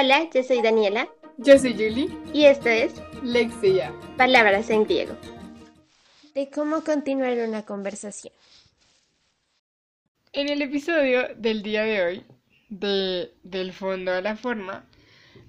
Hola, 0.00 0.30
yo 0.32 0.44
soy 0.44 0.62
Daniela. 0.62 1.08
Yo 1.38 1.58
soy 1.58 1.72
Julie. 1.72 2.08
Y 2.32 2.44
esto 2.44 2.68
es 2.68 2.94
Lexia. 3.24 3.92
Palabras 4.16 4.70
en 4.70 4.84
griego. 4.84 5.16
De 6.36 6.48
cómo 6.50 6.84
continuar 6.84 7.36
una 7.38 7.64
conversación. 7.64 8.32
En 10.32 10.48
el 10.50 10.62
episodio 10.62 11.34
del 11.36 11.64
día 11.64 11.82
de 11.82 12.02
hoy, 12.04 12.24
de 12.68 13.32
Del 13.42 13.72
fondo 13.72 14.12
a 14.12 14.20
la 14.20 14.36
forma, 14.36 14.84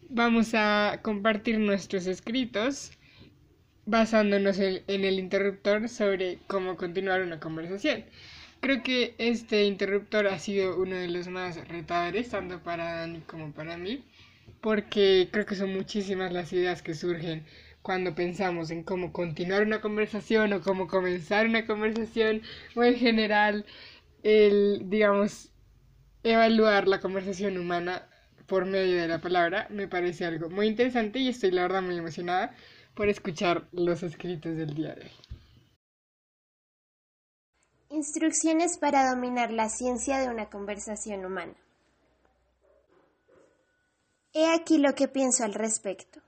vamos 0.10 0.56
a 0.56 1.00
compartir 1.04 1.60
nuestros 1.60 2.08
escritos 2.08 2.94
basándonos 3.86 4.58
en, 4.58 4.82
en 4.88 5.06
el 5.06 5.20
interruptor 5.20 5.90
sobre 5.90 6.40
cómo 6.48 6.76
continuar 6.76 7.22
una 7.22 7.40
conversación. 7.40 8.04
Creo 8.62 8.82
que 8.82 9.14
este 9.20 9.66
interruptor 9.66 10.26
ha 10.26 10.40
sido 10.40 10.76
uno 10.82 10.96
de 10.96 11.08
los 11.08 11.28
más 11.28 11.68
retadores, 11.68 12.30
tanto 12.30 12.64
para 12.64 12.96
Dani 12.96 13.20
como 13.22 13.52
para 13.52 13.78
mí, 13.78 14.04
porque 14.62 15.30
creo 15.32 15.46
que 15.46 15.56
son 15.56 15.74
muchísimas 15.74 16.32
las 16.34 16.52
ideas 16.54 16.82
que 16.82 16.94
surgen 16.94 17.46
cuando 17.82 18.14
pensamos 18.16 18.72
en 18.72 18.84
cómo 18.84 19.14
continuar 19.14 19.64
una 19.64 19.82
conversación 19.82 20.54
o 20.54 20.62
cómo 20.62 20.88
comenzar 20.88 21.48
una 21.48 21.66
conversación 21.66 22.42
o 22.76 22.84
en 22.84 22.96
general 22.96 23.66
el, 24.24 24.90
digamos, 24.90 25.52
evaluar 26.24 26.88
la 26.88 27.00
conversación 27.00 27.58
humana 27.58 28.08
por 28.46 28.66
medio 28.66 28.98
de 29.02 29.08
la 29.08 29.22
palabra 29.22 29.68
me 29.70 29.88
parece 29.88 30.26
algo 30.26 30.50
muy 30.50 30.68
interesante 30.68 31.20
y 31.20 31.30
estoy 31.30 31.52
la 31.52 31.62
verdad 31.62 31.82
muy 31.82 31.98
emocionada 31.98 32.54
por 32.96 33.08
escuchar 33.08 33.68
los 33.72 34.04
escritos 34.04 34.58
del 34.58 34.74
día 34.74 34.96
de 34.96 35.04
hoy. 35.04 35.12
Instrucciones 37.92 38.78
para 38.78 39.10
dominar 39.10 39.52
la 39.52 39.70
ciencia 39.70 40.20
de 40.20 40.28
una 40.28 40.50
conversación 40.50 41.26
humana. 41.26 41.56
He 44.42 44.48
aquí 44.54 44.78
lo 44.78 44.96
que 44.96 45.10
pienso 45.10 45.44
al 45.44 45.54
respecto. 45.54 46.22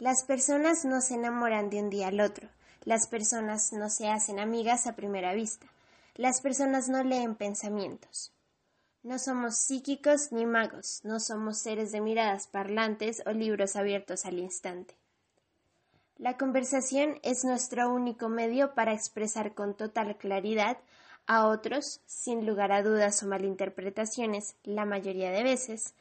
Las 0.00 0.24
personas 0.24 0.84
no 0.84 1.00
se 1.00 1.14
enamoran 1.14 1.70
de 1.70 1.78
un 1.78 1.90
día 1.90 2.08
al 2.08 2.20
otro. 2.20 2.48
Las 2.82 3.06
personas 3.06 3.72
no 3.72 3.88
se 3.88 4.08
hacen 4.08 4.40
amigas 4.40 4.88
a 4.88 4.96
primera 4.96 5.32
vista. 5.32 5.68
Las 6.16 6.40
personas 6.40 6.88
no 6.88 7.04
leen 7.04 7.36
pensamientos. 7.36 8.32
No 9.04 9.20
somos 9.20 9.58
psíquicos 9.58 10.32
ni 10.32 10.44
magos, 10.44 11.02
no 11.04 11.20
somos 11.20 11.58
seres 11.58 11.92
de 11.92 12.00
miradas 12.00 12.48
parlantes 12.48 13.22
o 13.26 13.30
libros 13.30 13.76
abiertos 13.76 14.26
al 14.26 14.40
instante. 14.40 14.96
La 16.16 16.36
conversación 16.36 17.20
es 17.22 17.44
nuestro 17.44 17.92
único 17.92 18.28
medio 18.28 18.74
para 18.74 18.92
expresar 18.92 19.54
con 19.54 19.76
total 19.76 20.16
claridad 20.18 20.78
a 21.28 21.46
otros, 21.46 22.00
sin 22.06 22.44
lugar 22.44 22.72
a 22.72 22.82
dudas 22.82 23.22
o 23.22 23.28
malinterpretaciones, 23.28 24.56
la 24.64 24.84
mayoría 24.84 25.30
de 25.30 25.44
veces, 25.44 25.94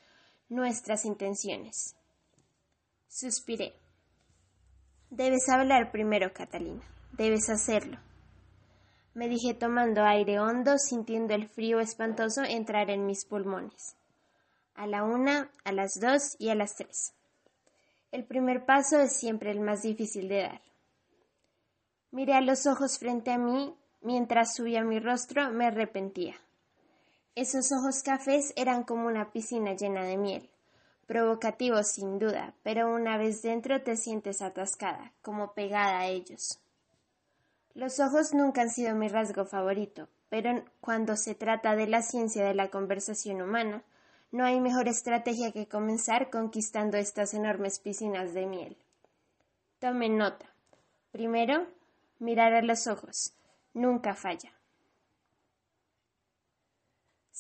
nuestras 0.52 1.06
intenciones. 1.06 1.96
Suspiré. 3.08 3.74
Debes 5.10 5.50
hablar 5.50 5.92
primero, 5.92 6.32
Catalina. 6.32 6.84
Debes 7.14 7.50
hacerlo. 7.50 7.98
Me 9.16 9.28
dije 9.28 9.56
tomando 9.56 10.04
aire 10.04 10.40
hondo, 10.40 10.78
sintiendo 10.78 11.34
el 11.34 11.50
frío 11.50 11.80
espantoso 11.80 12.44
entrar 12.44 12.92
en 12.92 13.08
mis 13.08 13.26
pulmones. 13.26 13.96
A 14.76 14.86
la 14.86 15.04
una, 15.04 15.52
a 15.64 15.72
las 15.72 16.00
dos 16.00 16.36
y 16.38 16.50
a 16.50 16.56
las 16.56 16.76
tres. 16.76 17.14
El 18.12 18.26
primer 18.26 18.66
paso 18.66 19.00
es 19.00 19.18
siempre 19.18 19.50
el 19.50 19.60
más 19.60 19.82
difícil 19.82 20.28
de 20.30 20.44
dar. 20.44 20.62
Miré 22.12 22.36
a 22.36 22.42
los 22.42 22.68
ojos 22.68 23.00
frente 23.00 23.32
a 23.32 23.40
mí 23.40 23.76
Mientras 24.04 24.56
subía 24.56 24.84
mi 24.84 25.00
rostro 25.00 25.52
me 25.52 25.68
arrepentía. 25.68 26.36
Esos 27.36 27.72
ojos 27.72 28.04
cafés 28.04 28.52
eran 28.58 28.84
como 28.84 29.08
una 29.08 29.32
piscina 29.32 29.74
llena 29.74 30.04
de 30.04 30.18
miel. 30.18 30.50
Provocativos 31.08 31.88
sin 31.88 32.20
duda, 32.20 32.54
pero 32.62 32.94
una 32.94 33.18
vez 33.18 33.42
dentro 33.42 33.82
te 33.82 33.96
sientes 33.96 34.42
atascada, 34.42 35.14
como 35.22 35.54
pegada 35.54 36.00
a 36.00 36.08
ellos. 36.08 36.60
Los 37.74 38.02
ojos 38.02 38.34
nunca 38.34 38.62
han 38.62 38.70
sido 38.70 38.96
mi 38.96 39.08
rasgo 39.08 39.46
favorito, 39.46 40.10
pero 40.28 40.66
cuando 40.82 41.16
se 41.16 41.34
trata 41.34 41.78
de 41.78 41.88
la 41.88 42.02
ciencia 42.02 42.46
de 42.46 42.54
la 42.54 42.70
conversación 42.70 43.42
humana, 43.42 43.82
no 44.32 44.44
hay 44.44 44.60
mejor 44.60 44.90
estrategia 44.90 45.54
que 45.54 45.70
comenzar 45.70 46.30
conquistando 46.30 46.98
estas 46.98 47.34
enormes 47.34 47.80
piscinas 47.80 48.34
de 48.34 48.46
miel. 48.46 48.78
Tomen 49.80 50.18
nota. 50.18 50.48
Primero, 51.12 51.66
mirar 52.20 52.54
a 52.54 52.62
los 52.62 52.88
ojos 52.88 53.34
nunca 53.74 54.16
falla. 54.16 54.52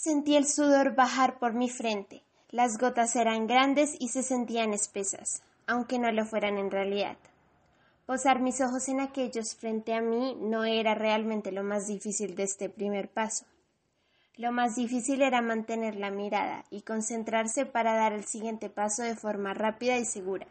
Sentí 0.03 0.35
el 0.35 0.47
sudor 0.47 0.95
bajar 0.95 1.37
por 1.37 1.53
mi 1.53 1.69
frente. 1.69 2.23
Las 2.49 2.79
gotas 2.79 3.15
eran 3.15 3.45
grandes 3.45 3.95
y 3.99 4.07
se 4.07 4.23
sentían 4.23 4.73
espesas, 4.73 5.43
aunque 5.67 5.99
no 5.99 6.11
lo 6.11 6.25
fueran 6.25 6.57
en 6.57 6.71
realidad. 6.71 7.17
Posar 8.07 8.39
mis 8.39 8.61
ojos 8.61 8.89
en 8.89 8.99
aquellos 8.99 9.53
frente 9.53 9.93
a 9.93 10.01
mí 10.01 10.35
no 10.41 10.63
era 10.63 10.95
realmente 10.95 11.51
lo 11.51 11.61
más 11.63 11.85
difícil 11.85 12.33
de 12.33 12.41
este 12.41 12.67
primer 12.67 13.09
paso. 13.09 13.45
Lo 14.37 14.51
más 14.51 14.75
difícil 14.75 15.21
era 15.21 15.39
mantener 15.43 15.97
la 15.97 16.09
mirada 16.09 16.65
y 16.71 16.81
concentrarse 16.81 17.67
para 17.67 17.93
dar 17.93 18.11
el 18.11 18.25
siguiente 18.25 18.71
paso 18.71 19.03
de 19.03 19.15
forma 19.15 19.53
rápida 19.53 19.99
y 19.99 20.05
segura, 20.05 20.47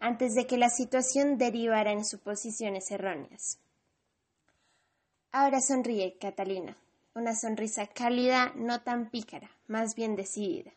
antes 0.00 0.34
de 0.34 0.46
que 0.46 0.56
la 0.56 0.70
situación 0.70 1.36
derivara 1.36 1.92
en 1.92 2.06
suposiciones 2.06 2.90
erróneas. 2.90 3.58
Ahora 5.30 5.60
sonríe, 5.60 6.16
Catalina. 6.18 6.74
Una 7.14 7.36
sonrisa 7.36 7.86
cálida, 7.86 8.52
no 8.56 8.80
tan 8.80 9.08
pícara, 9.08 9.48
más 9.68 9.94
bien 9.94 10.16
decidida. 10.16 10.72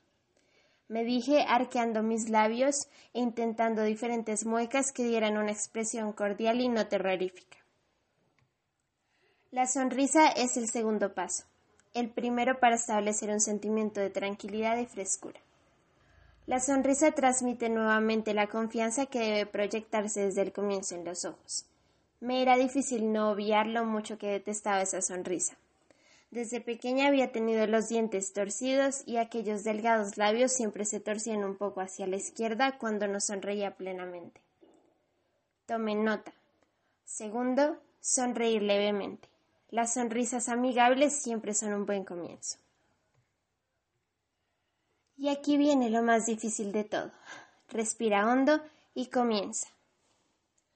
Me 0.88 1.04
dije 1.04 1.44
arqueando 1.48 2.04
mis 2.04 2.30
labios 2.30 2.88
e 3.16 3.22
intentando 3.22 3.82
diferentes 3.82 4.46
muecas 4.46 4.92
que 4.92 5.04
dieran 5.04 5.38
una 5.38 5.52
expresión 5.52 6.14
cordial 6.14 6.62
y 6.62 6.70
no 6.70 6.88
terrorífica. 6.88 7.58
La 9.50 9.66
sonrisa 9.66 10.28
es 10.28 10.58
el 10.58 10.70
segundo 10.70 11.16
paso, 11.16 11.46
el 11.96 12.10
primero 12.10 12.60
para 12.60 12.76
establecer 12.76 13.32
un 13.32 13.42
sentimiento 13.42 14.00
de 14.00 14.12
tranquilidad 14.12 14.78
y 14.78 14.86
frescura. 14.86 15.40
La 16.46 16.60
sonrisa 16.60 17.12
transmite 17.14 17.68
nuevamente 17.68 18.36
la 18.36 18.48
confianza 18.48 19.08
que 19.08 19.20
debe 19.20 19.46
proyectarse 19.48 20.22
desde 20.22 20.44
el 20.44 20.54
comienzo 20.54 20.94
en 20.94 21.04
los 21.04 21.26
ojos. 21.26 21.66
Me 22.20 22.44
era 22.44 22.58
difícil 22.58 23.12
no 23.12 23.32
obviar 23.32 23.66
lo 23.66 23.84
mucho 23.86 24.20
que 24.20 24.28
detestaba 24.28 24.84
esa 24.84 25.02
sonrisa. 25.02 25.58
Desde 26.30 26.60
pequeña 26.60 27.08
había 27.08 27.32
tenido 27.32 27.66
los 27.68 27.88
dientes 27.88 28.34
torcidos 28.34 29.04
y 29.06 29.18
aquellos 29.18 29.64
delgados 29.64 30.18
labios 30.18 30.52
siempre 30.52 30.84
se 30.84 31.00
torcían 31.00 31.46
un 31.46 31.56
poco 31.56 31.80
hacia 31.80 32.06
la 32.06 32.18
izquierda 32.18 32.78
cuando 32.78 33.08
no 33.08 33.22
sonreía 33.22 33.78
plenamente. 33.78 34.42
Tomen 35.66 36.04
nota. 36.04 36.34
Segundo, 37.06 37.82
sonreír 38.02 38.62
levemente. 38.62 39.30
Las 39.70 39.94
sonrisas 39.94 40.50
amigables 40.50 41.14
siempre 41.14 41.54
son 41.54 41.74
un 41.74 41.86
buen 41.86 42.04
comienzo. 42.04 42.58
Y 45.16 45.30
aquí 45.30 45.58
viene 45.58 45.90
lo 45.90 46.04
más 46.04 46.26
difícil 46.26 46.72
de 46.72 46.84
todo. 46.84 47.12
Respira 47.70 48.30
hondo 48.30 48.62
y 48.94 49.08
comienza. 49.08 49.68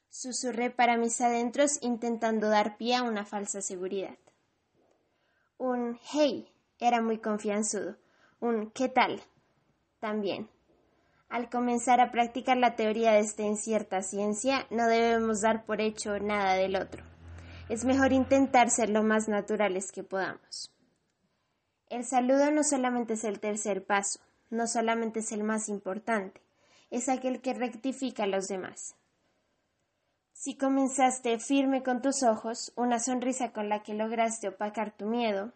Susurré 0.10 0.72
para 0.72 0.98
mis 0.98 1.22
adentros 1.22 1.78
intentando 1.82 2.50
dar 2.50 2.78
pie 2.78 2.96
a 2.96 3.04
una 3.04 3.26
falsa 3.26 3.62
seguridad. 3.62 4.18
Un 5.64 6.00
hey 6.12 6.52
era 6.80 7.04
muy 7.04 7.20
confianzudo. 7.20 7.96
Un 8.40 8.72
¿qué 8.72 8.90
tal? 8.90 9.22
también. 10.00 10.50
Al 11.30 11.52
comenzar 11.52 12.02
a 12.02 12.12
practicar 12.12 12.58
la 12.58 12.76
teoría 12.76 13.12
de 13.12 13.20
esta 13.20 13.44
incierta 13.44 14.02
ciencia, 14.02 14.66
no 14.72 14.88
debemos 14.88 15.42
dar 15.42 15.64
por 15.68 15.80
hecho 15.80 16.18
nada 16.18 16.56
del 16.56 16.76
otro. 16.76 17.04
Es 17.70 17.86
mejor 17.86 18.12
intentar 18.12 18.72
ser 18.72 18.90
lo 18.90 19.04
más 19.04 19.28
naturales 19.28 19.92
que 19.92 20.02
podamos. 20.02 20.74
El 21.90 22.06
saludo 22.06 22.50
no 22.50 22.64
solamente 22.64 23.14
es 23.14 23.24
el 23.24 23.40
tercer 23.40 23.86
paso, 23.86 24.20
no 24.50 24.66
solamente 24.66 25.20
es 25.20 25.32
el 25.32 25.44
más 25.44 25.70
importante, 25.70 26.42
es 26.90 27.08
aquel 27.08 27.40
que 27.40 27.54
rectifica 27.54 28.24
a 28.24 28.28
los 28.28 28.48
demás. 28.48 28.96
Si 30.44 30.56
comenzaste 30.56 31.38
firme 31.38 31.84
con 31.84 32.02
tus 32.02 32.24
ojos, 32.24 32.74
una 32.76 32.98
sonrisa 32.98 33.52
con 33.54 33.70
la 33.70 33.84
que 33.84 33.94
lograste 33.94 34.48
opacar 34.48 34.92
tu 34.92 35.06
miedo, 35.06 35.54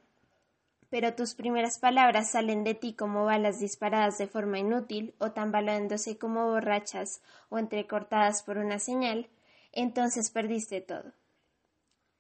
pero 0.92 1.16
tus 1.16 1.34
primeras 1.34 1.80
palabras 1.80 2.30
salen 2.30 2.64
de 2.64 2.76
ti 2.76 2.94
como 2.94 3.26
balas 3.26 3.60
disparadas 3.60 4.20
de 4.20 4.28
forma 4.28 4.60
inútil 4.60 5.16
o 5.18 5.32
tambaleándose 5.32 6.20
como 6.20 6.52
borrachas 6.52 7.24
o 7.50 7.58
entrecortadas 7.58 8.44
por 8.44 8.60
una 8.60 8.78
señal, 8.78 9.28
entonces 9.72 10.30
perdiste 10.30 10.82
todo. 10.82 11.14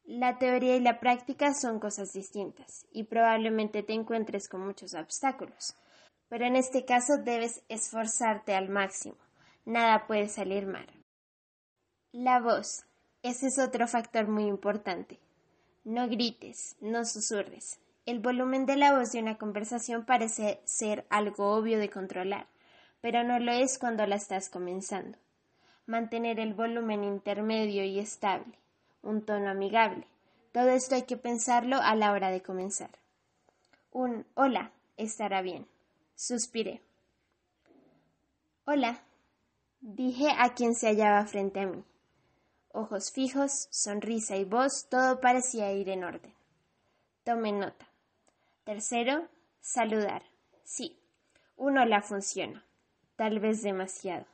La 0.04 0.40
teoría 0.40 0.76
y 0.76 0.80
la 0.80 1.00
práctica 1.00 1.54
son 1.54 1.80
cosas 1.80 2.14
distintas 2.14 2.88
y 2.92 3.04
probablemente 3.04 3.84
te 3.84 3.94
encuentres 3.94 4.50
con 4.50 4.66
muchos 4.66 4.96
obstáculos, 4.96 5.76
pero 6.30 6.48
en 6.48 6.56
este 6.56 6.84
caso 6.84 7.20
debes 7.24 7.62
esforzarte 7.70 8.56
al 8.56 8.70
máximo. 8.70 9.18
Nada 9.66 10.08
puede 10.08 10.30
salir 10.30 10.66
mal. 10.66 11.05
La 12.18 12.40
voz. 12.40 12.86
Ese 13.24 13.48
es 13.48 13.60
otro 13.60 13.90
factor 13.90 14.30
muy 14.30 14.46
importante. 14.46 15.20
No 15.84 16.08
grites, 16.08 16.78
no 16.80 17.04
susurres. 17.04 17.78
El 18.06 18.22
volumen 18.22 18.66
de 18.66 18.78
la 18.78 18.98
voz 18.98 19.12
de 19.12 19.20
una 19.20 19.38
conversación 19.38 20.06
parece 20.06 20.62
ser 20.64 21.06
algo 21.10 21.54
obvio 21.54 21.78
de 21.78 21.90
controlar, 21.90 22.48
pero 23.02 23.26
no 23.26 23.38
lo 23.40 23.52
es 23.52 23.78
cuando 23.78 24.08
la 24.08 24.16
estás 24.16 24.48
comenzando. 24.48 25.18
Mantener 25.88 26.40
el 26.40 26.54
volumen 26.54 27.04
intermedio 27.04 27.84
y 27.84 28.00
estable, 28.00 28.58
un 29.02 29.26
tono 29.26 29.50
amigable. 29.50 30.08
Todo 30.54 30.70
esto 30.70 30.96
hay 30.96 31.04
que 31.04 31.18
pensarlo 31.18 31.82
a 31.82 31.96
la 31.96 32.14
hora 32.14 32.32
de 32.32 32.42
comenzar. 32.42 32.92
Un 33.92 34.26
hola 34.36 34.72
estará 34.96 35.42
bien. 35.42 35.68
Suspiré. 36.16 36.82
Hola, 38.64 39.02
dije 39.82 40.30
a 40.38 40.54
quien 40.54 40.76
se 40.76 40.88
hallaba 40.88 41.26
frente 41.26 41.60
a 41.60 41.66
mí. 41.66 41.84
Ojos 42.77 43.10
fijos, 43.10 43.69
sonrisa 43.72 44.36
y 44.36 44.44
voz, 44.44 44.89
todo 44.89 45.22
parecía 45.22 45.72
ir 45.72 45.88
en 45.88 46.04
orden. 46.04 46.33
Tome 47.24 47.54
nota. 47.54 47.88
Tercero, 48.66 49.30
saludar. 49.62 50.24
Sí, 50.66 51.00
un 51.56 51.77
hola 51.77 52.01
funciona. 52.01 52.66
Tal 53.16 53.39
vez 53.39 53.63
demasiado. 53.63 54.25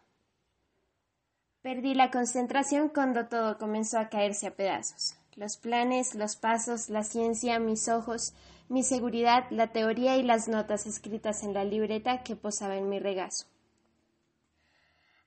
Perdí 1.62 1.94
la 1.94 2.10
concentración 2.10 2.90
cuando 2.90 3.28
todo 3.28 3.60
comenzó 3.60 4.00
a 4.00 4.10
caerse 4.10 4.48
a 4.48 4.56
pedazos. 4.56 5.14
Los 5.36 5.58
planes, 5.58 6.16
los 6.16 6.36
pasos, 6.36 6.90
la 6.90 7.04
ciencia, 7.04 7.60
mis 7.60 7.90
ojos, 7.90 8.34
mi 8.70 8.82
seguridad, 8.82 9.46
la 9.52 9.72
teoría 9.72 10.18
y 10.18 10.24
las 10.24 10.48
notas 10.48 10.88
escritas 10.88 11.44
en 11.44 11.54
la 11.54 11.64
libreta 11.64 12.24
que 12.24 12.36
posaba 12.36 12.76
en 12.76 12.90
mi 12.90 12.98
regazo. 12.98 13.46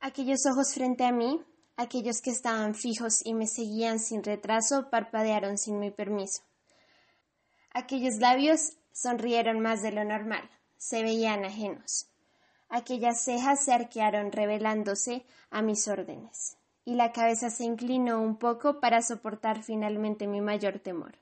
Aquellos 0.00 0.40
ojos 0.46 0.75
frente 0.75 1.05
a 1.05 1.12
mí, 1.12 1.40
aquellos 1.76 2.21
que 2.21 2.31
estaban 2.31 2.75
fijos 2.75 3.25
y 3.25 3.35
me 3.35 3.47
seguían 3.47 3.99
sin 3.99 4.23
retraso, 4.23 4.91
parpadearon 4.91 5.59
sin 5.59 5.79
mi 5.79 5.91
permiso. 5.91 6.43
Aquellos 7.73 8.17
labios 8.17 8.76
sonrieron 8.93 9.61
más 9.61 9.82
de 9.82 9.93
lo 9.93 10.05
normal, 10.05 10.49
se 10.76 11.03
veían 11.03 11.44
ajenos. 11.44 12.06
Aquellas 12.69 13.23
cejas 13.23 13.65
se 13.65 13.73
arquearon 13.73 14.32
revelándose 14.32 15.25
a 15.50 15.62
mis 15.62 15.87
órdenes, 15.88 16.56
y 16.85 16.94
la 16.94 17.12
cabeza 17.12 17.50
se 17.50 17.65
inclinó 17.65 18.20
un 18.20 18.37
poco 18.37 18.81
para 18.81 19.03
soportar 19.03 19.62
finalmente 19.62 20.27
mi 20.27 20.41
mayor 20.41 20.79
temor. 20.79 21.19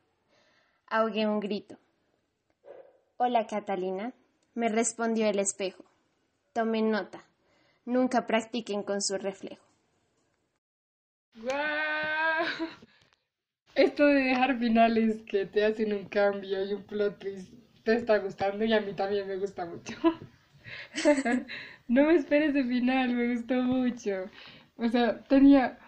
Ahogué 0.87 1.27
un 1.27 1.41
grito. 1.41 1.79
Hola, 3.17 3.47
Catalina, 3.47 4.13
me 4.55 4.69
respondió 4.69 5.27
el 5.27 5.39
espejo. 5.39 5.85
Tomen 6.53 6.91
nota. 6.91 7.25
Nunca 7.85 8.27
practiquen 8.27 8.83
con 8.83 9.01
su 9.01 9.17
reflejo. 9.17 9.72
¡Guau! 11.37 12.69
Esto 13.75 14.07
de 14.07 14.15
dejar 14.15 14.59
finales 14.59 15.23
que 15.27 15.47
te 15.47 15.65
hacen 15.65 15.93
un 15.95 16.05
cambio 16.05 16.65
y 16.65 16.75
un 16.75 16.83
plot 16.83 17.19
twist 17.19 17.53
te 17.85 17.95
está 17.95 18.19
gustando 18.19 18.65
y 18.65 18.73
a 18.73 18.81
mí 18.81 18.93
también 18.93 19.27
me 19.27 19.37
gusta 19.37 19.65
mucho. 19.67 19.95
no 21.89 22.07
me 22.07 22.15
esperes 22.15 22.55
de 22.55 22.65
final, 22.65 23.15
me 23.15 23.35
gustó 23.35 23.55
mucho. 23.63 24.31
O 24.77 24.89
sea, 24.89 25.23
tenía... 25.25 25.79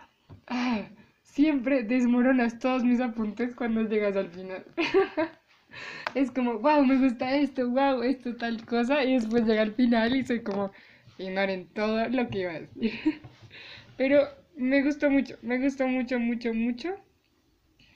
Ah, 0.46 0.88
siempre 1.22 1.82
desmoronas 1.82 2.58
todos 2.58 2.84
mis 2.84 3.00
apuntes 3.00 3.54
cuando 3.54 3.82
llegas 3.82 4.16
al 4.16 4.30
final. 4.30 4.64
es 6.14 6.30
como, 6.30 6.58
wow, 6.58 6.84
me 6.84 6.96
gusta 6.96 7.34
esto, 7.36 7.68
wow, 7.70 8.02
esto, 8.02 8.34
tal 8.36 8.64
cosa. 8.64 9.04
Y 9.04 9.14
después 9.14 9.44
llega 9.44 9.62
al 9.62 9.74
final 9.74 10.14
y 10.16 10.24
soy 10.24 10.42
como, 10.42 10.72
ignoren 11.18 11.68
todo 11.74 12.08
lo 12.08 12.28
que 12.28 12.40
iba 12.40 12.52
a 12.52 12.60
decir. 12.60 13.20
Pero 13.96 14.28
me 14.56 14.82
gustó 14.82 15.10
mucho, 15.10 15.36
me 15.42 15.58
gustó 15.58 15.86
mucho, 15.88 16.18
mucho, 16.18 16.54
mucho. 16.54 16.96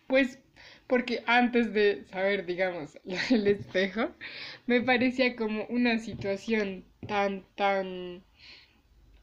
Pues 0.06 0.38
porque 0.86 1.22
antes 1.26 1.72
de 1.72 2.04
saber, 2.10 2.46
digamos, 2.46 2.98
el 3.30 3.46
espejo, 3.46 4.10
me 4.66 4.80
parecía 4.80 5.36
como 5.36 5.64
una 5.66 5.98
situación 5.98 6.84
tan, 7.06 7.44
tan 7.54 8.22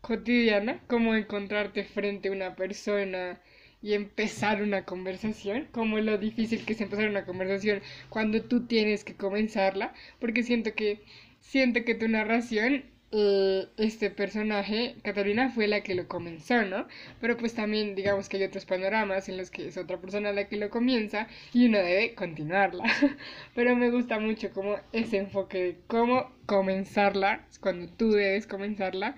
cotidiana 0.01 0.79
como 0.87 1.15
encontrarte 1.15 1.83
frente 1.83 2.29
a 2.29 2.31
una 2.31 2.55
persona 2.55 3.41
y 3.81 3.93
empezar 3.93 4.61
una 4.61 4.85
conversación, 4.85 5.67
como 5.71 5.99
lo 5.99 6.17
difícil 6.17 6.65
que 6.65 6.73
es 6.73 6.81
empezar 6.81 7.09
una 7.09 7.25
conversación 7.25 7.81
cuando 8.09 8.41
tú 8.43 8.65
tienes 8.67 9.03
que 9.03 9.15
comenzarla, 9.15 9.93
porque 10.19 10.43
siento 10.43 10.73
que 10.75 11.01
siento 11.39 11.83
que 11.83 11.95
tu 11.95 12.07
narración 12.07 12.85
este 13.11 14.09
personaje, 14.09 14.95
Catalina, 15.03 15.49
fue 15.49 15.67
la 15.67 15.81
que 15.81 15.95
lo 15.95 16.07
comenzó, 16.07 16.63
¿no? 16.63 16.87
Pero 17.21 17.37
pues 17.37 17.53
también 17.53 17.95
digamos 17.95 18.27
que 18.27 18.37
hay 18.37 18.43
otros 18.43 18.65
panoramas 18.65 19.29
en 19.29 19.37
los 19.37 19.51
que 19.51 19.67
es 19.67 19.77
otra 19.77 19.97
persona 19.97 20.33
la 20.33 20.49
que 20.49 20.57
lo 20.57 20.69
comienza 20.69 21.27
y 21.53 21.67
uno 21.67 21.77
debe 21.77 22.13
continuarla. 22.15 22.83
Pero 23.55 23.75
me 23.75 23.89
gusta 23.89 24.19
mucho 24.19 24.51
como 24.51 24.77
ese 24.91 25.17
enfoque 25.17 25.63
de 25.63 25.77
cómo 25.87 26.31
comenzarla, 26.45 27.45
cuando 27.61 27.87
tú 27.87 28.11
debes 28.11 28.47
comenzarla 28.47 29.15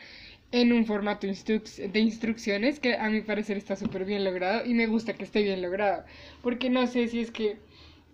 en 0.52 0.72
un 0.72 0.86
formato 0.86 1.28
de 1.28 2.00
instrucciones 2.00 2.80
que 2.80 2.96
a 2.96 3.10
mi 3.10 3.22
parecer 3.22 3.58
está 3.58 3.76
súper 3.76 4.06
bien 4.06 4.24
logrado 4.24 4.66
y 4.66 4.74
me 4.74 4.88
gusta 4.88 5.14
que 5.14 5.24
esté 5.24 5.44
bien 5.44 5.62
logrado. 5.62 6.06
Porque 6.42 6.70
no 6.70 6.88
sé 6.88 7.08
si 7.08 7.20
es 7.20 7.32
que 7.32 7.58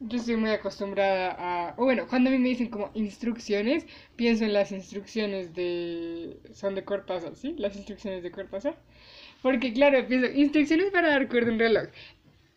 yo 0.08 0.18
estoy 0.18 0.36
muy 0.38 0.52
acostumbrada 0.52 1.36
a... 1.38 1.74
O 1.78 1.84
bueno, 1.86 2.08
cuando 2.08 2.30
a 2.30 2.34
mí 2.34 2.40
me 2.40 2.50
dicen 2.50 2.70
como 2.70 2.92
instrucciones, 2.94 3.86
pienso 4.16 4.44
en 4.46 4.54
las 4.54 4.72
instrucciones 4.72 5.54
de... 5.54 6.38
Son 6.54 6.76
de 6.76 6.84
Cortázar, 6.84 7.36
¿sí? 7.36 7.56
Las 7.58 7.76
instrucciones 7.76 8.24
de 8.24 8.32
Cortázar. 8.32 8.78
Porque 9.42 9.74
claro, 9.74 10.06
pienso, 10.08 10.32
instrucciones 10.32 10.92
para 10.92 11.10
dar 11.10 11.28
cuerda 11.28 11.50
a 11.50 11.54
un 11.54 11.60
reloj. 11.60 11.88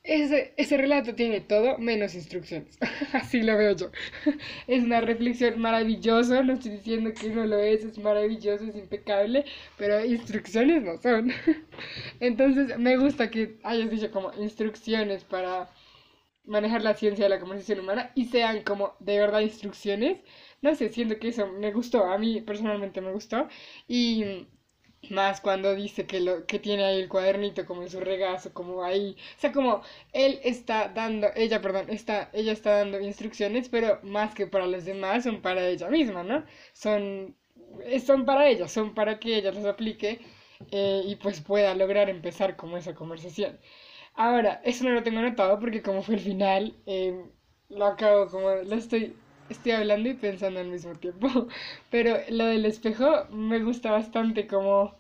Ese, 0.03 0.55
ese 0.57 0.77
relato 0.77 1.17
tiene 1.17 1.41
todo 1.41 1.79
menos 1.79 2.15
instrucciones. 2.15 2.79
Así 3.13 3.43
lo 3.43 3.57
veo 3.57 3.75
yo. 3.77 3.91
es 4.69 4.85
una 4.85 5.01
reflexión 5.01 5.61
maravillosa, 5.61 6.43
no 6.43 6.55
estoy 6.55 6.73
diciendo 6.73 7.13
que 7.13 7.31
no 7.31 7.45
lo 7.47 7.59
es, 7.59 7.85
es 7.85 7.99
maravilloso, 7.99 8.65
es 8.65 8.77
impecable, 8.77 9.45
pero 9.77 10.05
instrucciones 10.05 10.83
no 10.83 10.97
son. 10.99 11.33
Entonces 12.21 12.79
me 12.79 12.97
gusta 12.97 13.31
que 13.31 13.57
hayas 13.65 13.91
dicho 13.91 14.11
como 14.13 14.33
instrucciones 14.35 15.25
para 15.25 15.69
manejar 16.47 16.83
la 16.83 16.95
ciencia 16.95 17.25
de 17.25 17.29
la 17.31 17.41
conversación 17.41 17.81
humana 17.81 18.13
y 18.15 18.27
sean 18.27 18.63
como 18.63 18.95
de 19.01 19.19
verdad 19.19 19.41
instrucciones. 19.41 20.19
No 20.63 20.75
sé, 20.75 20.89
siento 20.91 21.19
que 21.19 21.29
eso 21.29 21.47
me 21.49 21.73
gustó, 21.73 22.05
a 22.05 22.19
mí 22.19 22.41
personalmente 22.41 23.01
me 23.01 23.13
gustó 23.13 23.49
y 23.89 24.47
más 25.11 25.41
cuando 25.41 25.75
dice 25.75 26.07
que 26.07 26.21
lo 26.21 26.47
que 26.47 26.59
tiene 26.59 26.85
ahí 26.85 27.01
el 27.01 27.09
cuadernito 27.09 27.65
como 27.67 27.83
en 27.83 27.91
su 27.91 28.01
regazo, 28.01 28.53
como 28.53 28.83
ahí, 28.85 29.17
o 29.37 29.41
sea, 29.41 29.53
como 29.53 29.83
él 30.13 30.41
está 30.43 30.89
dando, 30.89 31.29
ella, 31.37 31.61
perdón, 31.63 31.87
está 31.91 32.31
ella 32.33 32.53
está 32.53 32.79
dando 32.79 33.01
instrucciones, 33.01 33.69
pero 33.69 34.01
más 34.03 34.35
que 34.35 34.47
para 34.49 34.67
los 34.67 34.85
demás 34.85 35.25
son 35.25 35.43
para 35.43 35.67
ella 35.69 35.89
misma, 35.91 36.23
¿no? 36.25 36.45
Son 36.73 37.37
son 38.05 38.25
para 38.25 38.49
ella, 38.49 38.69
son 38.69 38.95
para 38.95 39.19
que 39.21 39.37
ella 39.37 39.53
los 39.53 39.65
aplique 39.65 40.21
eh, 40.71 41.03
y 41.07 41.17
pues 41.17 41.41
pueda 41.41 41.75
lograr 41.75 42.09
empezar 42.09 42.57
como 42.57 42.77
esa 42.77 42.95
conversación. 42.95 43.59
Ahora, 44.17 44.61
eso 44.65 44.83
no 44.85 44.91
lo 44.91 45.03
tengo 45.05 45.19
anotado 45.21 45.59
porque 45.61 45.81
como 45.83 46.03
fue 46.03 46.17
el 46.17 46.21
final, 46.21 46.75
eh, 46.87 47.25
lo 47.69 47.87
acabo 47.87 48.29
como, 48.29 48.51
lo 48.51 48.75
estoy, 48.75 49.15
estoy 49.49 49.73
hablando 49.73 50.09
y 50.09 50.15
pensando 50.15 50.59
al 50.61 50.69
mismo 50.69 50.95
tiempo. 50.97 51.29
Pero 51.91 52.17
lo 52.31 52.47
del 52.47 52.65
espejo 52.67 53.27
me 53.31 53.63
gusta 53.63 53.91
bastante 53.93 54.47
como 54.49 54.97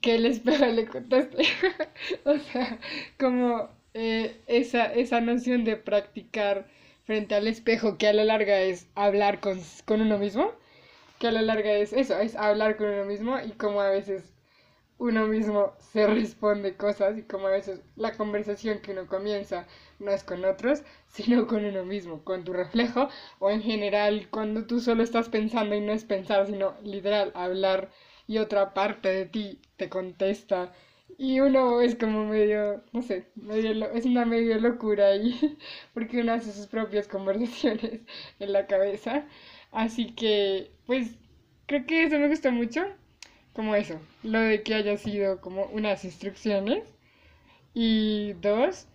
que 0.00 0.14
el 0.16 0.26
espejo 0.26 0.66
le 0.66 0.86
conteste. 0.86 1.44
o 2.24 2.38
sea, 2.38 2.78
como 3.18 3.68
eh, 3.94 4.40
esa, 4.46 4.92
esa 4.92 5.20
noción 5.20 5.64
de 5.64 5.76
practicar 5.76 6.66
frente 7.04 7.34
al 7.34 7.46
espejo 7.46 7.98
que 7.98 8.08
a 8.08 8.12
la 8.12 8.24
larga 8.24 8.60
es 8.60 8.88
hablar 8.94 9.40
con, 9.40 9.60
con 9.84 10.00
uno 10.00 10.18
mismo, 10.18 10.52
que 11.20 11.28
a 11.28 11.32
la 11.32 11.42
larga 11.42 11.72
es 11.74 11.94
eso, 11.94 12.18
es 12.20 12.36
hablar 12.36 12.78
con 12.78 12.88
uno 12.88 13.06
mismo 13.06 13.38
y 13.40 13.52
como 13.52 13.82
a 13.82 13.90
veces 13.90 14.33
uno 14.98 15.26
mismo 15.26 15.72
se 15.78 16.06
responde 16.06 16.76
cosas 16.76 17.18
y 17.18 17.22
como 17.22 17.46
a 17.48 17.50
veces 17.50 17.80
la 17.96 18.12
conversación 18.16 18.80
que 18.80 18.92
uno 18.92 19.06
comienza 19.06 19.66
no 19.98 20.10
es 20.10 20.24
con 20.24 20.44
otros, 20.44 20.82
sino 21.08 21.46
con 21.46 21.64
uno 21.64 21.84
mismo, 21.84 22.24
con 22.24 22.44
tu 22.44 22.52
reflejo 22.52 23.08
o 23.38 23.50
en 23.50 23.62
general 23.62 24.28
cuando 24.30 24.66
tú 24.66 24.80
solo 24.80 25.02
estás 25.02 25.28
pensando 25.28 25.74
y 25.74 25.80
no 25.80 25.92
es 25.92 26.04
pensar, 26.04 26.46
sino 26.46 26.74
literal 26.82 27.32
hablar 27.34 27.90
y 28.26 28.38
otra 28.38 28.72
parte 28.74 29.08
de 29.08 29.26
ti 29.26 29.60
te 29.76 29.88
contesta 29.88 30.72
y 31.18 31.40
uno 31.40 31.80
es 31.80 31.94
como 31.96 32.24
medio, 32.26 32.82
no 32.92 33.02
sé, 33.02 33.26
medio 33.36 33.86
es 33.92 34.04
una 34.04 34.24
medio 34.24 34.58
locura 34.58 35.08
ahí 35.08 35.58
porque 35.94 36.20
uno 36.20 36.32
hace 36.32 36.52
sus 36.52 36.66
propias 36.66 37.08
conversaciones 37.14 38.00
en 38.40 38.52
la 38.52 38.66
cabeza. 38.66 39.26
Así 39.72 40.12
que, 40.14 40.70
pues, 40.86 41.16
creo 41.66 41.86
que 41.86 42.04
eso 42.04 42.18
me 42.18 42.28
gusta 42.28 42.50
mucho 42.50 42.84
como 43.54 43.74
eso, 43.76 44.00
lo 44.22 44.40
de 44.40 44.62
que 44.62 44.74
haya 44.74 44.96
sido 44.98 45.40
como 45.40 45.64
unas 45.66 46.04
instrucciones. 46.04 46.84
Y 47.72 48.34
dos, 48.34 48.86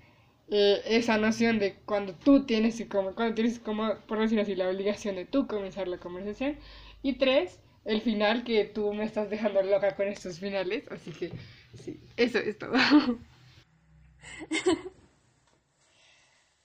eh, 0.49 0.81
esa 0.85 1.17
noción 1.17 1.59
de 1.59 1.75
cuando 1.85 2.13
tú 2.13 2.45
tienes 2.45 2.83
como, 2.89 3.15
cuando 3.15 3.35
tienes 3.35 3.59
como, 3.59 3.95
por 4.07 4.19
decir 4.19 4.39
así, 4.39 4.55
la 4.55 4.69
obligación 4.69 5.15
de 5.15 5.25
tú 5.25 5.47
comenzar 5.47 5.87
la 5.87 5.97
conversación. 5.97 6.57
Y 7.01 7.13
tres, 7.13 7.59
el 7.85 8.01
final 8.01 8.43
que 8.43 8.65
tú 8.65 8.93
me 8.93 9.05
estás 9.05 9.29
dejando 9.29 9.61
loca 9.63 9.95
con 9.95 10.07
estos 10.07 10.39
finales. 10.39 10.85
Así 10.91 11.11
que 11.11 11.31
sí, 11.75 11.99
eso 12.17 12.39
es 12.39 12.57
todo. 12.57 12.73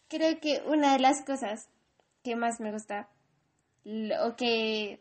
Creo 0.09 0.41
que 0.41 0.63
una 0.67 0.93
de 0.93 0.99
las 1.01 1.23
cosas 1.23 1.69
que 2.23 2.37
más 2.37 2.61
me 2.61 2.73
gusta, 2.73 3.09
o 4.23 4.37
que 4.37 5.01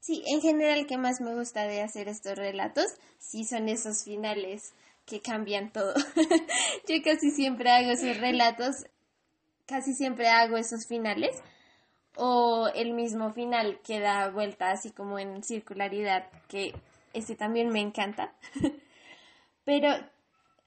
Sí, 0.00 0.22
en 0.26 0.40
general, 0.40 0.86
¿qué 0.86 0.96
más 0.96 1.20
me 1.20 1.34
gusta 1.34 1.66
de 1.66 1.82
hacer 1.82 2.08
estos 2.08 2.36
relatos? 2.36 2.86
Sí, 3.18 3.44
son 3.44 3.68
esos 3.68 4.04
finales 4.04 4.72
que 5.06 5.20
cambian 5.20 5.72
todo. 5.72 5.94
Yo 6.88 6.96
casi 7.04 7.30
siempre 7.30 7.70
hago 7.70 7.90
esos 7.90 8.16
relatos, 8.18 8.86
casi 9.66 9.94
siempre 9.94 10.28
hago 10.28 10.56
esos 10.56 10.86
finales, 10.86 11.42
o 12.16 12.68
el 12.74 12.92
mismo 12.92 13.32
final 13.32 13.80
que 13.82 14.00
da 14.00 14.28
vuelta 14.30 14.70
así 14.70 14.90
como 14.90 15.18
en 15.18 15.42
circularidad, 15.42 16.28
que 16.48 16.74
ese 17.12 17.34
también 17.34 17.68
me 17.68 17.80
encanta. 17.80 18.32
Pero 19.64 19.88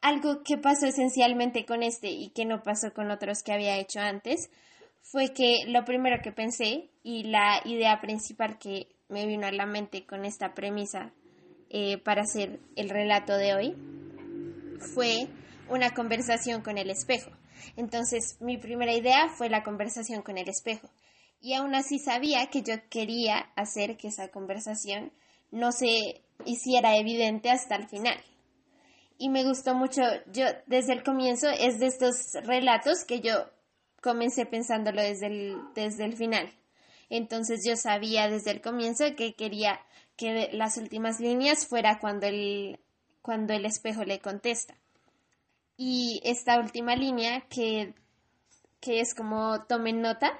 algo 0.02 0.44
que 0.44 0.58
pasó 0.58 0.88
esencialmente 0.88 1.66
con 1.66 1.84
este 1.84 2.10
y 2.10 2.30
que 2.30 2.46
no 2.46 2.64
pasó 2.64 2.94
con 2.94 3.12
otros 3.12 3.44
que 3.44 3.54
había 3.54 3.78
hecho 3.78 4.00
antes 4.00 4.50
fue 5.02 5.34
que 5.34 5.66
lo 5.68 5.84
primero 5.86 6.22
que 6.24 6.32
pensé 6.32 6.90
y 7.04 7.24
la 7.24 7.62
idea 7.66 8.00
principal 8.02 8.58
que 8.58 8.88
me 9.12 9.28
vino 9.28 9.46
a 9.46 9.52
la 9.52 9.66
mente 9.66 10.06
con 10.06 10.26
esta 10.26 10.54
premisa 10.54 11.12
eh, 11.70 11.98
para 11.98 12.24
hacer 12.24 12.60
el 12.76 12.90
relato 12.90 13.38
de 13.38 13.54
hoy 13.54 13.76
fue 14.94 15.28
una 15.70 15.94
conversación 15.94 16.62
con 16.62 16.78
el 16.78 16.90
espejo. 16.90 17.32
Entonces 17.76 18.38
mi 18.40 18.58
primera 18.58 18.94
idea 18.94 19.30
fue 19.30 19.50
la 19.50 19.64
conversación 19.64 20.22
con 20.22 20.38
el 20.38 20.50
espejo. 20.50 20.90
Y 21.40 21.54
aún 21.54 21.76
así 21.76 22.00
sabía 22.00 22.48
que 22.48 22.62
yo 22.62 22.76
quería 22.90 23.52
hacer 23.56 23.98
que 23.98 24.08
esa 24.08 24.30
conversación 24.30 25.12
no 25.52 25.72
se 25.72 26.24
hiciera 26.46 26.98
evidente 26.98 27.50
hasta 27.50 27.76
el 27.76 27.88
final. 27.88 28.18
Y 29.18 29.30
me 29.30 29.44
gustó 29.44 29.76
mucho, 29.76 30.02
yo 30.32 30.46
desde 30.66 30.94
el 30.94 31.04
comienzo 31.04 31.48
es 31.50 31.80
de 31.80 31.88
estos 31.88 32.34
relatos 32.46 33.04
que 33.06 33.22
yo 33.22 33.46
comencé 34.02 34.46
pensándolo 34.46 35.02
desde 35.02 35.28
el, 35.28 35.58
desde 35.76 36.06
el 36.06 36.16
final. 36.16 36.52
Entonces 37.12 37.66
yo 37.68 37.76
sabía 37.76 38.30
desde 38.30 38.52
el 38.52 38.62
comienzo 38.62 39.04
que 39.18 39.34
quería 39.34 39.82
que 40.16 40.50
las 40.54 40.78
últimas 40.78 41.20
líneas 41.20 41.68
fuera 41.68 42.00
cuando 42.00 42.26
el, 42.26 42.80
cuando 43.22 43.54
el 43.54 43.66
espejo 43.66 44.06
le 44.06 44.20
contesta. 44.20 44.76
Y 45.76 46.22
esta 46.24 46.58
última 46.58 46.96
línea 46.96 47.42
que, 47.50 47.96
que 48.80 49.02
es 49.02 49.14
como 49.14 49.66
tomen 49.66 50.02
nota, 50.02 50.32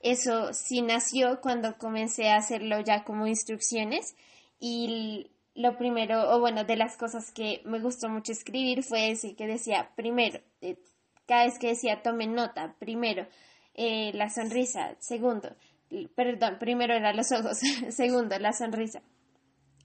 eso 0.00 0.52
sí 0.52 0.82
nació 0.82 1.40
cuando 1.40 1.78
comencé 1.78 2.28
a 2.28 2.38
hacerlo 2.38 2.80
ya 2.80 3.04
como 3.04 3.28
instrucciones 3.28 4.16
y 4.58 5.30
lo 5.54 5.78
primero, 5.78 6.34
o 6.34 6.40
bueno, 6.40 6.64
de 6.64 6.76
las 6.76 6.96
cosas 6.96 7.30
que 7.30 7.62
me 7.64 7.78
gustó 7.78 8.08
mucho 8.08 8.32
escribir 8.32 8.82
fue 8.82 9.12
ese 9.12 9.36
que 9.36 9.46
decía, 9.46 9.92
primero, 9.94 10.40
eh, 10.60 10.76
cada 11.24 11.44
vez 11.44 11.56
que 11.60 11.68
decía 11.68 12.02
tomen 12.02 12.34
nota, 12.34 12.74
primero, 12.80 13.28
eh, 13.74 14.10
la 14.14 14.28
sonrisa, 14.28 14.96
segundo, 14.98 15.54
perdón, 16.14 16.58
primero 16.58 16.94
eran 16.94 17.16
los 17.16 17.30
ojos, 17.32 17.58
segundo, 17.90 18.38
la 18.38 18.52
sonrisa. 18.52 19.02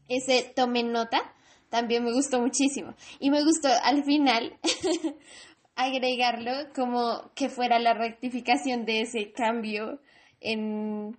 Ese 0.07 0.51
tomen 0.55 0.91
nota 0.91 1.33
también 1.69 2.03
me 2.03 2.11
gustó 2.11 2.39
muchísimo. 2.39 2.93
Y 3.19 3.31
me 3.31 3.43
gustó 3.43 3.69
al 3.83 4.03
final 4.03 4.59
agregarlo 5.75 6.51
como 6.75 7.31
que 7.33 7.49
fuera 7.49 7.79
la 7.79 7.93
rectificación 7.93 8.85
de 8.85 9.01
ese 9.01 9.31
cambio 9.31 9.99
en 10.41 11.17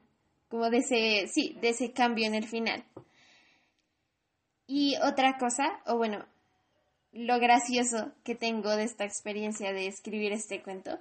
como 0.49 0.69
de 0.69 0.79
ese 0.79 1.27
sí, 1.29 1.57
de 1.63 1.71
ese 1.71 1.93
cambio 1.93 2.27
en 2.27 2.35
el 2.35 2.47
final. 2.47 2.85
Y 4.67 4.97
otra 5.03 5.39
cosa, 5.39 5.81
o 5.87 5.97
bueno, 5.97 6.27
lo 7.13 7.39
gracioso 7.39 8.13
que 8.23 8.35
tengo 8.35 8.77
de 8.77 8.85
esta 8.85 9.05
experiencia 9.05 9.73
de 9.73 9.87
escribir 9.87 10.33
este 10.33 10.63
cuento 10.63 10.99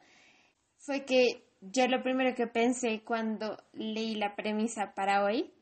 fue 0.77 1.05
que 1.05 1.43
yo 1.61 1.87
lo 1.87 2.01
primero 2.01 2.35
que 2.35 2.47
pensé 2.47 3.03
cuando 3.05 3.57
leí 3.73 4.15
la 4.15 4.35
premisa 4.35 4.93
para 4.95 5.23
hoy 5.23 5.53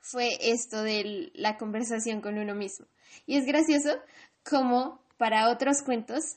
fue 0.00 0.30
esto 0.40 0.82
de 0.82 1.30
la 1.34 1.58
conversación 1.58 2.20
con 2.20 2.38
uno 2.38 2.54
mismo. 2.54 2.86
Y 3.26 3.36
es 3.36 3.44
gracioso 3.44 4.00
como 4.42 5.04
para 5.18 5.50
otros 5.50 5.82
cuentos 5.84 6.36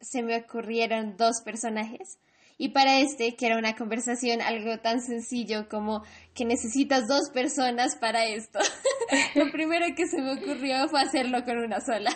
se 0.00 0.22
me 0.22 0.36
ocurrieron 0.36 1.16
dos 1.16 1.40
personajes 1.44 2.18
y 2.58 2.70
para 2.70 2.98
este, 2.98 3.34
que 3.36 3.46
era 3.46 3.58
una 3.58 3.74
conversación 3.74 4.40
algo 4.40 4.78
tan 4.78 5.00
sencillo 5.00 5.68
como 5.68 6.04
que 6.34 6.44
necesitas 6.44 7.06
dos 7.08 7.30
personas 7.32 7.96
para 7.96 8.26
esto, 8.26 8.58
lo 9.34 9.50
primero 9.50 9.86
que 9.96 10.06
se 10.06 10.20
me 10.20 10.34
ocurrió 10.34 10.88
fue 10.88 11.00
hacerlo 11.00 11.44
con 11.44 11.58
una 11.58 11.80
sola. 11.80 12.10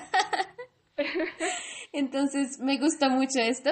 Entonces 1.92 2.58
me 2.60 2.78
gustó 2.78 3.10
mucho 3.10 3.40
esto. 3.40 3.70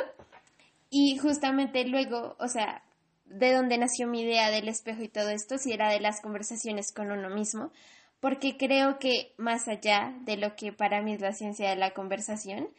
Y 0.98 1.18
justamente 1.18 1.84
luego, 1.84 2.36
o 2.38 2.48
sea, 2.48 2.82
de 3.26 3.52
dónde 3.52 3.76
nació 3.76 4.06
mi 4.06 4.22
idea 4.22 4.50
del 4.50 4.66
espejo 4.66 5.02
y 5.02 5.08
todo 5.08 5.28
esto, 5.28 5.58
si 5.58 5.70
era 5.74 5.90
de 5.90 6.00
las 6.00 6.22
conversaciones 6.22 6.90
con 6.90 7.12
uno 7.12 7.28
mismo, 7.28 7.70
porque 8.18 8.56
creo 8.56 8.98
que 8.98 9.34
más 9.36 9.68
allá 9.68 10.16
de 10.22 10.38
lo 10.38 10.56
que 10.56 10.72
para 10.72 11.02
mí 11.02 11.12
es 11.12 11.20
la 11.20 11.34
ciencia 11.34 11.68
de 11.68 11.76
la 11.76 11.90
conversación, 11.90 12.70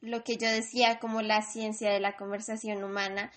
lo 0.00 0.24
que 0.24 0.38
yo 0.38 0.48
decía 0.48 0.98
como 1.00 1.20
la 1.20 1.42
ciencia 1.42 1.90
de 1.90 2.00
la 2.00 2.16
conversación 2.16 2.82
humana 2.82 3.30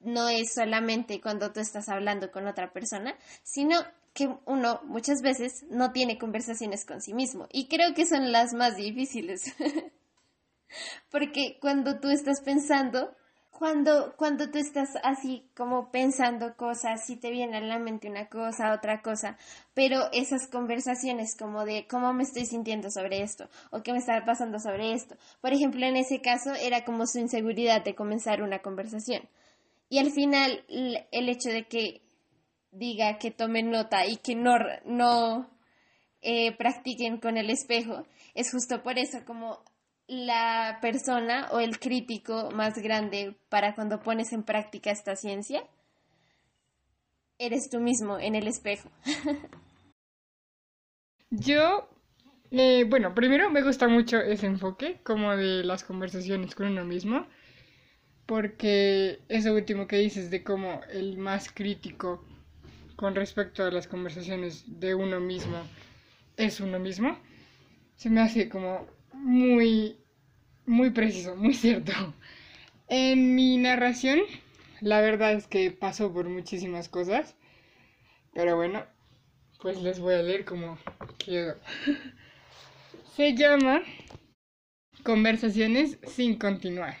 no 0.00 0.28
es 0.28 0.52
solamente 0.52 1.20
cuando 1.20 1.52
tú 1.52 1.60
estás 1.60 1.88
hablando 1.88 2.32
con 2.32 2.48
otra 2.48 2.72
persona, 2.72 3.14
sino 3.44 3.76
que 4.12 4.28
uno 4.44 4.80
muchas 4.86 5.22
veces 5.22 5.64
no 5.70 5.92
tiene 5.92 6.18
conversaciones 6.18 6.84
con 6.84 7.00
sí 7.00 7.14
mismo. 7.14 7.46
Y 7.52 7.68
creo 7.68 7.94
que 7.94 8.06
son 8.06 8.32
las 8.32 8.54
más 8.54 8.76
difíciles. 8.76 9.54
Porque 11.12 11.58
cuando 11.60 12.00
tú 12.00 12.10
estás 12.10 12.40
pensando, 12.40 13.15
cuando, 13.58 14.14
cuando 14.16 14.50
tú 14.50 14.58
estás 14.58 14.90
así 15.02 15.48
como 15.56 15.90
pensando 15.90 16.56
cosas, 16.56 17.06
si 17.06 17.16
te 17.16 17.30
viene 17.30 17.56
a 17.56 17.60
la 17.60 17.78
mente 17.78 18.08
una 18.08 18.28
cosa, 18.28 18.74
otra 18.74 19.00
cosa, 19.00 19.38
pero 19.72 20.10
esas 20.12 20.46
conversaciones 20.48 21.34
como 21.36 21.64
de 21.64 21.86
cómo 21.88 22.12
me 22.12 22.24
estoy 22.24 22.44
sintiendo 22.44 22.90
sobre 22.90 23.22
esto 23.22 23.48
o 23.70 23.82
qué 23.82 23.92
me 23.92 23.98
está 23.98 24.22
pasando 24.26 24.58
sobre 24.58 24.92
esto. 24.92 25.16
Por 25.40 25.54
ejemplo, 25.54 25.86
en 25.86 25.96
ese 25.96 26.20
caso 26.20 26.52
era 26.54 26.84
como 26.84 27.06
su 27.06 27.18
inseguridad 27.18 27.82
de 27.82 27.94
comenzar 27.94 28.42
una 28.42 28.60
conversación. 28.60 29.22
Y 29.88 29.98
al 30.00 30.10
final 30.10 30.64
el 30.68 31.28
hecho 31.28 31.48
de 31.48 31.66
que 31.66 32.02
diga 32.72 33.18
que 33.18 33.30
tomen 33.30 33.70
nota 33.70 34.06
y 34.06 34.16
que 34.16 34.34
no, 34.34 34.58
no 34.84 35.48
eh, 36.20 36.54
practiquen 36.56 37.18
con 37.18 37.38
el 37.38 37.48
espejo 37.48 38.04
es 38.34 38.50
justo 38.50 38.82
por 38.82 38.98
eso 38.98 39.24
como 39.24 39.62
la 40.08 40.78
persona 40.80 41.48
o 41.50 41.60
el 41.60 41.78
crítico 41.78 42.50
más 42.52 42.78
grande 42.78 43.36
para 43.48 43.74
cuando 43.74 44.00
pones 44.00 44.32
en 44.32 44.42
práctica 44.42 44.90
esta 44.90 45.16
ciencia? 45.16 45.64
Eres 47.38 47.68
tú 47.68 47.80
mismo 47.80 48.18
en 48.18 48.34
el 48.34 48.46
espejo. 48.46 48.90
Yo, 51.30 51.88
eh, 52.50 52.84
bueno, 52.88 53.14
primero 53.14 53.50
me 53.50 53.62
gusta 53.62 53.88
mucho 53.88 54.18
ese 54.18 54.46
enfoque, 54.46 55.00
como 55.02 55.36
de 55.36 55.64
las 55.64 55.82
conversaciones 55.84 56.54
con 56.54 56.68
uno 56.68 56.84
mismo, 56.84 57.26
porque 58.26 59.20
eso 59.28 59.52
último 59.52 59.86
que 59.86 59.96
dices 59.96 60.30
de 60.30 60.44
cómo 60.44 60.80
el 60.90 61.18
más 61.18 61.50
crítico 61.52 62.24
con 62.94 63.14
respecto 63.14 63.64
a 63.64 63.70
las 63.70 63.86
conversaciones 63.86 64.64
de 64.80 64.94
uno 64.94 65.20
mismo 65.20 65.58
es 66.36 66.60
uno 66.60 66.78
mismo, 66.78 67.18
se 67.96 68.08
me 68.08 68.20
hace 68.20 68.48
como 68.48 68.86
muy, 69.26 69.96
muy 70.66 70.90
preciso, 70.90 71.34
muy 71.34 71.52
cierto. 71.52 71.92
En 72.86 73.34
mi 73.34 73.58
narración, 73.58 74.20
la 74.80 75.00
verdad 75.00 75.32
es 75.32 75.48
que 75.48 75.72
pasó 75.72 76.12
por 76.12 76.28
muchísimas 76.28 76.88
cosas, 76.88 77.34
pero 78.32 78.54
bueno, 78.54 78.84
pues 79.60 79.82
les 79.82 79.98
voy 79.98 80.14
a 80.14 80.22
leer 80.22 80.44
como 80.44 80.78
quiero. 81.18 81.56
Se 83.16 83.34
llama 83.34 83.82
Conversaciones 85.02 85.98
sin 86.06 86.36
continuar. 86.36 86.96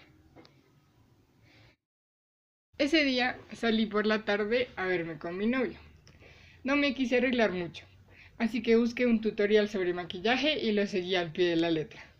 Ese 2.76 3.04
día 3.04 3.38
salí 3.52 3.86
por 3.86 4.04
la 4.04 4.24
tarde 4.24 4.68
a 4.74 4.86
verme 4.86 5.18
con 5.18 5.38
mi 5.38 5.46
novio. 5.46 5.78
No 6.64 6.74
me 6.74 6.92
quise 6.92 7.18
arreglar 7.18 7.52
mucho, 7.52 7.84
así 8.36 8.64
que 8.64 8.74
busqué 8.74 9.06
un 9.06 9.20
tutorial 9.20 9.68
sobre 9.68 9.94
maquillaje 9.94 10.58
y 10.58 10.72
lo 10.72 10.86
seguí 10.88 11.14
al 11.14 11.30
pie 11.30 11.50
de 11.50 11.56
la 11.56 11.70
letra. 11.70 12.15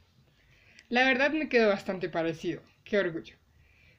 La 0.88 1.02
verdad 1.04 1.32
me 1.32 1.48
quedó 1.48 1.70
bastante 1.70 2.08
parecido, 2.08 2.62
qué 2.84 2.98
orgullo. 2.98 3.34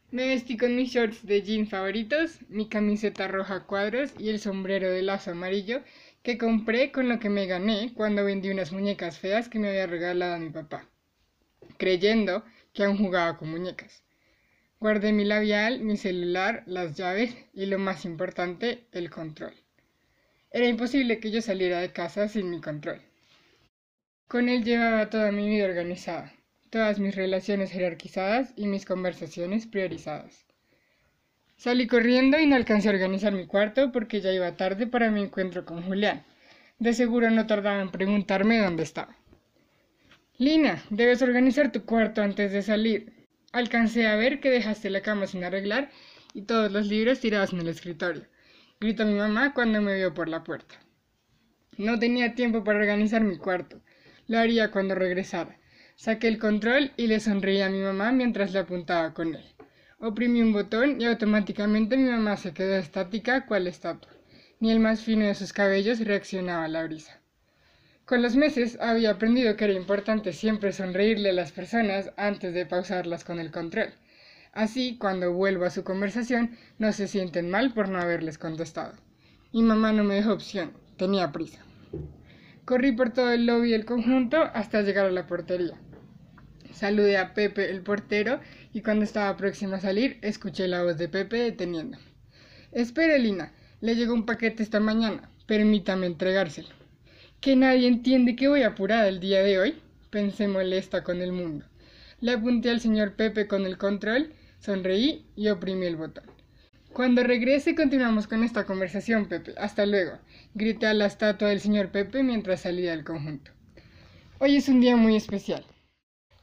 Me 0.09 0.25
vestí 0.25 0.55
con 0.55 0.73
mis 0.73 0.93
shorts 0.93 1.25
de 1.25 1.41
jean 1.41 1.67
favoritos, 1.67 2.39
mi 2.47 2.69
camiseta 2.69 3.27
roja 3.27 3.65
cuadros 3.65 4.13
y 4.17 4.29
el 4.29 4.39
sombrero 4.39 4.89
de 4.89 5.01
lazo 5.01 5.31
amarillo 5.31 5.81
que 6.23 6.37
compré 6.37 6.93
con 6.93 7.09
lo 7.09 7.19
que 7.19 7.29
me 7.29 7.45
gané 7.45 7.91
cuando 7.93 8.23
vendí 8.23 8.49
unas 8.49 8.71
muñecas 8.71 9.19
feas 9.19 9.49
que 9.49 9.59
me 9.59 9.67
había 9.67 9.85
regalado 9.85 10.39
mi 10.39 10.49
papá, 10.49 10.87
creyendo 11.77 12.45
que 12.73 12.85
aún 12.85 12.97
jugaba 12.97 13.37
con 13.37 13.49
muñecas. 13.49 14.01
Guardé 14.79 15.11
mi 15.11 15.25
labial, 15.25 15.81
mi 15.81 15.97
celular, 15.97 16.63
las 16.67 16.95
llaves 16.95 17.35
y 17.53 17.65
lo 17.65 17.79
más 17.79 18.05
importante, 18.05 18.85
el 18.93 19.09
control. 19.09 19.55
Era 20.51 20.67
imposible 20.67 21.19
que 21.19 21.31
yo 21.31 21.41
saliera 21.41 21.81
de 21.81 21.91
casa 21.91 22.29
sin 22.29 22.49
mi 22.49 22.61
control. 22.61 23.01
Con 24.29 24.47
él 24.47 24.63
llevaba 24.63 25.09
toda 25.09 25.33
mi 25.33 25.49
vida 25.49 25.65
organizada 25.65 26.36
todas 26.69 26.99
mis 26.99 27.15
relaciones 27.15 27.71
jerarquizadas 27.71 28.53
y 28.55 28.67
mis 28.67 28.85
conversaciones 28.85 29.67
priorizadas. 29.67 30.45
Salí 31.57 31.87
corriendo 31.87 32.39
y 32.39 32.45
no 32.45 32.55
alcancé 32.55 32.87
a 32.87 32.91
organizar 32.91 33.33
mi 33.33 33.47
cuarto 33.47 33.91
porque 33.91 34.21
ya 34.21 34.31
iba 34.31 34.57
tarde 34.57 34.85
para 34.85 35.09
mi 35.09 35.21
encuentro 35.21 35.65
con 35.65 35.81
Julián. 35.81 36.23
De 36.79 36.93
seguro 36.93 37.31
no 37.31 37.47
tardaba 37.47 37.81
en 37.81 37.89
preguntarme 37.89 38.59
dónde 38.59 38.83
estaba. 38.83 39.15
Lina, 40.37 40.83
debes 40.91 41.23
organizar 41.23 41.71
tu 41.71 41.83
cuarto 41.83 42.21
antes 42.21 42.51
de 42.51 42.61
salir. 42.61 43.11
Alcancé 43.51 44.05
a 44.05 44.15
ver 44.15 44.39
que 44.39 44.51
dejaste 44.51 44.91
la 44.91 45.01
cama 45.01 45.25
sin 45.25 45.43
arreglar 45.43 45.89
y 46.35 46.43
todos 46.43 46.71
los 46.71 46.85
libros 46.85 47.19
tirados 47.19 47.53
en 47.53 47.61
el 47.61 47.69
escritorio. 47.69 48.27
Gritó 48.79 49.05
mi 49.05 49.15
mamá 49.15 49.55
cuando 49.55 49.81
me 49.81 49.95
vio 49.95 50.13
por 50.13 50.29
la 50.29 50.43
puerta. 50.43 50.75
No 51.77 51.97
tenía 51.97 52.35
tiempo 52.35 52.63
para 52.63 52.77
organizar 52.77 53.23
mi 53.23 53.37
cuarto. 53.37 53.81
Lo 54.27 54.37
haría 54.37 54.69
cuando 54.69 54.93
regresara. 54.93 55.56
Saqué 55.97 56.27
el 56.27 56.37
control 56.37 56.91
y 56.95 57.07
le 57.07 57.19
sonreí 57.19 57.59
a 57.61 57.71
mi 57.71 57.79
mamá 57.79 58.11
mientras 58.11 58.53
le 58.53 58.59
apuntaba 58.59 59.15
con 59.15 59.33
él. 59.33 59.43
Oprimí 59.97 60.43
un 60.43 60.53
botón 60.53 61.01
y 61.01 61.05
automáticamente 61.05 61.97
mi 61.97 62.07
mamá 62.07 62.37
se 62.37 62.53
quedó 62.53 62.75
estática 62.75 63.47
cual 63.47 63.65
estatua. 63.65 64.11
Ni 64.59 64.69
el 64.69 64.79
más 64.79 65.01
fino 65.01 65.25
de 65.25 65.33
sus 65.33 65.53
cabellos 65.53 65.99
reaccionaba 65.99 66.65
a 66.65 66.67
la 66.67 66.83
brisa. 66.83 67.19
Con 68.05 68.21
los 68.21 68.35
meses 68.35 68.77
había 68.79 69.09
aprendido 69.09 69.55
que 69.55 69.65
era 69.65 69.73
importante 69.73 70.33
siempre 70.33 70.71
sonreírle 70.71 71.31
a 71.31 71.33
las 71.33 71.51
personas 71.51 72.11
antes 72.15 72.53
de 72.53 72.67
pausarlas 72.67 73.23
con 73.23 73.39
el 73.39 73.49
control. 73.49 73.89
Así, 74.53 74.99
cuando 74.99 75.33
vuelvo 75.33 75.65
a 75.65 75.71
su 75.71 75.83
conversación, 75.83 76.57
no 76.77 76.91
se 76.93 77.07
sienten 77.07 77.49
mal 77.49 77.73
por 77.73 77.89
no 77.89 77.99
haberles 77.99 78.37
contestado. 78.37 78.93
Mi 79.51 79.63
mamá 79.63 79.93
no 79.93 80.03
me 80.03 80.13
dejó 80.13 80.33
opción, 80.33 80.73
tenía 80.95 81.31
prisa. 81.31 81.65
Corrí 82.65 82.91
por 82.91 83.09
todo 83.09 83.31
el 83.31 83.47
lobby 83.47 83.71
del 83.71 83.85
conjunto 83.85 84.43
hasta 84.53 84.83
llegar 84.83 85.07
a 85.07 85.11
la 85.11 85.25
portería. 85.25 85.79
Saludé 86.77 87.17
a 87.17 87.33
Pepe, 87.33 87.71
el 87.71 87.81
portero, 87.81 88.39
y 88.71 88.81
cuando 88.81 89.03
estaba 89.03 89.35
próxima 89.35 89.77
a 89.77 89.79
salir, 89.79 90.19
escuché 90.21 90.67
la 90.67 90.83
voz 90.83 90.99
de 90.99 91.09
Pepe 91.09 91.37
deteniéndome. 91.37 92.03
Espere, 92.71 93.17
Lina, 93.17 93.51
le 93.81 93.95
llegó 93.95 94.13
un 94.13 94.27
paquete 94.27 94.61
esta 94.61 94.79
mañana. 94.79 95.27
Permítame 95.47 96.05
entregárselo. 96.05 96.69
¿Que 97.41 97.55
nadie 97.55 97.87
entiende 97.87 98.35
que 98.35 98.47
voy 98.47 98.61
apurada 98.61 99.07
el 99.07 99.19
día 99.19 99.41
de 99.41 99.57
hoy? 99.57 99.81
Pensé 100.11 100.47
molesta 100.47 101.03
con 101.03 101.23
el 101.23 101.31
mundo. 101.31 101.65
Le 102.21 102.33
apunté 102.33 102.69
al 102.69 102.79
señor 102.79 103.15
Pepe 103.15 103.47
con 103.47 103.65
el 103.65 103.79
control, 103.79 104.33
sonreí 104.59 105.25
y 105.35 105.47
oprimí 105.49 105.87
el 105.87 105.95
botón. 105.95 106.25
Cuando 106.93 107.23
regrese 107.23 107.73
continuamos 107.73 108.27
con 108.27 108.43
esta 108.43 108.67
conversación, 108.67 109.27
Pepe. 109.27 109.55
Hasta 109.57 109.87
luego. 109.87 110.19
Grité 110.53 110.85
a 110.85 110.93
la 110.93 111.07
estatua 111.07 111.49
del 111.49 111.59
señor 111.59 111.89
Pepe 111.89 112.21
mientras 112.21 112.61
salía 112.61 112.91
del 112.91 113.03
conjunto. 113.03 113.49
Hoy 114.37 114.57
es 114.57 114.69
un 114.69 114.79
día 114.79 114.95
muy 114.95 115.15
especial. 115.15 115.65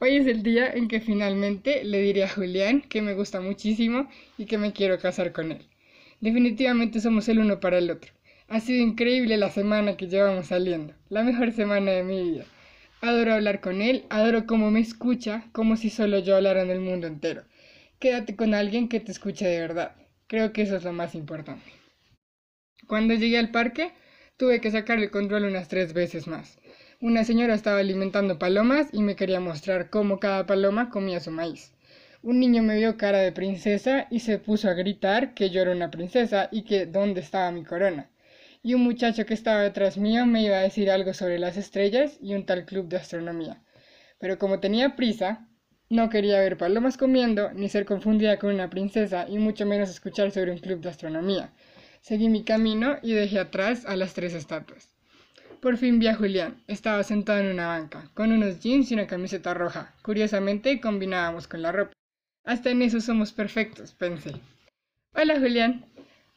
Hoy 0.05 0.17
es 0.17 0.27
el 0.27 0.43
día 0.43 0.69
en 0.71 0.87
que 0.87 0.99
finalmente 0.99 1.83
le 1.83 1.99
diré 1.99 2.25
a 2.25 2.29
Julián 2.29 2.81
que 2.81 3.01
me 3.01 3.15
gusta 3.15 3.41
muchísimo 3.41 4.07
y 4.37 4.45
que 4.45 4.59
me 4.59 4.71
quiero 4.71 4.99
casar 4.99 5.31
con 5.31 5.51
él. 5.51 5.65
Definitivamente 6.21 6.99
somos 6.99 7.27
el 7.27 7.39
uno 7.39 7.59
para 7.59 7.79
el 7.79 7.89
otro. 7.89 8.11
Ha 8.47 8.59
sido 8.59 8.83
increíble 8.83 9.35
la 9.37 9.49
semana 9.49 9.97
que 9.97 10.07
llevamos 10.07 10.45
saliendo, 10.45 10.93
la 11.09 11.23
mejor 11.23 11.53
semana 11.53 11.89
de 11.89 12.03
mi 12.03 12.21
vida. 12.21 12.45
Adoro 13.01 13.33
hablar 13.33 13.61
con 13.61 13.81
él, 13.81 14.05
adoro 14.11 14.45
cómo 14.45 14.69
me 14.69 14.79
escucha, 14.79 15.47
como 15.53 15.75
si 15.75 15.89
solo 15.89 16.19
yo 16.19 16.35
hablara 16.35 16.61
en 16.61 16.69
el 16.69 16.81
mundo 16.81 17.07
entero. 17.07 17.43
Quédate 17.97 18.35
con 18.35 18.53
alguien 18.53 18.89
que 18.89 18.99
te 18.99 19.11
escuche 19.11 19.47
de 19.47 19.59
verdad. 19.59 19.95
Creo 20.27 20.53
que 20.53 20.61
eso 20.61 20.75
es 20.75 20.83
lo 20.83 20.93
más 20.93 21.15
importante. 21.15 21.71
Cuando 22.85 23.15
llegué 23.15 23.39
al 23.39 23.49
parque, 23.49 23.91
tuve 24.37 24.61
que 24.61 24.69
sacar 24.69 24.99
el 24.99 25.09
control 25.09 25.45
unas 25.45 25.67
tres 25.67 25.93
veces 25.93 26.27
más. 26.27 26.59
Una 27.05 27.23
señora 27.23 27.53
estaba 27.53 27.77
alimentando 27.77 28.39
palomas 28.39 28.87
y 28.91 29.03
me 29.03 29.15
quería 29.15 29.39
mostrar 29.39 29.91
cómo 29.91 30.19
cada 30.19 30.47
paloma 30.47 30.89
comía 30.89 31.19
su 31.19 31.29
maíz. 31.29 31.71
Un 32.23 32.39
niño 32.39 32.63
me 32.63 32.77
vio 32.77 32.97
cara 32.97 33.19
de 33.19 33.31
princesa 33.31 34.07
y 34.09 34.21
se 34.21 34.39
puso 34.39 34.69
a 34.69 34.73
gritar 34.73 35.35
que 35.35 35.51
yo 35.51 35.61
era 35.61 35.71
una 35.71 35.91
princesa 35.91 36.49
y 36.51 36.63
que 36.63 36.87
dónde 36.87 37.21
estaba 37.21 37.51
mi 37.51 37.63
corona. 37.63 38.09
Y 38.63 38.73
un 38.73 38.81
muchacho 38.81 39.23
que 39.27 39.35
estaba 39.35 39.61
detrás 39.61 39.99
mío 39.99 40.25
me 40.25 40.41
iba 40.41 40.57
a 40.57 40.61
decir 40.61 40.89
algo 40.89 41.13
sobre 41.13 41.37
las 41.37 41.57
estrellas 41.57 42.17
y 42.19 42.33
un 42.33 42.47
tal 42.47 42.65
club 42.65 42.87
de 42.87 42.97
astronomía. 42.97 43.61
Pero 44.17 44.39
como 44.39 44.59
tenía 44.59 44.95
prisa, 44.95 45.47
no 45.91 46.09
quería 46.09 46.39
ver 46.39 46.57
palomas 46.57 46.97
comiendo, 46.97 47.53
ni 47.53 47.69
ser 47.69 47.85
confundida 47.85 48.39
con 48.39 48.51
una 48.51 48.71
princesa, 48.71 49.27
y 49.29 49.37
mucho 49.37 49.67
menos 49.67 49.91
escuchar 49.91 50.31
sobre 50.31 50.51
un 50.51 50.57
club 50.57 50.81
de 50.81 50.89
astronomía. 50.89 51.53
Seguí 52.01 52.29
mi 52.29 52.43
camino 52.43 52.97
y 53.03 53.13
dejé 53.13 53.37
atrás 53.37 53.85
a 53.85 53.95
las 53.95 54.15
tres 54.15 54.33
estatuas. 54.33 54.94
Por 55.65 55.77
fin 55.77 55.97
vi 55.97 56.05
a 56.05 56.13
Julián. 56.13 56.61
Estaba 56.67 57.01
sentado 57.01 57.39
en 57.39 57.47
una 57.47 57.65
banca, 57.65 58.11
con 58.13 58.31
unos 58.31 58.59
jeans 58.59 58.91
y 58.91 58.93
una 58.93 59.07
camiseta 59.07 59.55
roja. 59.55 59.95
Curiosamente 60.03 60.79
combinábamos 60.79 61.47
con 61.47 61.63
la 61.63 61.71
ropa. 61.71 61.91
Hasta 62.43 62.69
en 62.69 62.83
eso 62.83 63.01
somos 63.01 63.33
perfectos, 63.33 63.95
pensé. 63.95 64.33
Hola 65.15 65.39
Julián. 65.39 65.87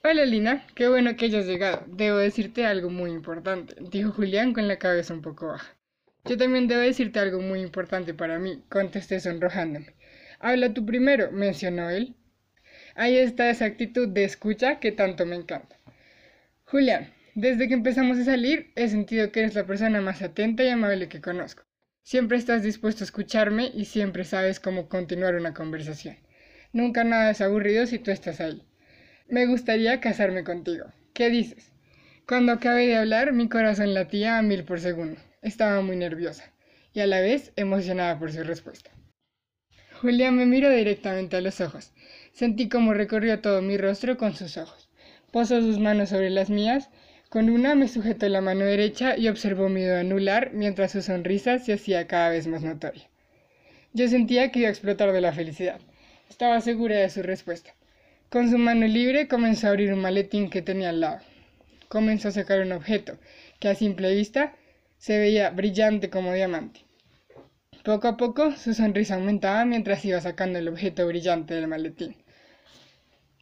Hola 0.03 0.25
Lina, 0.25 0.67
qué 0.75 0.89
bueno 0.89 1.15
que 1.15 1.27
hayas 1.27 1.45
llegado. 1.45 1.85
Debo 1.89 2.17
decirte 2.17 2.65
algo 2.65 2.89
muy 2.89 3.11
importante, 3.11 3.77
dijo 3.79 4.13
Julián 4.13 4.55
con 4.55 4.67
la 4.67 4.79
cabeza 4.79 5.13
un 5.13 5.21
poco 5.21 5.49
baja. 5.49 5.77
Yo 6.25 6.39
también 6.39 6.67
debo 6.67 6.81
decirte 6.81 7.21
algo 7.21 7.43
muy 7.43 7.61
importante 7.61 8.15
para 8.15 8.39
mí, 8.39 8.65
contesté 8.71 9.21
sonrojándome. 9.21 9.95
Habla 10.41 10.73
tú 10.73 10.87
primero, 10.87 11.31
mencionó 11.33 11.91
él. 11.91 12.17
Ahí 12.95 13.19
está 13.19 13.51
esa 13.51 13.67
actitud 13.67 14.09
de 14.09 14.25
escucha 14.25 14.81
que 14.81 14.91
tanto 14.91 15.27
me 15.27 15.37
encanta. 15.37 15.77
Julián, 16.65 17.13
desde 17.41 17.69
que 17.69 17.75
empezamos 17.75 18.19
a 18.19 18.25
salir, 18.25 18.73
he 18.75 18.89
sentido 18.89 19.31
que 19.31 19.39
eres 19.39 19.55
la 19.55 19.65
persona 19.65 20.01
más 20.01 20.23
atenta 20.23 20.65
y 20.65 20.71
amable 20.71 21.09
que 21.09 21.21
conozco. 21.21 21.63
Siempre 22.03 22.37
estás 22.37 22.65
dispuesto 22.65 23.05
a 23.05 23.07
escucharme 23.07 23.71
y 23.73 23.85
siempre 23.85 24.25
sabes 24.25 24.59
cómo 24.59 24.89
continuar 24.89 25.37
una 25.37 25.55
conversación. 25.55 26.17
Nunca 26.73 27.05
nada 27.05 27.31
es 27.31 27.41
aburrido 27.41 27.87
si 27.87 28.01
tú 28.01 28.11
estás 28.11 28.41
ahí. 28.41 28.67
Me 29.29 29.47
gustaría 29.47 30.01
casarme 30.01 30.43
contigo. 30.43 30.87
¿Qué 31.15 31.31
dices? 31.31 31.71
Cuando 32.27 32.51
acabé 32.51 32.89
de 32.89 32.97
hablar, 32.97 33.33
mi 33.33 33.49
corazón 33.49 33.95
latía 33.95 34.39
a 34.39 34.43
mil 34.43 34.65
por 34.65 34.81
segundo. 34.81 35.21
Estaba 35.41 35.81
muy 35.81 35.95
nerviosa 35.95 36.53
y 36.93 37.01
a 37.01 37.07
la 37.07 37.21
vez 37.21 37.53
emocionada 37.55 38.19
por 38.19 38.33
su 38.33 38.43
respuesta. 38.43 38.91
Julián 40.01 40.37
me 40.37 40.45
miró 40.45 40.71
directamente 40.71 41.37
a 41.37 41.41
los 41.41 41.61
ojos. 41.61 41.93
Sentí 42.33 42.69
cómo 42.69 42.95
recorrió 42.95 43.39
todo 43.39 43.63
mi 43.63 43.77
rostro 43.77 44.17
con 44.17 44.35
sus 44.35 44.57
ojos. 44.57 44.91
Posó 45.31 45.61
sus 45.61 45.79
manos 45.79 46.09
sobre 46.09 46.31
las 46.31 46.51
mías 46.51 46.91
con 47.29 47.51
una 47.51 47.75
me 47.75 47.89
sujetó 47.89 48.29
la 48.29 48.41
mano 48.41 48.65
derecha 48.65 49.17
y 49.19 49.29
observó 49.29 49.69
mi 49.69 49.83
dedo 49.83 49.99
anular 49.99 50.53
mientras 50.55 50.93
su 50.93 51.03
sonrisa 51.03 51.59
se 51.59 51.75
hacía 51.75 52.07
cada 52.07 52.31
vez 52.31 52.47
más 52.47 52.63
notoria. 52.63 53.09
Yo 53.93 54.09
sentía 54.09 54.51
que 54.51 54.61
iba 54.61 54.69
a 54.69 54.71
explotar 54.71 55.13
de 55.13 55.21
la 55.21 55.33
felicidad. 55.33 55.79
Estaba 56.31 56.61
segura 56.61 56.97
de 56.97 57.11
su 57.11 57.23
respuesta. 57.23 57.75
Con 58.31 58.51
su 58.51 58.57
mano 58.57 58.87
libre 58.87 59.29
comenzó 59.29 59.67
a 59.67 59.71
abrir 59.71 59.93
un 59.93 60.01
maletín 60.01 60.49
que 60.49 60.63
tenía 60.63 60.91
al 60.91 61.01
lado. 61.01 61.21
Comenzó 61.89 62.29
a 62.29 62.33
sacar 62.33 62.61
un 62.61 62.73
objeto 62.73 63.19
que 63.59 63.69
a 63.69 63.75
simple 63.75 64.15
vista 64.15 64.55
se 64.99 65.19
veía 65.19 65.51
brillante 65.51 66.11
como 66.11 66.33
diamante. 66.33 66.81
Poco 67.85 68.09
a 68.09 68.17
poco 68.17 68.53
su 68.53 68.73
sonrisa 68.75 69.15
aumentaba 69.15 69.65
mientras 69.65 70.05
iba 70.05 70.21
sacando 70.21 70.59
el 70.59 70.69
objeto 70.69 71.07
brillante 71.07 71.55
del 71.55 71.69
maletín. 71.69 72.17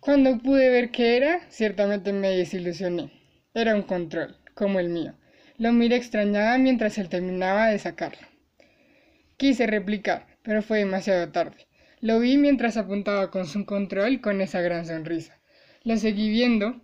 Cuando 0.00 0.38
pude 0.38 0.70
ver 0.70 0.90
qué 0.90 1.16
era, 1.16 1.40
ciertamente 1.50 2.12
me 2.12 2.30
desilusioné. 2.30 3.10
Era 3.56 3.74
un 3.74 3.84
control, 3.84 4.36
como 4.52 4.80
el 4.80 4.90
mío. 4.90 5.14
Lo 5.56 5.72
miré 5.72 5.96
extrañada 5.96 6.58
mientras 6.58 6.98
él 6.98 7.08
terminaba 7.08 7.68
de 7.68 7.78
sacarlo. 7.78 8.28
Quise 9.38 9.66
replicar, 9.66 10.26
pero 10.42 10.60
fue 10.60 10.80
demasiado 10.80 11.32
tarde. 11.32 11.66
Lo 12.02 12.20
vi 12.20 12.36
mientras 12.36 12.76
apuntaba 12.76 13.30
con 13.30 13.46
su 13.46 13.64
control 13.64 14.20
con 14.20 14.42
esa 14.42 14.60
gran 14.60 14.84
sonrisa. 14.84 15.40
Lo 15.84 15.96
seguí 15.96 16.28
viendo 16.28 16.82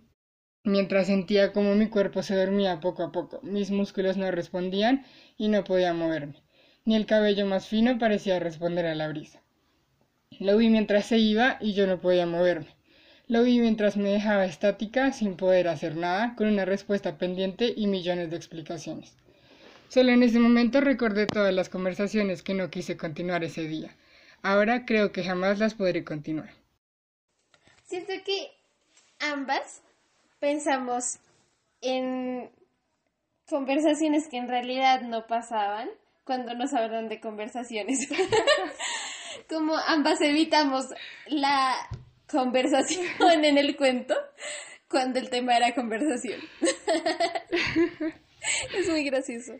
mientras 0.63 1.05
sentía 1.05 1.53
como 1.53 1.75
mi 1.75 1.89
cuerpo 1.89 2.23
se 2.23 2.35
dormía 2.35 2.79
poco 2.79 3.03
a 3.03 3.11
poco. 3.11 3.39
Mis 3.43 3.69
músculos 3.69 4.17
no 4.17 4.31
respondían 4.31 5.05
y 5.37 5.49
no 5.49 5.63
podía 5.63 5.93
moverme. 5.93 6.41
Ni 6.85 6.95
el 6.95 7.05
cabello 7.05 7.45
más 7.45 7.67
fino 7.67 7.99
parecía 7.99 8.39
responder 8.39 8.87
a 8.87 8.95
la 8.95 9.09
brisa. 9.09 9.43
Lo 10.39 10.57
vi 10.57 10.69
mientras 10.69 11.05
se 11.05 11.19
iba 11.19 11.59
y 11.61 11.73
yo 11.73 11.85
no 11.85 12.01
podía 12.01 12.25
moverme. 12.25 12.75
Lo 13.27 13.43
vi 13.43 13.59
mientras 13.59 13.95
me 13.95 14.09
dejaba 14.09 14.45
estática, 14.45 15.11
sin 15.13 15.37
poder 15.37 15.67
hacer 15.67 15.95
nada, 15.95 16.35
con 16.35 16.47
una 16.47 16.65
respuesta 16.65 17.17
pendiente 17.17 17.73
y 17.75 17.87
millones 17.87 18.29
de 18.29 18.35
explicaciones. 18.35 19.15
Solo 19.87 20.11
en 20.11 20.23
ese 20.23 20.39
momento 20.39 20.81
recordé 20.81 21.27
todas 21.27 21.53
las 21.53 21.69
conversaciones 21.69 22.43
que 22.43 22.53
no 22.53 22.69
quise 22.69 22.97
continuar 22.97 23.43
ese 23.43 23.67
día. 23.67 23.95
Ahora 24.41 24.85
creo 24.85 25.11
que 25.11 25.23
jamás 25.23 25.59
las 25.59 25.75
podré 25.75 26.03
continuar. 26.03 26.49
Siento 27.85 28.13
que 28.25 28.51
ambas 29.19 29.81
pensamos 30.39 31.19
en 31.81 32.49
conversaciones 33.47 34.27
que 34.27 34.37
en 34.37 34.49
realidad 34.49 35.01
no 35.01 35.27
pasaban 35.27 35.89
cuando 36.23 36.55
nos 36.55 36.73
hablan 36.73 37.07
de 37.07 37.19
conversaciones. 37.19 37.99
Como 39.49 39.75
ambas 39.77 40.19
evitamos 40.21 40.85
la 41.27 41.75
conversación 42.33 43.45
en 43.45 43.57
el 43.57 43.77
cuento 43.77 44.15
cuando 44.89 45.19
el 45.19 45.29
tema 45.29 45.55
era 45.55 45.73
conversación. 45.73 46.41
es 48.77 48.89
muy 48.89 49.05
gracioso. 49.05 49.53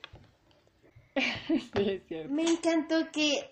Me 2.30 2.44
encantó 2.44 3.12
que 3.12 3.50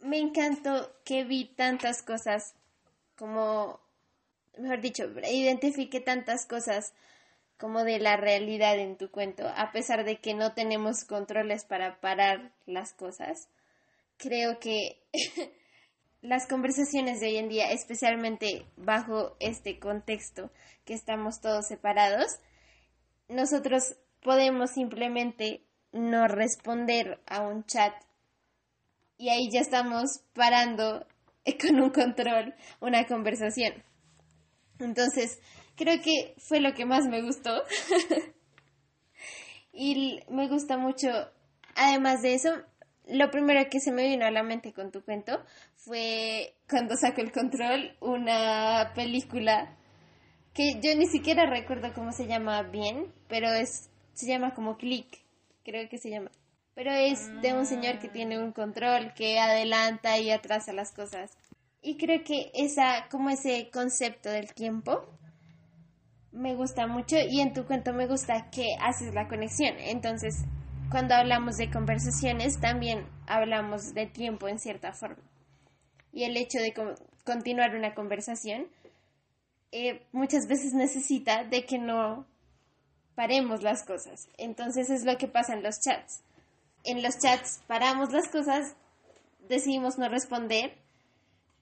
me 0.00 0.18
encantó 0.18 0.94
que 1.04 1.24
vi 1.24 1.46
tantas 1.46 2.02
cosas 2.02 2.54
como 3.16 3.80
mejor 4.58 4.80
dicho, 4.80 5.04
identifique 5.30 6.00
tantas 6.00 6.46
cosas 6.46 6.94
como 7.58 7.84
de 7.84 7.98
la 7.98 8.16
realidad 8.16 8.78
en 8.78 8.96
tu 8.96 9.10
cuento, 9.10 9.48
a 9.48 9.72
pesar 9.72 10.04
de 10.04 10.18
que 10.18 10.34
no 10.34 10.54
tenemos 10.54 11.04
controles 11.04 11.64
para 11.64 12.00
parar 12.00 12.52
las 12.66 12.92
cosas. 12.92 13.48
Creo 14.16 14.58
que 14.58 15.02
las 16.24 16.46
conversaciones 16.46 17.20
de 17.20 17.26
hoy 17.26 17.36
en 17.36 17.50
día, 17.50 17.70
especialmente 17.70 18.64
bajo 18.78 19.36
este 19.40 19.78
contexto 19.78 20.50
que 20.86 20.94
estamos 20.94 21.42
todos 21.42 21.66
separados, 21.68 22.38
nosotros 23.28 23.96
podemos 24.22 24.70
simplemente 24.70 25.66
no 25.92 26.26
responder 26.26 27.20
a 27.26 27.42
un 27.42 27.66
chat 27.66 27.92
y 29.18 29.28
ahí 29.28 29.50
ya 29.52 29.60
estamos 29.60 30.22
parando 30.32 31.06
con 31.60 31.78
un 31.78 31.90
control 31.90 32.54
una 32.80 33.06
conversación. 33.06 33.84
Entonces, 34.78 35.38
creo 35.76 36.00
que 36.00 36.34
fue 36.38 36.58
lo 36.58 36.72
que 36.72 36.86
más 36.86 37.06
me 37.06 37.20
gustó. 37.20 37.64
y 39.74 40.20
me 40.30 40.48
gusta 40.48 40.78
mucho, 40.78 41.08
además 41.74 42.22
de 42.22 42.32
eso, 42.32 42.50
lo 43.08 43.30
primero 43.30 43.68
que 43.70 43.80
se 43.80 43.92
me 43.92 44.08
vino 44.08 44.24
a 44.24 44.30
la 44.30 44.42
mente 44.42 44.72
con 44.72 44.90
tu 44.90 45.02
cuento 45.02 45.44
fue 45.76 46.54
cuando 46.68 46.96
saco 46.96 47.20
el 47.20 47.32
control, 47.32 47.96
una 48.00 48.92
película 48.94 49.76
que 50.54 50.80
yo 50.80 50.94
ni 50.96 51.06
siquiera 51.06 51.46
recuerdo 51.46 51.92
cómo 51.92 52.12
se 52.12 52.26
llama 52.26 52.62
bien, 52.62 53.12
pero 53.28 53.52
es 53.52 53.90
se 54.14 54.26
llama 54.26 54.54
como 54.54 54.76
Click, 54.76 55.24
creo 55.64 55.88
que 55.88 55.98
se 55.98 56.10
llama. 56.10 56.30
Pero 56.74 56.92
es 56.92 57.30
de 57.42 57.54
un 57.54 57.66
señor 57.66 57.98
que 57.98 58.08
tiene 58.08 58.38
un 58.38 58.52
control 58.52 59.12
que 59.14 59.38
adelanta 59.38 60.18
y 60.18 60.30
atrasa 60.30 60.72
las 60.72 60.92
cosas. 60.92 61.36
Y 61.82 61.96
creo 61.96 62.24
que 62.24 62.50
esa 62.54 63.08
como 63.10 63.30
ese 63.30 63.70
concepto 63.72 64.30
del 64.30 64.54
tiempo 64.54 65.04
me 66.32 66.54
gusta 66.54 66.86
mucho 66.86 67.16
y 67.16 67.40
en 67.40 67.52
tu 67.52 67.64
cuento 67.64 67.92
me 67.92 68.06
gusta 68.06 68.50
que 68.50 68.76
haces 68.80 69.14
la 69.14 69.28
conexión. 69.28 69.74
Entonces, 69.78 70.44
cuando 70.90 71.14
hablamos 71.14 71.56
de 71.56 71.70
conversaciones, 71.70 72.60
también 72.60 73.06
hablamos 73.26 73.94
de 73.94 74.06
tiempo 74.06 74.48
en 74.48 74.58
cierta 74.58 74.92
forma. 74.92 75.22
Y 76.12 76.24
el 76.24 76.36
hecho 76.36 76.58
de 76.58 76.72
continuar 77.24 77.74
una 77.74 77.94
conversación 77.94 78.68
eh, 79.72 80.06
muchas 80.12 80.46
veces 80.46 80.72
necesita 80.72 81.42
de 81.42 81.64
que 81.64 81.78
no 81.78 82.26
paremos 83.16 83.62
las 83.62 83.84
cosas. 83.84 84.28
Entonces 84.38 84.88
es 84.88 85.04
lo 85.04 85.18
que 85.18 85.26
pasa 85.26 85.54
en 85.54 85.64
los 85.64 85.80
chats. 85.80 86.22
En 86.84 87.02
los 87.02 87.18
chats 87.18 87.60
paramos 87.66 88.12
las 88.12 88.28
cosas, 88.28 88.76
decidimos 89.48 89.98
no 89.98 90.08
responder, 90.08 90.78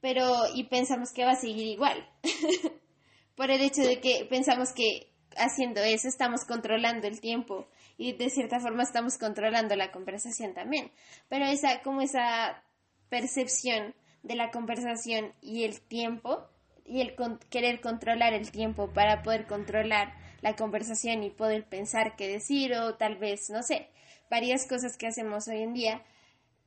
pero 0.02 0.28
y 0.54 0.64
pensamos 0.64 1.12
que 1.12 1.24
va 1.24 1.32
a 1.32 1.36
seguir 1.36 1.66
igual. 1.68 2.06
Por 3.34 3.50
el 3.50 3.62
hecho 3.62 3.80
de 3.80 4.00
que 4.00 4.26
pensamos 4.28 4.74
que 4.74 5.10
haciendo 5.36 5.80
eso 5.80 6.06
estamos 6.08 6.44
controlando 6.44 7.06
el 7.06 7.18
tiempo 7.20 7.66
y 7.96 8.12
de 8.12 8.30
cierta 8.30 8.60
forma 8.60 8.82
estamos 8.82 9.18
controlando 9.18 9.76
la 9.76 9.92
conversación 9.92 10.54
también. 10.54 10.90
Pero 11.28 11.44
esa, 11.46 11.82
como 11.82 12.02
esa 12.02 12.62
percepción 13.08 13.94
de 14.22 14.36
la 14.36 14.50
conversación 14.50 15.32
y 15.40 15.64
el 15.64 15.80
tiempo 15.80 16.48
y 16.84 17.00
el 17.00 17.14
querer 17.50 17.80
controlar 17.80 18.32
el 18.32 18.50
tiempo 18.50 18.92
para 18.92 19.22
poder 19.22 19.46
controlar 19.46 20.14
la 20.40 20.56
conversación 20.56 21.22
y 21.22 21.30
poder 21.30 21.64
pensar 21.64 22.16
qué 22.16 22.28
decir 22.28 22.74
o 22.74 22.94
tal 22.96 23.16
vez, 23.16 23.48
no 23.50 23.62
sé, 23.62 23.88
varias 24.30 24.66
cosas 24.66 24.96
que 24.96 25.06
hacemos 25.06 25.46
hoy 25.48 25.62
en 25.62 25.74
día, 25.74 26.02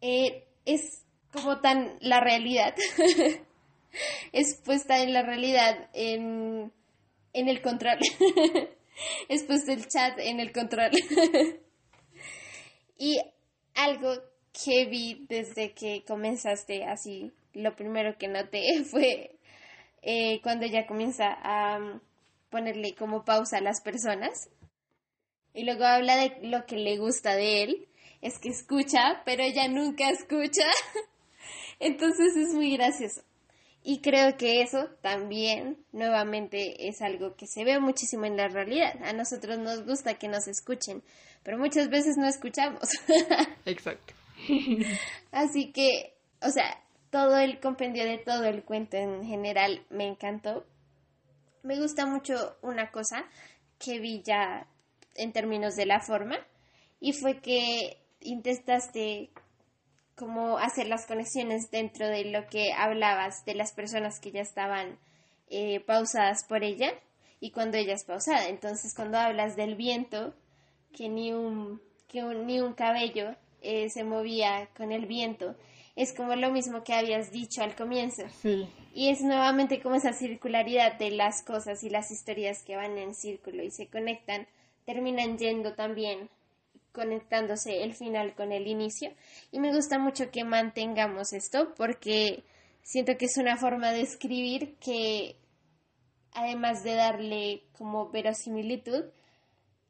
eh, 0.01 0.47
es 0.65 1.03
como 1.31 1.59
tan 1.59 1.97
la 1.99 2.21
realidad, 2.21 2.73
es 4.31 4.55
puesta 4.63 5.01
en 5.01 5.13
la 5.13 5.21
realidad 5.21 5.89
en, 5.93 6.71
en 7.33 7.49
el 7.49 7.61
control. 7.61 7.99
es 9.29 9.43
puesto 9.43 9.71
el 9.71 9.87
chat 9.87 10.17
en 10.19 10.39
el 10.39 10.51
control. 10.51 10.91
y 12.97 13.19
algo 13.73 14.13
que 14.51 14.85
vi 14.85 15.25
desde 15.27 15.73
que 15.73 16.03
comenzaste 16.05 16.85
así, 16.85 17.33
lo 17.53 17.75
primero 17.75 18.17
que 18.17 18.27
noté 18.27 18.83
fue 18.89 19.37
eh, 20.01 20.39
cuando 20.41 20.65
ella 20.65 20.85
comienza 20.85 21.33
a 21.33 21.77
um, 21.77 21.99
ponerle 22.49 22.95
como 22.95 23.25
pausa 23.25 23.57
a 23.57 23.61
las 23.61 23.81
personas. 23.81 24.49
Y 25.53 25.63
luego 25.63 25.85
habla 25.85 26.17
de 26.17 26.37
lo 26.43 26.65
que 26.65 26.75
le 26.75 26.97
gusta 26.97 27.35
de 27.35 27.63
él, 27.63 27.87
es 28.21 28.39
que 28.39 28.49
escucha, 28.49 29.21
pero 29.25 29.41
ella 29.41 29.67
nunca 29.67 30.09
escucha. 30.09 30.65
Entonces 31.79 32.35
es 32.35 32.53
muy 32.53 32.75
gracioso. 32.75 33.24
Y 33.87 33.99
creo 33.99 34.35
que 34.35 34.63
eso 34.63 34.89
también, 35.01 35.77
nuevamente, 35.91 36.87
es 36.87 37.03
algo 37.03 37.35
que 37.35 37.45
se 37.45 37.63
ve 37.63 37.79
muchísimo 37.79 38.25
en 38.25 38.35
la 38.35 38.47
realidad. 38.47 38.95
A 39.03 39.13
nosotros 39.13 39.59
nos 39.59 39.85
gusta 39.85 40.15
que 40.15 40.27
nos 40.27 40.47
escuchen, 40.47 41.03
pero 41.43 41.59
muchas 41.59 41.89
veces 41.89 42.17
no 42.17 42.27
escuchamos. 42.27 42.89
Exacto. 43.65 44.15
Así 45.31 45.71
que, 45.71 46.15
o 46.41 46.49
sea, 46.49 46.81
todo 47.11 47.37
el 47.37 47.59
compendio 47.59 48.05
de 48.05 48.17
todo 48.17 48.45
el 48.45 48.63
cuento 48.63 48.97
en 48.97 49.23
general 49.23 49.85
me 49.91 50.07
encantó. 50.07 50.65
Me 51.61 51.79
gusta 51.79 52.07
mucho 52.07 52.57
una 52.63 52.89
cosa 52.89 53.23
que 53.77 53.99
vi 53.99 54.23
ya 54.23 54.65
en 55.13 55.31
términos 55.31 55.75
de 55.75 55.85
la 55.85 55.99
forma, 55.99 56.39
y 56.99 57.13
fue 57.13 57.39
que 57.39 57.99
intentaste 58.21 59.29
como 60.15 60.57
hacer 60.57 60.87
las 60.87 61.05
conexiones 61.05 61.71
dentro 61.71 62.07
de 62.07 62.25
lo 62.25 62.47
que 62.47 62.73
hablabas 62.73 63.45
de 63.45 63.55
las 63.55 63.73
personas 63.73 64.19
que 64.19 64.31
ya 64.31 64.41
estaban 64.41 64.97
eh, 65.49 65.81
pausadas 65.81 66.43
por 66.45 66.63
ella 66.63 66.93
y 67.39 67.51
cuando 67.51 67.77
ella 67.77 67.93
es 67.93 68.05
pausada. 68.05 68.47
Entonces, 68.47 68.93
cuando 68.95 69.17
hablas 69.17 69.55
del 69.55 69.75
viento, 69.75 70.33
que 70.93 71.09
ni 71.09 71.33
un, 71.33 71.81
que 72.07 72.21
ni 72.21 72.61
un 72.61 72.73
cabello 72.73 73.35
eh, 73.61 73.89
se 73.89 74.03
movía 74.03 74.69
con 74.77 74.91
el 74.91 75.05
viento, 75.05 75.55
es 75.95 76.13
como 76.13 76.35
lo 76.35 76.51
mismo 76.51 76.83
que 76.83 76.93
habías 76.93 77.31
dicho 77.31 77.61
al 77.61 77.75
comienzo. 77.75 78.23
Y 78.93 79.09
es 79.09 79.21
nuevamente 79.21 79.81
como 79.81 79.95
esa 79.95 80.13
circularidad 80.13 80.97
de 80.97 81.11
las 81.11 81.41
cosas 81.43 81.83
y 81.83 81.89
las 81.89 82.11
historias 82.11 82.63
que 82.63 82.75
van 82.75 82.97
en 82.97 83.13
círculo 83.13 83.63
y 83.63 83.71
se 83.71 83.87
conectan, 83.87 84.47
terminan 84.85 85.37
yendo 85.37 85.73
también 85.73 86.29
conectándose 86.95 87.83
el 87.83 87.93
final 87.93 88.33
con 88.33 88.51
el 88.51 88.65
inicio. 88.67 89.13
Y 89.51 89.59
me 89.59 89.71
gusta 89.71 89.99
mucho 89.99 90.31
que 90.31 90.43
mantengamos 90.43 91.33
esto 91.33 91.75
porque 91.75 92.43
siento 92.81 93.17
que 93.17 93.25
es 93.25 93.37
una 93.37 93.57
forma 93.57 93.91
de 93.91 94.01
escribir 94.01 94.77
que, 94.79 95.35
además 96.31 96.83
de 96.83 96.95
darle 96.95 97.63
como 97.77 98.09
verosimilitud 98.09 99.03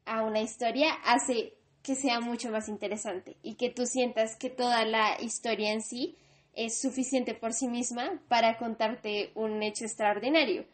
a 0.04 0.22
una 0.22 0.40
historia, 0.40 0.92
hace 1.04 1.54
que 1.82 1.94
sea 1.94 2.20
mucho 2.20 2.50
más 2.50 2.68
interesante 2.68 3.36
y 3.42 3.54
que 3.54 3.70
tú 3.70 3.86
sientas 3.86 4.36
que 4.36 4.50
toda 4.50 4.84
la 4.84 5.20
historia 5.22 5.72
en 5.72 5.82
sí 5.82 6.16
es 6.52 6.80
suficiente 6.80 7.34
por 7.34 7.52
sí 7.52 7.68
misma 7.68 8.20
para 8.28 8.58
contarte 8.58 9.30
un 9.34 9.62
hecho 9.62 9.84
extraordinario. 9.84 10.66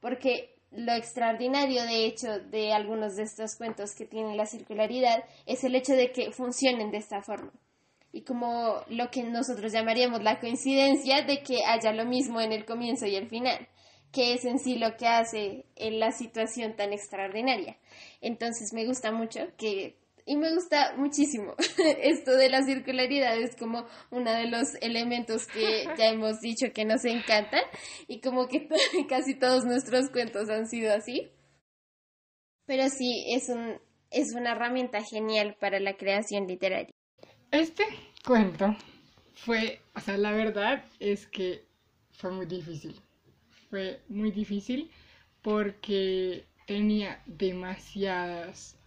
Porque 0.00 0.59
lo 0.72 0.92
extraordinario, 0.92 1.84
de 1.84 2.06
hecho, 2.06 2.38
de 2.38 2.72
algunos 2.72 3.16
de 3.16 3.24
estos 3.24 3.56
cuentos 3.56 3.94
que 3.94 4.06
tienen 4.06 4.36
la 4.36 4.46
circularidad 4.46 5.24
es 5.46 5.64
el 5.64 5.74
hecho 5.74 5.94
de 5.94 6.12
que 6.12 6.30
funcionen 6.30 6.90
de 6.90 6.98
esta 6.98 7.22
forma. 7.22 7.52
Y 8.12 8.22
como 8.22 8.80
lo 8.88 9.10
que 9.10 9.22
nosotros 9.24 9.72
llamaríamos 9.72 10.22
la 10.22 10.40
coincidencia 10.40 11.22
de 11.22 11.42
que 11.42 11.64
haya 11.64 11.92
lo 11.92 12.04
mismo 12.04 12.40
en 12.40 12.52
el 12.52 12.64
comienzo 12.64 13.06
y 13.06 13.16
el 13.16 13.28
final, 13.28 13.68
que 14.12 14.34
es 14.34 14.44
en 14.44 14.58
sí 14.58 14.76
lo 14.76 14.96
que 14.96 15.06
hace 15.06 15.64
en 15.76 16.00
la 16.00 16.12
situación 16.12 16.74
tan 16.76 16.92
extraordinaria. 16.92 17.76
Entonces 18.20 18.72
me 18.72 18.86
gusta 18.86 19.12
mucho 19.12 19.40
que 19.56 19.99
y 20.30 20.36
me 20.36 20.54
gusta 20.54 20.94
muchísimo 20.96 21.56
esto 22.02 22.36
de 22.36 22.48
la 22.48 22.62
circularidad, 22.62 23.36
es 23.36 23.56
como 23.56 23.84
uno 24.12 24.32
de 24.32 24.46
los 24.46 24.76
elementos 24.80 25.48
que 25.48 25.84
ya 25.98 26.06
hemos 26.06 26.40
dicho 26.40 26.72
que 26.72 26.84
nos 26.84 27.04
encantan 27.04 27.62
y 28.06 28.20
como 28.20 28.46
que 28.46 28.68
casi 29.08 29.36
todos 29.36 29.64
nuestros 29.64 30.08
cuentos 30.10 30.48
han 30.48 30.68
sido 30.68 30.94
así. 30.94 31.32
Pero 32.64 32.88
sí, 32.90 33.24
es, 33.34 33.48
un, 33.48 33.80
es 34.12 34.32
una 34.36 34.52
herramienta 34.52 35.00
genial 35.02 35.56
para 35.58 35.80
la 35.80 35.96
creación 35.96 36.46
literaria. 36.46 36.94
Este 37.50 37.82
cuento 38.24 38.76
fue, 39.34 39.80
o 39.96 40.00
sea, 40.00 40.16
la 40.16 40.30
verdad 40.30 40.84
es 41.00 41.26
que 41.26 41.64
fue 42.12 42.30
muy 42.30 42.46
difícil. 42.46 42.94
Fue 43.68 44.00
muy 44.06 44.30
difícil 44.30 44.92
porque 45.42 46.44
tenía 46.68 47.20
demasiadas 47.26 48.79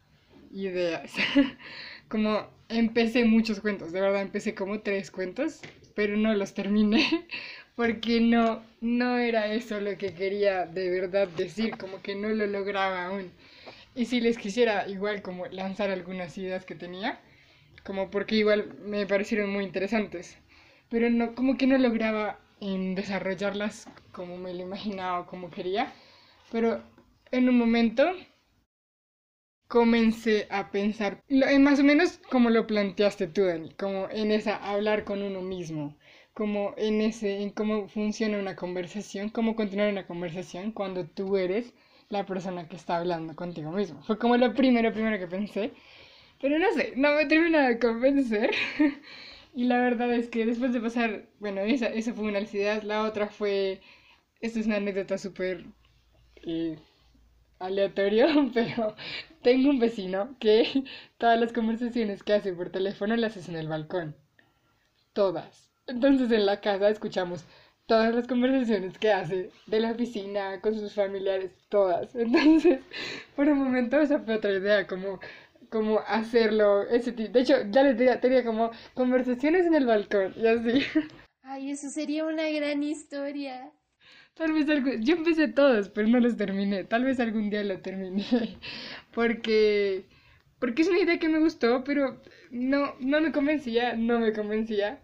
ideas. 0.53 1.11
como 2.07 2.47
empecé 2.69 3.25
muchos 3.25 3.59
cuentos, 3.59 3.91
de 3.91 4.01
verdad 4.01 4.21
empecé 4.21 4.55
como 4.55 4.81
tres 4.81 5.11
cuentos, 5.11 5.61
pero 5.95 6.15
no 6.17 6.33
los 6.33 6.53
terminé 6.53 7.25
porque 7.75 8.21
no, 8.21 8.63
no 8.81 9.17
era 9.17 9.53
eso 9.53 9.79
lo 9.79 9.97
que 9.97 10.13
quería 10.13 10.65
de 10.65 10.89
verdad 10.89 11.27
decir, 11.29 11.77
como 11.77 12.01
que 12.01 12.15
no 12.15 12.29
lo 12.29 12.45
lograba 12.47 13.05
aún. 13.05 13.31
Y 13.95 14.05
si 14.05 14.21
les 14.21 14.37
quisiera 14.37 14.87
igual 14.87 15.21
como 15.21 15.45
lanzar 15.47 15.91
algunas 15.91 16.37
ideas 16.37 16.65
que 16.65 16.75
tenía, 16.75 17.19
como 17.83 18.09
porque 18.09 18.35
igual 18.35 18.75
me 18.85 19.05
parecieron 19.05 19.51
muy 19.51 19.63
interesantes, 19.63 20.37
pero 20.89 21.09
no, 21.09 21.35
como 21.35 21.57
que 21.57 21.67
no 21.67 21.77
lograba 21.77 22.39
en 22.59 22.95
desarrollarlas 22.95 23.87
como 24.11 24.37
me 24.37 24.53
lo 24.53 24.61
imaginaba 24.61 25.21
o 25.21 25.25
como 25.25 25.49
quería, 25.49 25.91
pero 26.51 26.81
en 27.31 27.49
un 27.49 27.57
momento 27.57 28.13
comencé 29.73 30.45
a 30.51 30.69
pensar, 30.69 31.23
más 31.59 31.79
o 31.79 31.83
menos 31.83 32.19
como 32.29 32.51
lo 32.51 32.67
planteaste 32.67 33.25
tú, 33.25 33.41
Dani, 33.41 33.73
como 33.73 34.07
en 34.11 34.29
esa 34.31 34.55
hablar 34.57 35.03
con 35.03 35.23
uno 35.23 35.41
mismo, 35.41 35.97
como 36.35 36.75
en 36.77 37.01
ese, 37.01 37.41
en 37.41 37.49
cómo 37.49 37.87
funciona 37.87 38.37
una 38.37 38.55
conversación, 38.55 39.29
cómo 39.29 39.55
continuar 39.55 39.89
una 39.89 40.05
conversación 40.05 40.73
cuando 40.73 41.07
tú 41.07 41.37
eres 41.37 41.73
la 42.09 42.23
persona 42.23 42.67
que 42.69 42.75
está 42.75 42.97
hablando 42.97 43.35
contigo 43.35 43.71
mismo. 43.71 44.03
Fue 44.03 44.19
como 44.19 44.37
lo 44.37 44.53
primero, 44.53 44.93
primero 44.93 45.17
que 45.17 45.25
pensé, 45.25 45.71
pero 46.39 46.59
no 46.59 46.71
sé, 46.73 46.93
no 46.95 47.15
me 47.15 47.25
termina 47.25 47.67
de 47.67 47.79
convencer. 47.79 48.51
y 49.55 49.63
la 49.63 49.79
verdad 49.79 50.13
es 50.13 50.29
que 50.29 50.45
después 50.45 50.71
de 50.73 50.81
pasar, 50.81 51.29
bueno, 51.39 51.61
esa, 51.61 51.87
esa 51.87 52.13
fue 52.13 52.25
una 52.25 52.37
ansiedad, 52.37 52.83
la 52.83 53.01
otra 53.01 53.27
fue, 53.27 53.81
esta 54.39 54.59
es 54.59 54.67
una 54.67 54.75
anécdota 54.75 55.17
súper... 55.17 55.65
Eh, 56.45 56.77
aleatorio, 57.65 58.27
pero 58.53 58.95
tengo 59.41 59.69
un 59.69 59.79
vecino 59.79 60.35
que 60.39 60.83
todas 61.17 61.39
las 61.39 61.53
conversaciones 61.53 62.23
que 62.23 62.33
hace 62.33 62.53
por 62.53 62.69
teléfono 62.69 63.15
las 63.15 63.37
hace 63.37 63.51
en 63.51 63.57
el 63.57 63.67
balcón. 63.67 64.15
Todas. 65.13 65.71
Entonces 65.87 66.31
en 66.31 66.45
la 66.45 66.61
casa 66.61 66.89
escuchamos 66.89 67.45
todas 67.85 68.13
las 68.15 68.27
conversaciones 68.27 68.97
que 68.97 69.11
hace 69.11 69.51
de 69.67 69.79
la 69.79 69.91
oficina 69.91 70.61
con 70.61 70.73
sus 70.75 70.93
familiares, 70.93 71.51
todas. 71.69 72.15
Entonces, 72.15 72.79
por 73.35 73.47
un 73.47 73.59
momento 73.59 73.99
esa 73.99 74.19
fue 74.19 74.35
otra 74.35 74.53
idea, 74.53 74.87
como, 74.87 75.19
como 75.69 75.99
hacerlo, 76.07 76.83
ese 76.83 77.11
De 77.11 77.39
hecho, 77.39 77.55
ya 77.69 77.83
les 77.83 77.97
tenía, 77.97 78.19
tenía 78.19 78.43
como 78.43 78.71
conversaciones 78.93 79.65
en 79.65 79.75
el 79.75 79.85
balcón 79.85 80.33
y 80.37 80.47
así. 80.47 80.83
Ay, 81.41 81.71
eso 81.71 81.89
sería 81.89 82.25
una 82.25 82.49
gran 82.49 82.83
historia. 82.83 83.71
Tal 84.35 84.51
vez 84.53 84.67
algún... 84.69 85.03
Yo 85.03 85.15
empecé 85.15 85.47
todos, 85.47 85.89
pero 85.89 86.07
no 86.07 86.19
los 86.19 86.37
terminé. 86.37 86.83
Tal 86.83 87.03
vez 87.03 87.19
algún 87.19 87.49
día 87.49 87.63
lo 87.63 87.79
terminé. 87.79 88.25
Porque... 89.13 90.05
Porque 90.59 90.81
es 90.81 90.87
una 90.87 90.99
idea 90.99 91.19
que 91.19 91.29
me 91.29 91.39
gustó, 91.39 91.83
pero 91.83 92.21
no, 92.49 92.95
no 92.99 93.19
me 93.21 93.31
convencía, 93.31 93.95
no 93.95 94.19
me 94.19 94.31
convencía. 94.33 95.01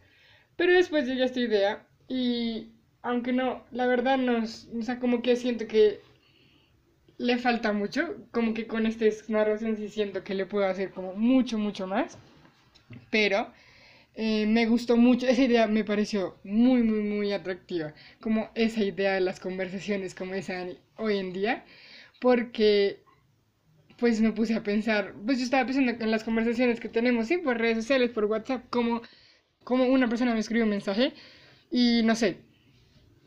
Pero 0.55 0.73
después 0.73 1.05
llegó 1.05 1.23
esta 1.23 1.39
idea 1.39 1.85
y 2.07 2.69
aunque 3.01 3.33
no, 3.33 3.63
la 3.71 3.85
verdad 3.85 4.17
no, 4.17 4.43
o 4.43 4.81
sea, 4.81 4.99
como 4.99 5.21
que 5.21 5.35
siento 5.35 5.67
que 5.67 6.01
le 7.17 7.37
falta 7.37 7.73
mucho, 7.73 8.15
como 8.31 8.53
que 8.53 8.67
con 8.67 8.85
este 8.85 9.13
narración 9.27 9.75
sí 9.75 9.89
siento 9.89 10.23
que 10.23 10.33
le 10.33 10.45
puedo 10.45 10.65
hacer 10.65 10.91
como 10.91 11.13
mucho, 11.13 11.57
mucho 11.57 11.87
más. 11.87 12.17
Pero 13.11 13.51
eh, 14.21 14.45
me 14.47 14.65
gustó 14.65 14.97
mucho, 14.97 15.27
esa 15.27 15.43
idea 15.43 15.67
me 15.67 15.85
pareció 15.85 16.37
muy, 16.43 16.83
muy, 16.83 16.99
muy 16.99 17.31
atractiva, 17.31 17.93
como 18.19 18.49
esa 18.53 18.83
idea 18.83 19.13
de 19.13 19.21
las 19.21 19.39
conversaciones 19.39 20.13
como 20.13 20.33
esa 20.33 20.65
hoy 20.97 21.17
en 21.19 21.31
día, 21.31 21.63
porque 22.19 22.99
pues 23.97 24.19
me 24.21 24.33
puse 24.33 24.55
a 24.55 24.63
pensar, 24.63 25.13
pues 25.25 25.37
yo 25.39 25.45
estaba 25.45 25.65
pensando 25.65 25.91
en 26.03 26.11
las 26.11 26.25
conversaciones 26.25 26.81
que 26.81 26.89
tenemos, 26.89 27.27
sí, 27.27 27.37
por 27.37 27.57
redes 27.57 27.77
sociales, 27.77 28.11
por 28.11 28.25
WhatsApp, 28.25 28.65
como, 28.69 29.01
como 29.63 29.85
una 29.85 30.09
persona 30.09 30.33
me 30.33 30.41
escribe 30.41 30.63
un 30.63 30.71
mensaje 30.71 31.13
y 31.71 32.01
no 32.03 32.15
sé, 32.15 32.39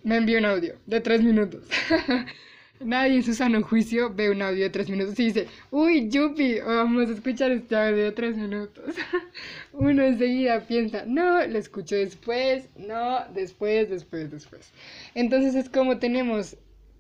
me 0.05 0.17
envió 0.17 0.39
un 0.39 0.45
audio 0.47 0.77
de 0.87 1.01
tres 1.01 1.23
minutos. 1.23 1.65
Nadie 2.85 3.17
en 3.17 3.23
su 3.23 3.35
sano 3.35 3.63
juicio 3.63 4.13
ve 4.13 4.31
un 4.31 4.43
audio 4.43 4.65
de 4.65 4.71
tres 4.71 4.89
minutos 4.91 5.19
y 5.21 5.27
dice, 5.27 5.47
uy, 5.71 6.09
Yupi, 6.09 6.61
vamos 6.61 7.09
a 7.09 7.13
escuchar 7.13 7.51
este 7.53 7.77
audio 7.77 8.05
de 8.05 8.13
tres 8.13 8.37
minutos. 8.37 8.95
Uno 9.73 10.03
enseguida 10.03 10.67
piensa, 10.67 11.05
no, 11.07 11.47
lo 11.47 11.59
escucho 11.59 11.95
después, 11.95 12.69
no, 12.77 13.25
después, 13.35 13.89
después, 13.91 14.31
después. 14.31 14.73
Entonces 15.15 15.55
es 15.55 15.69
como 15.69 15.99
tenemos, 15.99 16.57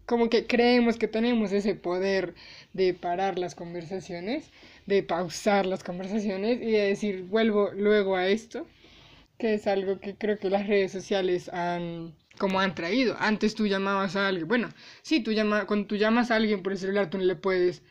como 0.07 0.29
que 0.29 0.47
creemos 0.47 0.97
que 0.97 1.09
tenemos 1.09 1.53
ese 1.53 1.75
poder 1.75 2.35
de 2.73 2.95
parar 2.95 3.39
las 3.39 3.55
conversaciones, 3.55 4.51
de 4.87 5.03
pausar 5.03 5.67
las 5.67 5.83
conversaciones 5.83 6.61
y 6.63 6.71
de 6.71 6.89
decir, 6.89 7.25
vuelvo 7.25 7.71
luego 7.73 8.17
a 8.17 8.29
esto, 8.29 8.67
que 9.39 9.55
es 9.55 9.67
algo 9.67 9.99
que 10.01 10.15
creo 10.15 10.39
que 10.39 10.51
las 10.51 10.67
redes 10.67 10.93
sociales 10.93 11.49
han 11.49 12.15
como 12.43 12.59
han 12.59 12.75
traído. 12.75 13.15
Antes 13.21 13.55
tú 13.55 13.69
llamabas 13.69 14.17
a 14.17 14.27
alguien, 14.27 14.49
bueno, 14.49 14.69
sí, 15.03 15.21
tú 15.23 15.31
llama, 15.31 15.65
cuando 15.65 15.87
tú 15.87 15.95
llamas 15.95 16.33
a 16.33 16.35
alguien 16.35 16.61
por 16.65 16.73
el 16.73 16.79
celular, 16.79 17.09
tú 17.09 17.19
no 17.19 17.25
le 17.25 17.37
puedes 17.37 17.85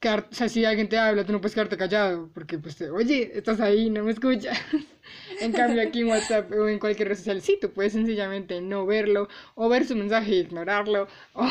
quedar, 0.00 0.28
o 0.28 0.34
sea, 0.34 0.48
si 0.48 0.64
alguien 0.64 0.88
te 0.88 0.98
habla, 0.98 1.24
tú 1.24 1.30
no 1.32 1.40
puedes 1.40 1.54
quedarte 1.54 1.76
callado, 1.76 2.28
porque 2.34 2.58
pues, 2.58 2.74
te, 2.74 2.90
oye, 2.90 3.30
estás 3.38 3.60
ahí, 3.60 3.88
no 3.88 4.02
me 4.02 4.10
escuchas. 4.10 4.58
en 5.40 5.52
cambio, 5.52 5.80
aquí 5.82 6.00
en 6.00 6.08
WhatsApp 6.08 6.50
o 6.50 6.66
en 6.68 6.80
cualquier 6.80 7.10
red 7.10 7.16
social, 7.16 7.40
sí, 7.40 7.58
tú 7.60 7.70
puedes 7.70 7.92
sencillamente 7.92 8.60
no 8.60 8.86
verlo, 8.86 9.28
o 9.54 9.68
ver 9.68 9.86
su 9.86 9.94
mensaje 9.94 10.32
y 10.34 10.38
ignorarlo, 10.40 11.06
o 11.34 11.46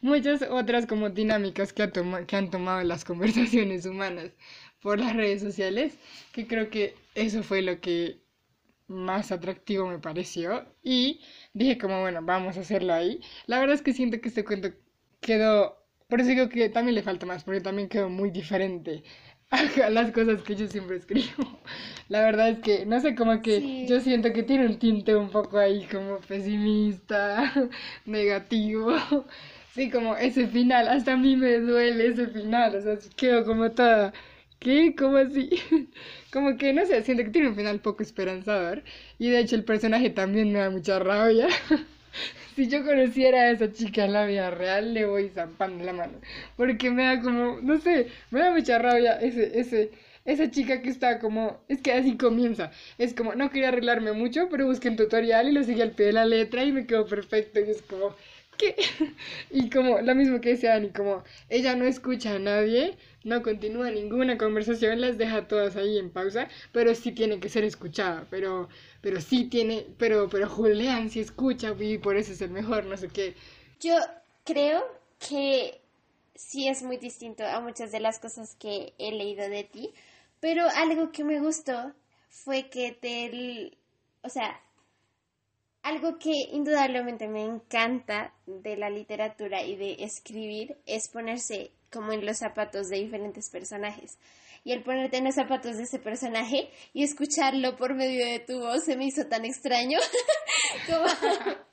muchas 0.00 0.42
otras 0.50 0.84
como 0.86 1.10
dinámicas 1.10 1.72
que, 1.72 1.88
que 2.26 2.36
han 2.36 2.50
tomado 2.50 2.82
las 2.82 3.04
conversaciones 3.04 3.86
humanas 3.86 4.32
por 4.80 4.98
las 4.98 5.14
redes 5.14 5.42
sociales, 5.42 5.96
que 6.32 6.48
creo 6.48 6.70
que 6.70 6.96
eso 7.14 7.44
fue 7.44 7.62
lo 7.62 7.80
que 7.80 8.18
más 8.88 9.30
atractivo 9.32 9.86
me 9.86 9.98
pareció 9.98 10.66
y 10.82 11.20
dije 11.58 11.78
como 11.78 12.00
bueno, 12.00 12.20
vamos 12.22 12.56
a 12.56 12.60
hacerlo 12.60 12.92
ahí. 12.94 13.20
La 13.46 13.58
verdad 13.58 13.74
es 13.74 13.82
que 13.82 13.92
siento 13.92 14.20
que 14.20 14.28
este 14.28 14.44
cuento 14.44 14.70
quedó, 15.20 15.76
por 16.08 16.20
eso 16.20 16.30
digo 16.30 16.48
que 16.48 16.68
también 16.68 16.94
le 16.94 17.02
falta 17.02 17.26
más, 17.26 17.44
porque 17.44 17.60
también 17.60 17.88
quedó 17.88 18.08
muy 18.08 18.30
diferente 18.30 19.02
a 19.84 19.90
las 19.90 20.12
cosas 20.12 20.42
que 20.42 20.54
yo 20.56 20.66
siempre 20.68 20.96
escribo. 20.96 21.60
La 22.08 22.22
verdad 22.22 22.50
es 22.50 22.58
que, 22.60 22.86
no 22.86 23.00
sé, 23.00 23.14
como 23.14 23.42
que 23.42 23.86
yo 23.86 24.00
siento 24.00 24.32
que 24.32 24.42
tiene 24.42 24.66
un 24.66 24.78
tinte 24.78 25.16
un 25.16 25.30
poco 25.30 25.58
ahí 25.58 25.86
como 25.90 26.18
pesimista, 26.20 27.52
negativo. 28.06 28.94
Sí, 29.74 29.90
como 29.90 30.16
ese 30.16 30.46
final, 30.48 30.88
hasta 30.88 31.12
a 31.12 31.16
mí 31.16 31.36
me 31.36 31.58
duele 31.58 32.08
ese 32.08 32.28
final, 32.28 32.74
o 32.76 32.80
sea, 32.80 32.98
quedo 33.16 33.44
como 33.44 33.70
toda 33.70 34.12
¿Qué? 34.58 34.94
¿Cómo 34.96 35.16
así? 35.18 35.50
Como 36.32 36.56
que, 36.56 36.72
no 36.72 36.84
sé, 36.86 37.02
siento 37.02 37.22
que 37.24 37.30
tiene 37.30 37.48
un 37.48 37.54
final 37.56 37.80
poco 37.80 38.02
esperanzador. 38.02 38.82
Y 39.18 39.30
de 39.30 39.40
hecho 39.40 39.56
el 39.56 39.64
personaje 39.64 40.10
también 40.10 40.52
me 40.52 40.58
da 40.58 40.70
mucha 40.70 40.98
rabia. 40.98 41.48
si 42.56 42.68
yo 42.68 42.84
conociera 42.84 43.42
a 43.42 43.50
esa 43.52 43.72
chica 43.72 44.04
en 44.04 44.12
la 44.12 44.26
vida 44.26 44.50
real, 44.50 44.94
le 44.94 45.06
voy 45.06 45.30
zampando 45.30 45.84
la 45.84 45.92
mano. 45.92 46.20
Porque 46.56 46.90
me 46.90 47.04
da 47.04 47.20
como, 47.20 47.60
no 47.62 47.78
sé, 47.80 48.08
me 48.30 48.40
da 48.40 48.50
mucha 48.52 48.78
rabia 48.78 49.20
ese, 49.20 49.58
ese, 49.60 49.92
esa 50.24 50.50
chica 50.50 50.82
que 50.82 50.90
está 50.90 51.18
como, 51.20 51.60
es 51.68 51.80
que 51.80 51.92
así 51.92 52.16
comienza. 52.16 52.70
Es 52.98 53.14
como, 53.14 53.34
no 53.34 53.50
quería 53.50 53.68
arreglarme 53.68 54.12
mucho, 54.12 54.48
pero 54.50 54.66
busqué 54.66 54.88
un 54.88 54.96
tutorial 54.96 55.48
y 55.48 55.52
lo 55.52 55.62
seguí 55.64 55.82
al 55.82 55.92
pie 55.92 56.06
de 56.06 56.12
la 56.14 56.24
letra 56.26 56.64
y 56.64 56.72
me 56.72 56.86
quedó 56.86 57.06
perfecto. 57.06 57.60
Y 57.60 57.70
es 57.70 57.82
como, 57.82 58.14
¿qué? 58.58 58.76
Y 59.50 59.70
como, 59.70 60.00
lo 60.00 60.14
mismo 60.14 60.40
que 60.40 60.50
dice 60.50 60.70
Ani, 60.70 60.90
como, 60.90 61.24
ella 61.48 61.74
no 61.76 61.86
escucha 61.86 62.34
a 62.34 62.38
nadie 62.38 62.98
no 63.24 63.42
continúa 63.42 63.90
ninguna 63.90 64.38
conversación, 64.38 65.00
las 65.00 65.18
deja 65.18 65.46
todas 65.48 65.76
ahí 65.76 65.98
en 65.98 66.10
pausa, 66.10 66.48
pero 66.72 66.94
sí 66.94 67.12
tiene 67.12 67.40
que 67.40 67.48
ser 67.48 67.64
escuchada, 67.64 68.26
pero, 68.30 68.68
pero 69.00 69.20
sí 69.20 69.44
tiene, 69.44 69.86
pero, 69.98 70.28
pero 70.28 70.48
Julián 70.48 71.10
sí 71.10 71.20
escucha 71.20 71.74
y 71.78 71.98
por 71.98 72.16
eso 72.16 72.32
es 72.32 72.40
el 72.40 72.50
mejor, 72.50 72.84
no 72.86 72.96
sé 72.96 73.08
qué. 73.08 73.34
Yo 73.80 73.94
creo 74.44 74.84
que 75.28 75.80
sí 76.34 76.68
es 76.68 76.82
muy 76.82 76.96
distinto 76.96 77.44
a 77.44 77.60
muchas 77.60 77.92
de 77.92 78.00
las 78.00 78.18
cosas 78.18 78.56
que 78.58 78.94
he 78.98 79.12
leído 79.12 79.48
de 79.48 79.64
ti, 79.64 79.92
pero 80.40 80.66
algo 80.76 81.12
que 81.12 81.24
me 81.24 81.40
gustó 81.40 81.92
fue 82.30 82.70
que 82.70 82.92
te, 82.92 83.76
o 84.22 84.28
sea, 84.28 84.60
algo 85.88 86.18
que 86.18 86.32
indudablemente 86.52 87.28
me 87.28 87.42
encanta 87.42 88.34
de 88.46 88.76
la 88.76 88.90
literatura 88.90 89.62
y 89.62 89.74
de 89.76 90.04
escribir 90.04 90.76
es 90.86 91.08
ponerse 91.08 91.70
como 91.90 92.12
en 92.12 92.26
los 92.26 92.38
zapatos 92.38 92.88
de 92.88 92.98
diferentes 92.98 93.48
personajes. 93.50 94.18
Y 94.64 94.72
el 94.72 94.82
ponerte 94.82 95.16
en 95.16 95.24
los 95.24 95.34
zapatos 95.34 95.78
de 95.78 95.84
ese 95.84 95.98
personaje 95.98 96.70
y 96.92 97.04
escucharlo 97.04 97.76
por 97.76 97.94
medio 97.94 98.26
de 98.26 98.40
tu 98.40 98.58
voz 98.60 98.84
se 98.84 98.96
me 98.96 99.06
hizo 99.06 99.26
tan 99.26 99.46
extraño. 99.46 99.98
como... 100.86 101.06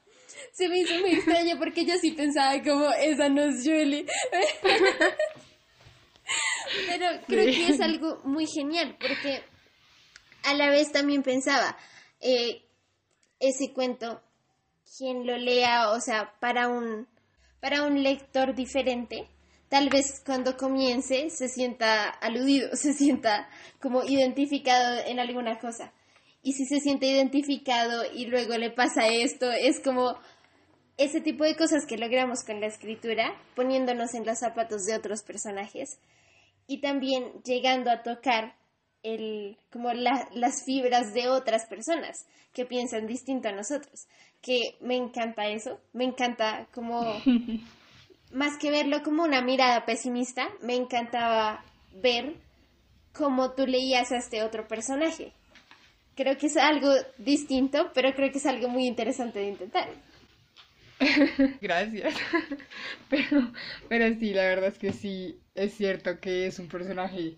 se 0.54 0.70
me 0.70 0.80
hizo 0.80 0.98
muy 1.00 1.16
extraño 1.16 1.58
porque 1.58 1.84
yo 1.86 1.96
sí 2.00 2.12
pensaba 2.12 2.62
como, 2.64 2.90
esa 2.92 3.28
no 3.28 3.44
es 3.44 3.66
Julie. 3.66 4.06
Pero 6.88 7.08
creo 7.28 7.46
que 7.46 7.68
es 7.68 7.82
algo 7.82 8.22
muy 8.24 8.48
genial 8.48 8.96
porque 9.00 9.44
a 10.44 10.54
la 10.54 10.70
vez 10.70 10.92
también 10.92 11.22
pensaba, 11.22 11.78
eh, 12.22 12.65
ese 13.40 13.74
cuento, 13.74 14.22
quien 14.98 15.26
lo 15.26 15.38
lea, 15.38 15.92
o 15.92 16.00
sea, 16.00 16.34
para 16.40 16.68
un, 16.68 17.08
para 17.60 17.84
un 17.84 18.04
lector 18.04 18.56
diferente, 18.56 19.28
tal 19.70 19.90
vez 19.90 20.22
cuando 20.26 20.58
comience 20.58 21.30
se 21.30 21.48
sienta 21.48 22.10
aludido, 22.10 22.70
se 22.76 22.94
sienta 22.94 23.50
como 23.82 24.04
identificado 24.04 25.00
en 25.06 25.20
alguna 25.20 25.60
cosa. 25.60 25.92
Y 26.42 26.54
si 26.54 26.66
se 26.66 26.80
siente 26.80 27.08
identificado 27.08 28.04
y 28.14 28.28
luego 28.28 28.56
le 28.58 28.70
pasa 28.70 29.08
esto, 29.08 29.52
es 29.52 29.80
como 29.80 30.16
ese 30.98 31.20
tipo 31.20 31.44
de 31.44 31.56
cosas 31.56 31.86
que 31.88 31.98
logramos 31.98 32.44
con 32.44 32.62
la 32.62 32.68
escritura, 32.68 33.36
poniéndonos 33.56 34.14
en 34.14 34.26
los 34.26 34.40
zapatos 34.40 34.86
de 34.86 34.96
otros 34.96 35.24
personajes 35.24 36.00
y 36.68 36.82
también 36.82 37.32
llegando 37.44 37.92
a 37.92 38.04
tocar 38.04 38.56
el, 39.06 39.58
como 39.72 39.94
las 39.94 40.64
fibras 40.66 41.14
de 41.14 41.30
otras 41.30 41.66
personas 41.68 42.26
que 42.54 42.66
piensan 42.66 43.06
distinto 43.06 43.50
a 43.50 43.52
nosotros. 43.52 44.08
Que 44.42 44.76
me 44.82 44.96
encanta 44.96 45.48
eso, 45.48 45.80
me 45.94 46.06
encanta 46.06 46.68
como 46.74 47.22
más 48.32 48.58
que 48.58 48.72
verlo 48.72 49.04
como 49.04 49.24
una 49.24 49.42
mirada 49.42 49.86
pesimista, 49.86 50.50
me 50.62 50.76
encantaba 50.76 51.64
ver 51.94 52.36
cómo 53.14 53.52
tú 53.52 53.66
leías 53.66 54.12
a 54.12 54.18
este 54.18 54.44
otro 54.44 54.68
personaje. 54.68 55.34
Creo 56.16 56.38
que 56.38 56.48
es 56.48 56.58
algo 56.58 56.92
distinto, 57.18 57.92
pero 57.94 58.14
creo 58.14 58.32
que 58.32 58.38
es 58.38 58.46
algo 58.46 58.70
muy 58.70 58.88
interesante 58.88 59.40
de 59.40 59.50
intentar. 59.50 59.90
Gracias. 61.62 62.16
Pero, 63.10 63.52
pero 63.88 64.20
sí, 64.20 64.34
la 64.34 64.44
verdad 64.44 64.70
es 64.70 64.80
que 64.80 64.92
sí, 64.92 65.40
es 65.54 65.74
cierto 65.74 66.20
que 66.20 66.48
es 66.48 66.58
un 66.58 66.68
personaje 66.68 67.36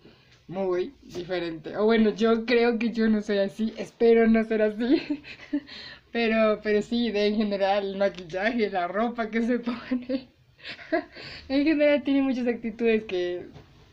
muy 0.48 0.94
diferente. 1.02 1.76
O 1.76 1.84
bueno, 1.84 2.10
yo 2.10 2.44
creo 2.46 2.78
que 2.78 2.90
yo 2.90 3.08
no 3.08 3.22
soy 3.22 3.38
así, 3.38 3.74
espero 3.76 4.26
no 4.26 4.44
ser 4.44 4.62
así. 4.62 5.22
Pero, 6.10 6.60
pero 6.62 6.80
sí, 6.80 7.10
de 7.10 7.26
en 7.26 7.36
general, 7.36 7.86
el 7.86 7.96
maquillaje, 7.98 8.70
la 8.70 8.88
ropa 8.88 9.28
que 9.30 9.42
se 9.42 9.58
pone. 9.60 10.28
En 11.50 11.64
general 11.64 12.02
tiene 12.02 12.22
muchas 12.22 12.46
actitudes 12.46 13.04
que 13.04 13.46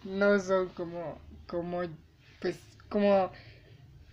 no 0.06 0.40
son 0.40 0.70
como, 0.70 1.20
como, 1.46 1.82
pues, 2.40 2.58
como 2.90 3.32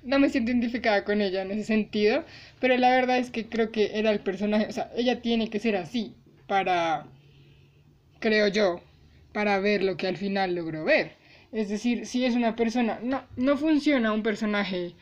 no 0.02 0.18
me 0.18 0.31
siento 0.31 0.50
identificada 0.50 1.05
con 1.05 1.20
ella 1.20 1.42
en 1.42 1.52
ese 1.52 1.64
sentido, 1.64 2.24
pero 2.61 2.76
la 2.76 2.90
verdad 2.90 3.18
es 3.18 3.31
que 3.31 3.48
creo 3.48 3.70
que 3.70 3.98
era 3.98 4.11
el 4.11 4.20
personaje, 4.20 4.66
o 4.68 4.72
sea, 4.72 4.90
ella 4.96 5.22
tiene 5.22 5.48
que 5.48 5.61
ser 5.61 5.76
así 5.76 6.16
para, 6.48 7.07
creo 8.20 8.48
yo, 8.48 8.81
para 9.33 9.59
ver 9.61 9.83
lo 9.83 9.96
que 9.96 10.09
al 10.09 10.16
final 10.16 10.55
logró 10.55 10.85
ver. 10.85 11.21
Es 11.52 11.68
decir, 11.68 12.06
si 12.06 12.24
es 12.24 12.34
una 12.34 12.56
persona, 12.56 12.98
no, 13.02 13.22
no 13.36 13.56
funciona 13.56 14.12
un 14.12 14.22
personaje, 14.22 14.94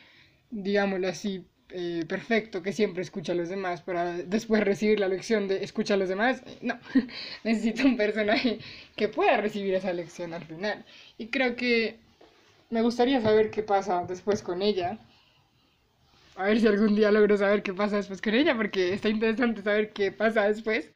digámoslo 0.51 1.09
así, 1.09 1.47
eh, 1.71 2.05
perfecto 2.09 2.63
que 2.63 2.73
siempre 2.73 3.03
escucha 3.03 3.33
a 3.33 3.37
los 3.37 3.49
demás 3.49 3.83
para 3.83 4.15
después 4.15 4.65
recibir 4.65 4.99
la 4.99 5.07
lección 5.07 5.47
de 5.47 5.63
escucha 5.65 5.95
a 5.95 5.97
los 5.97 6.09
demás. 6.09 6.43
No, 6.63 6.79
necesito 7.45 7.85
un 7.87 7.97
personaje 7.97 8.59
que 8.97 9.09
pueda 9.09 9.37
recibir 9.37 9.75
esa 9.75 9.93
lección 9.93 10.35
al 10.35 10.45
final. 10.45 10.85
Y 11.19 11.29
creo 11.29 11.55
que 11.57 11.97
me 12.71 12.83
gustaría 12.83 13.21
saber 13.21 13.51
qué 13.51 13.63
pasa 13.63 14.05
después 14.09 14.43
con 14.43 14.63
ella. 14.63 14.99
A 16.37 16.45
ver 16.45 16.61
si 16.61 16.67
algún 16.67 16.97
día 16.97 17.13
logro 17.13 17.37
saber 17.37 17.63
qué 17.63 17.73
pasa 17.73 17.97
después 17.97 18.21
con 18.21 18.35
ella, 18.35 18.57
porque 18.57 18.93
está 18.95 19.09
interesante 19.09 19.63
saber 19.63 19.93
qué 19.93 20.11
pasa 20.11 20.49
después. 20.49 20.91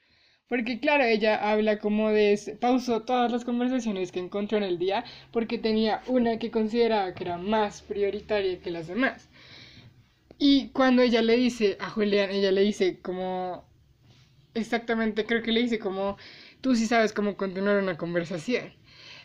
Porque 0.48 0.80
claro, 0.80 1.04
ella 1.04 1.50
habla 1.50 1.78
como 1.78 2.10
de... 2.10 2.56
Pausó 2.60 3.02
todas 3.02 3.30
las 3.30 3.44
conversaciones 3.44 4.10
que 4.12 4.20
encontró 4.20 4.56
en 4.58 4.64
el 4.64 4.78
día 4.78 5.04
porque 5.32 5.58
tenía 5.58 6.02
una 6.06 6.38
que 6.38 6.50
consideraba 6.50 7.14
que 7.14 7.24
era 7.24 7.36
más 7.38 7.82
prioritaria 7.82 8.60
que 8.60 8.70
las 8.70 8.86
demás. 8.86 9.28
Y 10.38 10.68
cuando 10.70 11.02
ella 11.02 11.22
le 11.22 11.36
dice 11.36 11.76
a 11.80 11.90
Julián, 11.90 12.30
ella 12.30 12.52
le 12.52 12.62
dice 12.62 13.00
como... 13.00 13.64
Exactamente, 14.54 15.26
creo 15.26 15.42
que 15.42 15.52
le 15.52 15.60
dice 15.62 15.78
como... 15.78 16.16
Tú 16.60 16.74
sí 16.76 16.86
sabes 16.86 17.12
cómo 17.12 17.36
continuar 17.36 17.78
una 17.82 17.96
conversación. 17.98 18.72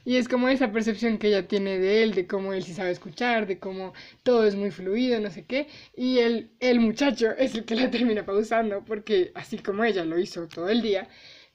Y 0.06 0.18
es 0.18 0.28
como 0.28 0.50
esa 0.50 0.72
percepción 0.72 1.18
que 1.18 1.28
ella 1.28 1.48
tiene 1.48 1.78
de 1.80 2.04
él, 2.04 2.14
de 2.14 2.28
cómo 2.28 2.54
él 2.54 2.64
sí 2.64 2.74
sabe 2.74 2.92
escuchar, 2.92 3.48
de 3.48 3.60
cómo 3.60 3.94
todo 4.24 4.46
es 4.46 4.56
muy 4.56 4.72
fluido, 4.72 5.20
no 5.20 5.30
sé 5.32 5.46
qué. 5.46 5.68
Y 5.96 6.20
el, 6.20 6.52
el 6.60 6.80
muchacho 6.80 7.32
es 7.38 7.56
el 7.56 7.66
que 7.66 7.76
la 7.76 7.90
termina 7.92 8.26
pausando, 8.26 8.84
porque 8.86 9.32
así 9.36 9.60
como 9.60 9.84
ella 9.84 10.04
lo 10.06 10.20
hizo 10.20 10.48
todo 10.48 10.70
el 10.70 10.82
día, 10.82 11.08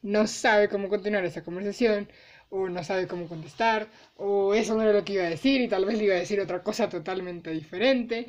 no 0.02 0.26
sabe 0.26 0.68
cómo 0.68 0.88
continuar 0.88 1.24
esa 1.24 1.42
conversación, 1.44 2.08
o 2.50 2.68
no 2.68 2.84
sabe 2.84 3.08
cómo 3.08 3.26
contestar, 3.28 3.88
o 4.16 4.54
eso 4.54 4.74
no 4.74 4.82
era 4.82 4.92
lo 4.92 5.04
que 5.04 5.14
iba 5.14 5.24
a 5.24 5.30
decir, 5.30 5.60
y 5.60 5.68
tal 5.68 5.84
vez 5.84 5.98
le 5.98 6.04
iba 6.04 6.14
a 6.14 6.18
decir 6.18 6.40
otra 6.40 6.62
cosa 6.62 6.88
totalmente 6.88 7.50
diferente. 7.50 8.26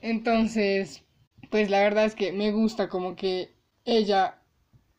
Entonces, 0.00 1.04
pues 1.50 1.70
la 1.70 1.80
verdad 1.80 2.04
es 2.06 2.14
que 2.14 2.32
me 2.32 2.50
gusta 2.52 2.88
como 2.88 3.14
que 3.16 3.50
ella 3.84 4.42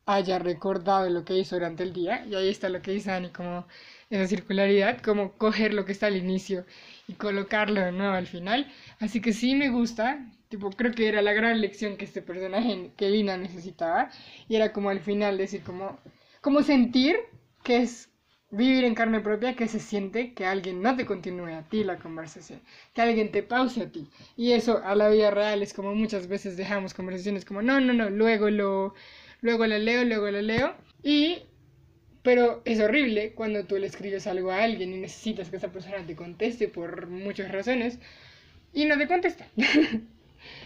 haya 0.05 0.39
recordado 0.39 1.09
lo 1.09 1.23
que 1.25 1.37
hizo 1.37 1.55
durante 1.55 1.83
el 1.83 1.93
día, 1.93 2.25
y 2.25 2.35
ahí 2.35 2.49
está 2.49 2.69
lo 2.69 2.81
que 2.81 2.91
dice 2.91 3.11
Ani, 3.11 3.29
como 3.31 3.67
esa 4.09 4.27
circularidad, 4.27 5.01
como 5.01 5.33
coger 5.33 5.73
lo 5.73 5.85
que 5.85 5.91
está 5.91 6.07
al 6.07 6.17
inicio 6.17 6.65
y 7.07 7.13
colocarlo 7.13 7.81
de 7.81 7.91
nuevo 7.91 8.13
al 8.13 8.27
final. 8.27 8.71
Así 8.99 9.21
que 9.21 9.33
sí 9.33 9.55
me 9.55 9.69
gusta, 9.69 10.25
tipo, 10.49 10.69
creo 10.71 10.91
que 10.93 11.07
era 11.07 11.21
la 11.21 11.33
gran 11.33 11.61
lección 11.61 11.97
que 11.97 12.05
este 12.05 12.21
personaje, 12.21 12.91
que 12.97 13.09
Lina 13.09 13.37
necesitaba, 13.37 14.09
y 14.47 14.55
era 14.55 14.73
como 14.73 14.89
al 14.89 14.99
final 14.99 15.37
decir 15.37 15.61
como, 15.63 15.99
como 16.41 16.61
sentir 16.63 17.17
que 17.63 17.77
es 17.77 18.09
vivir 18.51 18.83
en 18.83 18.95
carne 18.95 19.19
propia, 19.19 19.55
que 19.55 19.67
se 19.67 19.79
siente 19.79 20.33
que 20.33 20.45
alguien 20.45 20.81
no 20.81 20.95
te 20.95 21.05
continúe 21.05 21.47
a 21.53 21.63
ti 21.69 21.83
la 21.83 21.99
conversación, 21.99 22.61
que 22.93 23.01
alguien 23.01 23.31
te 23.31 23.43
pause 23.43 23.81
a 23.83 23.91
ti. 23.91 24.09
Y 24.35 24.53
eso 24.53 24.81
a 24.83 24.95
la 24.95 25.09
vida 25.09 25.29
real 25.31 25.61
es 25.61 25.73
como 25.73 25.93
muchas 25.93 26.27
veces 26.27 26.57
dejamos 26.57 26.93
conversaciones 26.95 27.45
como, 27.45 27.61
no, 27.61 27.79
no, 27.79 27.93
no, 27.93 28.09
luego 28.09 28.49
lo, 28.49 28.95
luego 29.41 29.65
la 29.67 29.77
leo, 29.77 30.03
luego 30.03 30.29
la 30.31 30.41
leo. 30.41 30.75
Y 31.03 31.43
pero 32.23 32.61
es 32.65 32.79
horrible 32.79 33.33
cuando 33.33 33.65
tú 33.65 33.77
le 33.77 33.87
escribes 33.87 34.27
algo 34.27 34.51
a 34.51 34.63
alguien 34.63 34.93
y 34.93 34.97
necesitas 34.97 35.49
que 35.49 35.57
esa 35.57 35.71
persona 35.71 36.05
te 36.05 36.15
conteste 36.15 36.67
por 36.67 37.07
muchas 37.07 37.51
razones 37.51 37.99
y 38.73 38.85
no 38.85 38.97
te 38.97 39.07
contesta. 39.07 39.47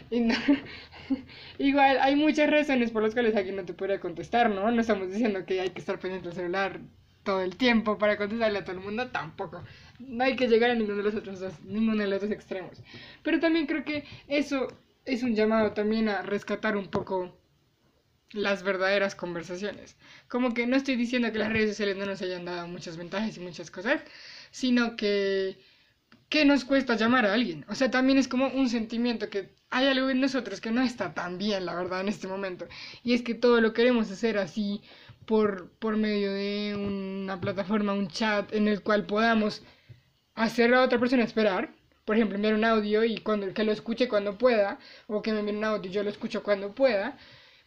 Igual, 1.57 1.97
hay 2.01 2.15
muchas 2.15 2.49
razones 2.49 2.91
por 2.91 3.03
las 3.03 3.13
cuales 3.13 3.35
alguien 3.35 3.55
no 3.55 3.65
te 3.65 3.73
puede 3.73 3.99
contestar, 3.99 4.49
¿no? 4.49 4.69
No 4.69 4.81
estamos 4.81 5.11
diciendo 5.11 5.45
que 5.45 5.61
hay 5.61 5.69
que 5.69 5.79
estar 5.79 5.99
pendiente 5.99 6.29
del 6.29 6.35
celular 6.35 6.79
todo 7.23 7.41
el 7.41 7.55
tiempo 7.55 7.97
para 7.97 8.17
contestarle 8.17 8.59
a 8.59 8.63
todo 8.63 8.75
el 8.75 8.83
mundo, 8.83 9.09
tampoco. 9.09 9.63
No 9.99 10.23
hay 10.23 10.35
que 10.35 10.47
llegar 10.47 10.71
a 10.71 10.75
ninguno 10.75 10.97
de 10.97 11.03
los 11.03 11.15
otros 11.15 11.41
ninguno 11.63 12.03
de 12.03 12.09
los 12.09 12.21
dos 12.21 12.31
extremos. 12.31 12.83
Pero 13.23 13.39
también 13.39 13.65
creo 13.65 13.83
que 13.85 14.03
eso 14.27 14.67
es 15.05 15.23
un 15.23 15.35
llamado 15.35 15.71
también 15.71 16.09
a 16.09 16.21
rescatar 16.21 16.75
un 16.75 16.87
poco 16.89 17.37
las 18.33 18.63
verdaderas 18.63 19.15
conversaciones. 19.15 19.95
Como 20.27 20.53
que 20.53 20.67
no 20.67 20.75
estoy 20.75 20.95
diciendo 20.95 21.31
que 21.31 21.39
las 21.39 21.51
redes 21.51 21.71
sociales 21.71 21.97
no 21.97 22.05
nos 22.05 22.21
hayan 22.21 22.45
dado 22.45 22.67
muchas 22.67 22.97
ventajas 22.97 23.37
y 23.37 23.39
muchas 23.39 23.71
cosas, 23.71 24.01
sino 24.51 24.95
que 24.95 25.57
¿qué 26.33 26.45
nos 26.45 26.65
cuesta 26.65 26.95
llamar 26.95 27.27
a 27.27 27.33
alguien? 27.35 27.63
O 27.69 27.75
sea, 27.75 27.91
también 27.91 28.17
es 28.17 28.27
como 28.27 28.47
un 28.47 28.67
sentimiento 28.67 29.29
que 29.29 29.53
hay 29.69 29.85
algo 29.85 30.09
en 30.09 30.19
nosotros 30.19 30.59
que 30.61 30.71
no 30.71 30.81
está 30.81 31.13
tan 31.13 31.37
bien, 31.37 31.63
la 31.65 31.75
verdad, 31.75 32.01
en 32.01 32.07
este 32.07 32.27
momento. 32.27 32.67
Y 33.03 33.13
es 33.13 33.21
que 33.21 33.35
todo 33.35 33.61
lo 33.61 33.73
queremos 33.73 34.09
hacer 34.09 34.39
así 34.39 34.81
por, 35.27 35.69
por 35.77 35.95
medio 35.95 36.33
de 36.33 36.75
una 36.75 37.39
plataforma, 37.39 37.93
un 37.93 38.07
chat 38.07 38.51
en 38.51 38.67
el 38.67 38.81
cual 38.81 39.05
podamos 39.05 39.61
hacer 40.33 40.73
a 40.73 40.81
otra 40.81 40.99
persona 40.99 41.23
esperar. 41.23 41.71
Por 42.03 42.15
ejemplo, 42.15 42.35
enviar 42.35 42.55
un 42.55 42.65
audio 42.65 43.03
y 43.03 43.19
cuando, 43.19 43.53
que 43.53 43.63
lo 43.63 43.71
escuche 43.71 44.09
cuando 44.09 44.35
pueda, 44.35 44.79
o 45.05 45.21
que 45.21 45.33
me 45.33 45.41
envíe 45.41 45.55
un 45.55 45.63
audio 45.63 45.91
y 45.91 45.93
yo 45.93 46.01
lo 46.01 46.09
escucho 46.09 46.41
cuando 46.41 46.73
pueda 46.73 47.15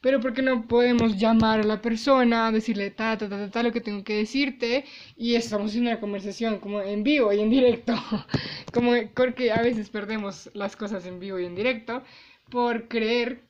pero 0.01 0.21
¿por 0.21 0.33
qué 0.35 0.43
no 0.43 0.67
podemos 0.69 1.17
llamar 1.17 1.61
a 1.61 1.65
la 1.65 1.81
persona, 1.83 2.53
decirle 2.53 2.91
ta, 2.91 3.17
ta, 3.19 3.29
ta, 3.29 3.51
ta, 3.51 3.63
lo 3.63 3.73
que 3.73 3.81
tengo 3.81 4.05
que 4.05 4.17
decirte? 4.19 4.85
Y 5.17 5.35
estamos 5.35 5.75
en 5.75 5.83
una 5.83 6.01
conversación 6.01 6.59
como 6.61 6.81
en 6.83 7.03
vivo 7.03 7.33
y 7.33 7.41
en 7.41 7.51
directo. 7.51 7.95
como 8.73 8.93
porque 9.15 9.53
a 9.53 9.63
veces 9.63 9.91
perdemos 9.91 10.51
las 10.55 10.77
cosas 10.77 11.07
en 11.07 11.19
vivo 11.21 11.39
y 11.39 11.47
en 11.47 11.55
directo 11.55 12.03
por 12.51 12.89
creer 12.89 13.43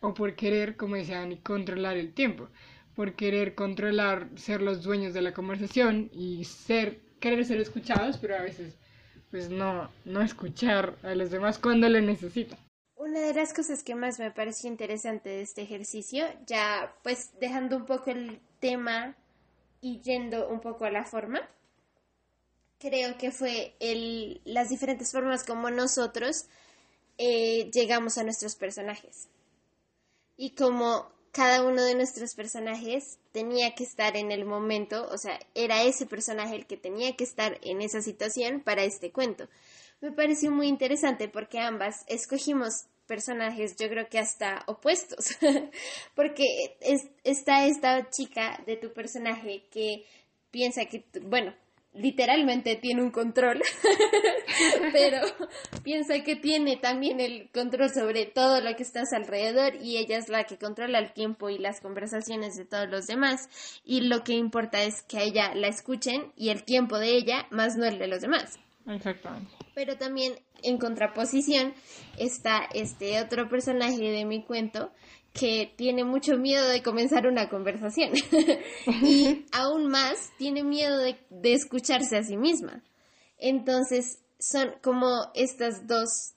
o 0.00 0.14
por 0.14 0.34
querer, 0.34 0.76
como 0.76 0.96
decían, 0.96 1.36
controlar 1.36 1.96
el 1.96 2.12
tiempo. 2.14 2.48
Por 2.94 3.14
querer 3.14 3.54
controlar, 3.54 4.28
ser 4.36 4.62
los 4.62 4.82
dueños 4.82 5.14
de 5.14 5.22
la 5.22 5.32
conversación 5.32 6.10
y 6.12 6.44
ser, 6.44 7.00
querer 7.20 7.44
ser 7.44 7.60
escuchados, 7.60 8.18
pero 8.18 8.36
a 8.36 8.42
veces 8.42 8.76
pues 9.30 9.48
no, 9.48 9.90
no 10.04 10.22
escuchar 10.22 10.96
a 11.02 11.14
los 11.14 11.30
demás 11.30 11.58
cuando 11.58 11.88
lo 11.88 12.00
necesitan. 12.00 12.58
Una 13.00 13.20
de 13.20 13.32
las 13.32 13.54
cosas 13.54 13.82
que 13.82 13.94
más 13.94 14.18
me 14.18 14.30
pareció 14.30 14.68
interesante 14.68 15.30
de 15.30 15.40
este 15.40 15.62
ejercicio, 15.62 16.26
ya 16.46 16.94
pues 17.02 17.30
dejando 17.40 17.78
un 17.78 17.86
poco 17.86 18.10
el 18.10 18.42
tema 18.60 19.16
y 19.80 20.02
yendo 20.02 20.50
un 20.50 20.60
poco 20.60 20.84
a 20.84 20.90
la 20.90 21.06
forma, 21.06 21.40
creo 22.78 23.16
que 23.16 23.30
fue 23.30 23.74
el, 23.80 24.42
las 24.44 24.68
diferentes 24.68 25.12
formas 25.12 25.44
como 25.44 25.70
nosotros 25.70 26.44
eh, 27.16 27.70
llegamos 27.72 28.18
a 28.18 28.22
nuestros 28.22 28.54
personajes. 28.54 29.30
Y 30.36 30.50
como 30.50 31.10
cada 31.32 31.62
uno 31.62 31.82
de 31.82 31.94
nuestros 31.94 32.34
personajes 32.34 33.18
tenía 33.32 33.74
que 33.74 33.84
estar 33.84 34.14
en 34.14 34.30
el 34.30 34.44
momento, 34.44 35.08
o 35.10 35.16
sea, 35.16 35.40
era 35.54 35.84
ese 35.84 36.04
personaje 36.04 36.54
el 36.54 36.66
que 36.66 36.76
tenía 36.76 37.16
que 37.16 37.24
estar 37.24 37.58
en 37.62 37.80
esa 37.80 38.02
situación 38.02 38.60
para 38.60 38.84
este 38.84 39.10
cuento 39.10 39.48
me 40.00 40.12
pareció 40.12 40.50
muy 40.50 40.68
interesante 40.68 41.28
porque 41.28 41.58
ambas 41.58 42.04
escogimos 42.08 42.86
personajes, 43.06 43.76
yo 43.76 43.88
creo 43.88 44.08
que 44.08 44.20
hasta 44.20 44.62
opuestos, 44.66 45.36
porque 46.14 46.44
está 47.24 47.66
esta 47.66 48.08
chica 48.08 48.62
de 48.66 48.76
tu 48.76 48.92
personaje 48.92 49.64
que 49.70 50.04
piensa 50.52 50.84
que, 50.84 51.04
bueno, 51.22 51.52
literalmente 51.92 52.76
tiene 52.76 53.02
un 53.02 53.10
control, 53.10 53.60
pero 54.92 55.22
piensa 55.82 56.22
que 56.22 56.36
tiene 56.36 56.76
también 56.76 57.18
el 57.18 57.50
control 57.50 57.90
sobre 57.90 58.26
todo 58.26 58.60
lo 58.60 58.76
que 58.76 58.84
estás 58.84 59.12
alrededor 59.12 59.74
y 59.74 59.96
ella 59.96 60.16
es 60.16 60.28
la 60.28 60.44
que 60.44 60.56
controla 60.56 61.00
el 61.00 61.12
tiempo 61.12 61.50
y 61.50 61.58
las 61.58 61.80
conversaciones 61.80 62.54
de 62.54 62.64
todos 62.64 62.88
los 62.88 63.06
demás 63.08 63.48
y 63.84 64.02
lo 64.02 64.22
que 64.22 64.34
importa 64.34 64.82
es 64.84 65.02
que 65.02 65.18
a 65.18 65.22
ella 65.22 65.54
la 65.54 65.66
escuchen 65.66 66.32
y 66.36 66.50
el 66.50 66.62
tiempo 66.62 66.98
de 66.98 67.16
ella 67.16 67.46
más 67.50 67.76
no 67.76 67.86
el 67.86 67.98
de 67.98 68.06
los 68.06 68.20
demás. 68.20 68.58
Exactamente. 68.86 69.50
Pero 69.74 69.96
también 69.96 70.34
en 70.62 70.78
contraposición 70.78 71.74
está 72.18 72.68
este 72.74 73.20
otro 73.20 73.48
personaje 73.48 74.10
de 74.10 74.24
mi 74.24 74.44
cuento 74.44 74.92
que 75.32 75.72
tiene 75.76 76.04
mucho 76.04 76.36
miedo 76.36 76.68
de 76.68 76.82
comenzar 76.82 77.26
una 77.26 77.48
conversación 77.48 78.12
y 79.02 79.46
aún 79.52 79.86
más 79.86 80.30
tiene 80.38 80.64
miedo 80.64 80.98
de, 80.98 81.16
de, 81.30 81.52
escucharse 81.52 82.16
a 82.16 82.22
sí 82.22 82.36
misma. 82.36 82.82
Entonces 83.38 84.18
son 84.38 84.74
como 84.82 85.30
estas 85.34 85.86
dos, 85.86 86.34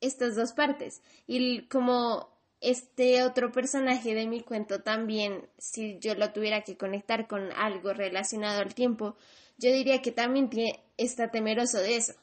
estas 0.00 0.36
dos 0.36 0.52
partes 0.52 1.02
y 1.26 1.66
como 1.66 2.38
este 2.60 3.22
otro 3.22 3.52
personaje 3.52 4.14
de 4.14 4.26
mi 4.26 4.40
cuento 4.40 4.80
también, 4.82 5.48
si 5.58 5.98
yo 6.00 6.14
lo 6.14 6.32
tuviera 6.32 6.62
que 6.62 6.76
conectar 6.76 7.28
con 7.28 7.52
algo 7.52 7.92
relacionado 7.92 8.60
al 8.60 8.74
tiempo, 8.74 9.16
yo 9.58 9.72
diría 9.72 10.02
que 10.02 10.12
también 10.12 10.48
tiene, 10.48 10.80
está 10.96 11.30
temeroso 11.30 11.78
de 11.78 11.96
eso. 11.96 12.14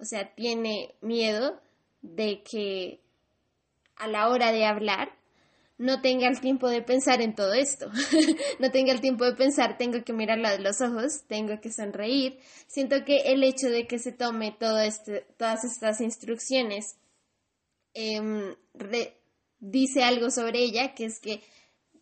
O 0.00 0.04
sea, 0.04 0.34
tiene 0.34 0.94
miedo 1.02 1.60
de 2.00 2.42
que 2.42 3.00
a 3.96 4.08
la 4.08 4.28
hora 4.28 4.50
de 4.50 4.64
hablar 4.64 5.12
no 5.76 6.00
tenga 6.02 6.28
el 6.28 6.40
tiempo 6.40 6.68
de 6.68 6.82
pensar 6.82 7.22
en 7.22 7.34
todo 7.34 7.54
esto, 7.54 7.90
no 8.58 8.70
tenga 8.70 8.92
el 8.92 9.00
tiempo 9.00 9.24
de 9.24 9.34
pensar, 9.34 9.78
tengo 9.78 10.02
que 10.04 10.12
mirarla 10.12 10.52
de 10.52 10.58
los 10.58 10.80
ojos, 10.80 11.22
tengo 11.26 11.60
que 11.60 11.72
sonreír. 11.72 12.38
Siento 12.66 13.04
que 13.04 13.32
el 13.32 13.42
hecho 13.44 13.68
de 13.68 13.86
que 13.86 13.98
se 13.98 14.12
tome 14.12 14.56
este, 14.84 15.26
todas 15.36 15.64
estas 15.64 16.00
instrucciones 16.00 16.96
em, 17.94 18.54
dice 19.58 20.02
algo 20.02 20.30
sobre 20.30 20.60
ella, 20.60 20.94
que 20.94 21.06
es 21.06 21.18
que 21.18 21.42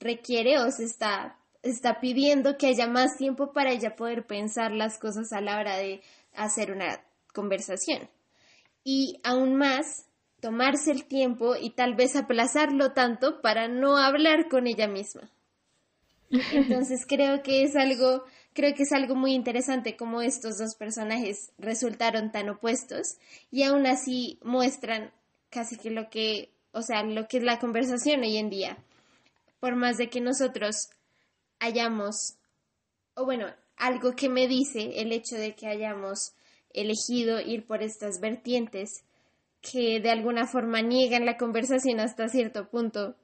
requiere 0.01 0.59
o 0.59 0.70
se 0.70 0.84
está, 0.84 1.38
está 1.62 2.01
pidiendo 2.01 2.59
que 2.59 2.68
haya 2.68 2.86
más 2.86 3.16
tiempo 3.16 3.53
para 3.53 3.72
ella 3.72 3.96
poder 3.96 4.26
pensar 4.26 4.72
las 4.72 4.99
cosas 4.99 5.32
a 5.32 5.40
la 5.40 5.59
hora 5.59 5.76
de 5.76 6.01
hacer 6.34 6.72
una 6.72 7.01
conversación. 7.39 8.11
Y 8.82 9.20
aún 9.22 9.55
más, 9.55 10.07
tomarse 10.41 10.91
el 10.91 11.05
tiempo 11.05 11.55
y 11.55 11.70
tal 11.70 11.95
vez 11.95 12.16
aplazarlo 12.16 12.95
tanto 12.95 13.41
para 13.41 13.68
no 13.68 13.97
hablar 13.97 14.49
con 14.49 14.66
ella 14.66 14.89
misma. 14.89 15.30
Entonces 16.30 17.07
creo 17.09 17.45
que 17.45 17.62
es 17.62 17.76
algo, 17.76 18.24
creo 18.55 18.74
que 18.74 18.82
es 18.82 18.93
algo 18.93 19.14
muy 19.14 19.34
interesante 19.34 19.97
cómo 19.97 20.20
estos 20.20 20.59
dos 20.59 20.74
personajes 20.74 21.53
resultaron 21.59 22.32
tan 22.32 22.49
opuestos 22.49 23.18
y 23.53 23.62
aún 23.62 23.86
así 23.86 24.41
muestran 24.43 25.12
casi 25.49 25.76
que 25.76 25.91
lo 25.91 26.11
que, 26.11 26.51
o 26.72 26.82
sea, 26.82 27.05
lo 27.05 27.28
que 27.28 27.36
es 27.36 27.45
la 27.45 27.61
conversación 27.61 28.22
hoy 28.22 28.36
en 28.36 28.51
día. 28.51 28.78
Por 29.61 29.76
más 29.76 29.97
de 29.97 30.11
que 30.11 30.20
nosotros 30.20 30.91
hayamos, 31.61 32.34
o 33.14 33.24
bueno, 33.24 33.47
algo 33.76 34.16
que 34.16 34.28
me 34.28 34.49
dice 34.49 35.01
el 35.01 35.12
hecho 35.12 35.36
de 35.36 35.55
que 35.55 35.68
hayamos 35.68 36.32
elegido 36.72 37.40
ir 37.40 37.66
por 37.66 37.82
estas 37.82 38.20
vertientes 38.20 39.04
que 39.60 40.00
de 40.00 40.10
alguna 40.10 40.46
forma 40.46 40.80
niegan 40.80 41.26
la 41.26 41.36
conversación 41.36 42.00
hasta 42.00 42.28
cierto 42.28 42.68
punto, 42.68 43.16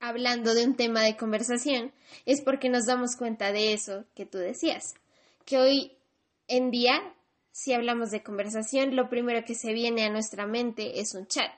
hablando 0.00 0.54
de 0.54 0.64
un 0.64 0.76
tema 0.76 1.02
de 1.02 1.16
conversación, 1.16 1.92
es 2.26 2.42
porque 2.42 2.68
nos 2.68 2.86
damos 2.86 3.16
cuenta 3.16 3.52
de 3.52 3.72
eso 3.72 4.04
que 4.14 4.26
tú 4.26 4.38
decías, 4.38 4.94
que 5.44 5.58
hoy 5.58 5.96
en 6.48 6.70
día, 6.70 7.00
si 7.52 7.72
hablamos 7.72 8.10
de 8.10 8.22
conversación, 8.22 8.96
lo 8.96 9.08
primero 9.08 9.44
que 9.44 9.54
se 9.54 9.72
viene 9.72 10.04
a 10.04 10.10
nuestra 10.10 10.46
mente 10.46 11.00
es 11.00 11.14
un 11.14 11.26
chat. 11.26 11.52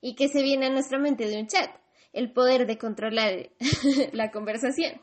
¿Y 0.00 0.14
que 0.14 0.28
se 0.28 0.42
viene 0.42 0.66
a 0.66 0.70
nuestra 0.70 0.98
mente 0.98 1.26
de 1.26 1.40
un 1.40 1.48
chat? 1.48 1.70
El 2.12 2.32
poder 2.32 2.66
de 2.66 2.78
controlar 2.78 3.50
la 4.12 4.30
conversación 4.30 5.00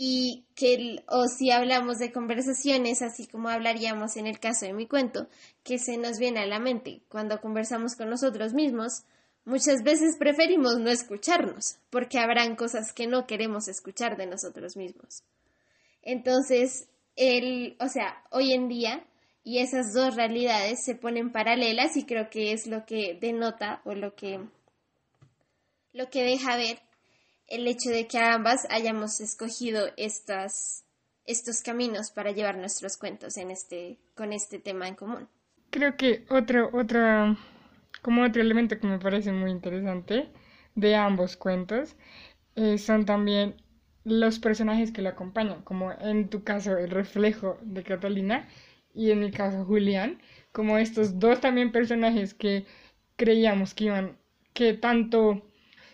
y 0.00 0.44
que, 0.54 1.02
o 1.08 1.26
si 1.26 1.50
hablamos 1.50 1.98
de 1.98 2.12
conversaciones, 2.12 3.02
así 3.02 3.26
como 3.26 3.48
hablaríamos 3.48 4.16
en 4.16 4.28
el 4.28 4.38
caso 4.38 4.64
de 4.64 4.72
mi 4.72 4.86
cuento, 4.86 5.26
que 5.64 5.78
se 5.78 5.98
nos 5.98 6.18
viene 6.18 6.38
a 6.38 6.46
la 6.46 6.60
mente 6.60 7.02
cuando 7.08 7.40
conversamos 7.40 7.96
con 7.96 8.08
nosotros 8.08 8.54
mismos, 8.54 9.02
muchas 9.44 9.82
veces 9.82 10.16
preferimos 10.16 10.78
no 10.78 10.88
escucharnos, 10.88 11.78
porque 11.90 12.20
habrán 12.20 12.54
cosas 12.54 12.92
que 12.92 13.08
no 13.08 13.26
queremos 13.26 13.66
escuchar 13.66 14.16
de 14.16 14.26
nosotros 14.26 14.76
mismos. 14.76 15.24
Entonces, 16.02 16.86
el, 17.16 17.76
o 17.80 17.88
sea, 17.88 18.22
hoy 18.30 18.52
en 18.52 18.68
día, 18.68 19.04
y 19.42 19.58
esas 19.58 19.92
dos 19.92 20.14
realidades 20.14 20.84
se 20.84 20.94
ponen 20.94 21.32
paralelas 21.32 21.96
y 21.96 22.04
creo 22.04 22.30
que 22.30 22.52
es 22.52 22.68
lo 22.68 22.86
que 22.86 23.18
denota 23.20 23.82
o 23.84 23.94
lo 23.94 24.14
que, 24.14 24.38
lo 25.92 26.08
que 26.08 26.22
deja 26.22 26.56
ver 26.56 26.87
el 27.48 27.66
hecho 27.66 27.90
de 27.90 28.06
que 28.06 28.18
ambas 28.18 28.66
hayamos 28.70 29.20
escogido 29.20 29.88
estas, 29.96 30.84
estos 31.24 31.62
caminos 31.62 32.10
para 32.10 32.32
llevar 32.32 32.58
nuestros 32.58 32.96
cuentos 32.96 33.36
en 33.36 33.50
este, 33.50 33.98
con 34.14 34.32
este 34.32 34.58
tema 34.58 34.86
en 34.86 34.94
común. 34.94 35.28
Creo 35.70 35.96
que 35.96 36.24
otro, 36.30 36.70
otro, 36.72 37.36
como 38.02 38.22
otro 38.22 38.42
elemento 38.42 38.78
que 38.78 38.86
me 38.86 38.98
parece 38.98 39.32
muy 39.32 39.50
interesante 39.50 40.28
de 40.74 40.94
ambos 40.94 41.36
cuentos 41.36 41.96
eh, 42.54 42.78
son 42.78 43.04
también 43.04 43.56
los 44.04 44.38
personajes 44.38 44.92
que 44.92 45.02
lo 45.02 45.10
acompañan, 45.10 45.62
como 45.62 45.92
en 45.92 46.28
tu 46.28 46.44
caso 46.44 46.76
el 46.76 46.90
reflejo 46.90 47.58
de 47.62 47.82
Catalina 47.82 48.48
y 48.94 49.10
en 49.10 49.20
mi 49.20 49.30
caso 49.30 49.64
Julián, 49.64 50.20
como 50.52 50.78
estos 50.78 51.18
dos 51.18 51.40
también 51.40 51.72
personajes 51.72 52.34
que 52.34 52.66
creíamos 53.16 53.74
que 53.74 53.84
iban, 53.84 54.18
que 54.54 54.74
tanto 54.74 55.42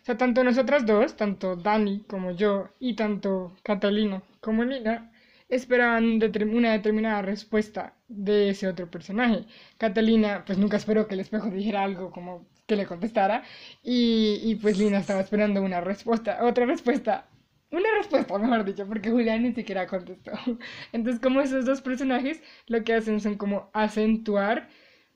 o 0.05 0.07
sea, 0.07 0.18
tanto 0.18 0.44
nosotras 0.44 0.84
dos, 0.84 1.16
tanto 1.16 1.57
Dani 1.57 2.05
como 2.07 2.32
yo, 2.32 2.68
y 2.78 2.94
tanto 2.94 3.57
Catalina 3.62 4.22
como 4.40 4.62
Nina, 4.62 5.11
esperaban 5.48 6.20
una 6.52 6.72
determinada 6.72 7.22
respuesta 7.22 7.94
de 8.09 8.50
ese 8.50 8.68
otro 8.68 8.90
personaje. 8.90 9.46
Catalina, 9.78 10.44
pues 10.44 10.59
nunca 10.59 10.76
esperó 10.76 11.09
que 11.09 11.14
el 11.14 11.20
espejo 11.20 11.48
dijera 11.50 11.84
algo 11.84 12.11
como 12.11 12.46
que 12.66 12.76
le 12.76 12.84
contestara, 12.86 13.44
y, 13.82 14.40
y 14.42 14.57
pues 14.57 14.76
Lina 14.78 14.98
estaba 14.98 15.20
esperando 15.20 15.62
una 15.62 15.80
respuesta, 15.80 16.44
otra 16.44 16.66
respuesta 16.66 17.28
una 17.70 17.88
respuesta, 17.96 18.38
mejor 18.38 18.64
dicho, 18.64 18.86
porque 18.86 19.11
Julián 19.11 19.42
ni 19.42 19.52
siquiera 19.52 19.86
contestó. 19.86 20.32
Entonces, 20.92 21.20
como 21.20 21.40
esos 21.40 21.64
dos 21.64 21.80
personajes 21.80 22.42
lo 22.68 22.84
que 22.84 22.94
hacen 22.94 23.20
son 23.20 23.36
como 23.36 23.70
acentuar 23.72 24.68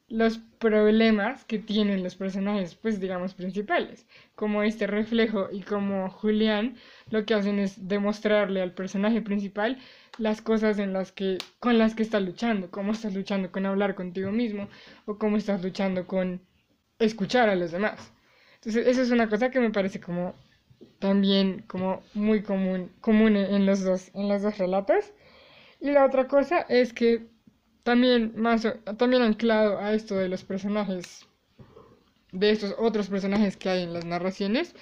los 0.08 0.38
problemas 0.58 1.44
que 1.44 1.58
tienen 1.58 2.02
los 2.02 2.16
personajes, 2.16 2.74
pues 2.74 2.98
digamos, 2.98 3.34
principales, 3.34 4.06
como 4.34 4.62
este 4.62 4.86
reflejo 4.86 5.48
y 5.52 5.60
como 5.60 6.08
Julián, 6.10 6.76
lo 7.10 7.26
que 7.26 7.34
hacen 7.34 7.58
es 7.58 7.88
demostrarle 7.88 8.62
al 8.62 8.72
personaje 8.72 9.20
principal 9.20 9.78
las 10.16 10.40
cosas 10.40 10.78
en 10.78 10.92
las 10.92 11.12
que, 11.12 11.38
con 11.60 11.78
las 11.78 11.94
que 11.94 12.02
está 12.02 12.20
luchando, 12.20 12.70
cómo 12.70 12.92
estás 12.92 13.14
luchando 13.14 13.52
con 13.52 13.66
hablar 13.66 13.94
contigo 13.94 14.32
mismo 14.32 14.68
o 15.06 15.18
cómo 15.18 15.36
estás 15.36 15.62
luchando 15.62 16.06
con 16.06 16.40
escuchar 16.98 17.50
a 17.50 17.54
los 17.54 17.70
demás. 17.70 18.12
Entonces, 18.56 18.86
eso 18.86 19.02
es 19.02 19.10
una 19.10 19.28
cosa 19.28 19.50
que 19.50 19.60
me 19.60 19.70
parece 19.70 20.00
como 20.00 20.34
también 20.98 21.64
como 21.68 22.02
muy 22.14 22.42
común, 22.42 22.90
común 23.00 23.36
en 23.36 23.66
los 23.66 23.84
dos, 23.84 24.10
en 24.14 24.28
los 24.28 24.42
dos 24.42 24.58
relatos. 24.58 25.12
Y 25.80 25.90
la 25.90 26.04
otra 26.04 26.26
cosa 26.26 26.62
es 26.68 26.92
que 26.92 27.28
también, 27.88 28.34
más, 28.36 28.68
también 28.98 29.22
anclado 29.22 29.78
a 29.78 29.94
esto 29.94 30.14
de 30.14 30.28
los 30.28 30.44
personajes, 30.44 31.26
de 32.32 32.50
estos 32.50 32.74
otros 32.76 33.08
personajes 33.08 33.56
que 33.56 33.70
hay 33.70 33.82
en 33.82 33.94
las 33.94 34.04
narraciones, 34.04 34.74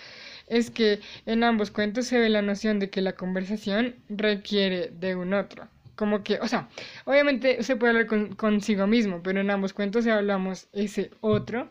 es 0.48 0.72
que 0.72 0.98
en 1.24 1.44
ambos 1.44 1.70
cuentos 1.70 2.06
se 2.06 2.18
ve 2.18 2.28
la 2.28 2.42
noción 2.42 2.80
de 2.80 2.90
que 2.90 3.02
la 3.02 3.12
conversación 3.12 3.94
requiere 4.08 4.88
de 4.88 5.14
un 5.14 5.34
otro. 5.34 5.68
Como 5.94 6.24
que, 6.24 6.40
o 6.40 6.48
sea, 6.48 6.68
obviamente 7.04 7.62
se 7.62 7.76
puede 7.76 7.92
hablar 7.92 8.34
consigo 8.34 8.88
mismo, 8.88 9.22
pero 9.22 9.40
en 9.40 9.50
ambos 9.50 9.72
cuentos 9.72 10.04
hablamos 10.08 10.66
ese 10.72 11.12
otro 11.20 11.70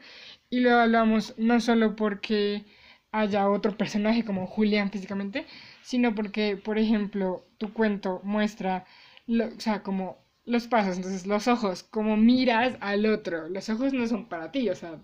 y 0.49 0.61
lo 0.61 0.73
hablamos 0.73 1.33
no 1.38 1.59
solo 1.59 1.97
porque 1.97 2.63
haya 3.11 3.49
otro 3.49 3.75
personaje 3.75 4.23
como 4.23 4.47
Julián 4.47 4.89
físicamente, 4.89 5.45
sino 5.81 6.15
porque, 6.15 6.55
por 6.55 6.77
ejemplo, 6.77 7.45
tu 7.57 7.73
cuento 7.73 8.21
muestra, 8.23 8.86
o 9.27 9.59
sea, 9.59 9.83
como 9.83 10.24
los 10.45 10.67
pasos, 10.67 10.97
entonces 10.97 11.25
los 11.27 11.47
ojos, 11.47 11.83
como 11.83 12.17
miras 12.17 12.77
al 12.81 13.05
otro, 13.05 13.49
los 13.49 13.69
ojos 13.69 13.93
no 13.93 14.07
son 14.07 14.27
para 14.29 14.51
ti, 14.51 14.69
o 14.69 14.75
sea, 14.75 14.99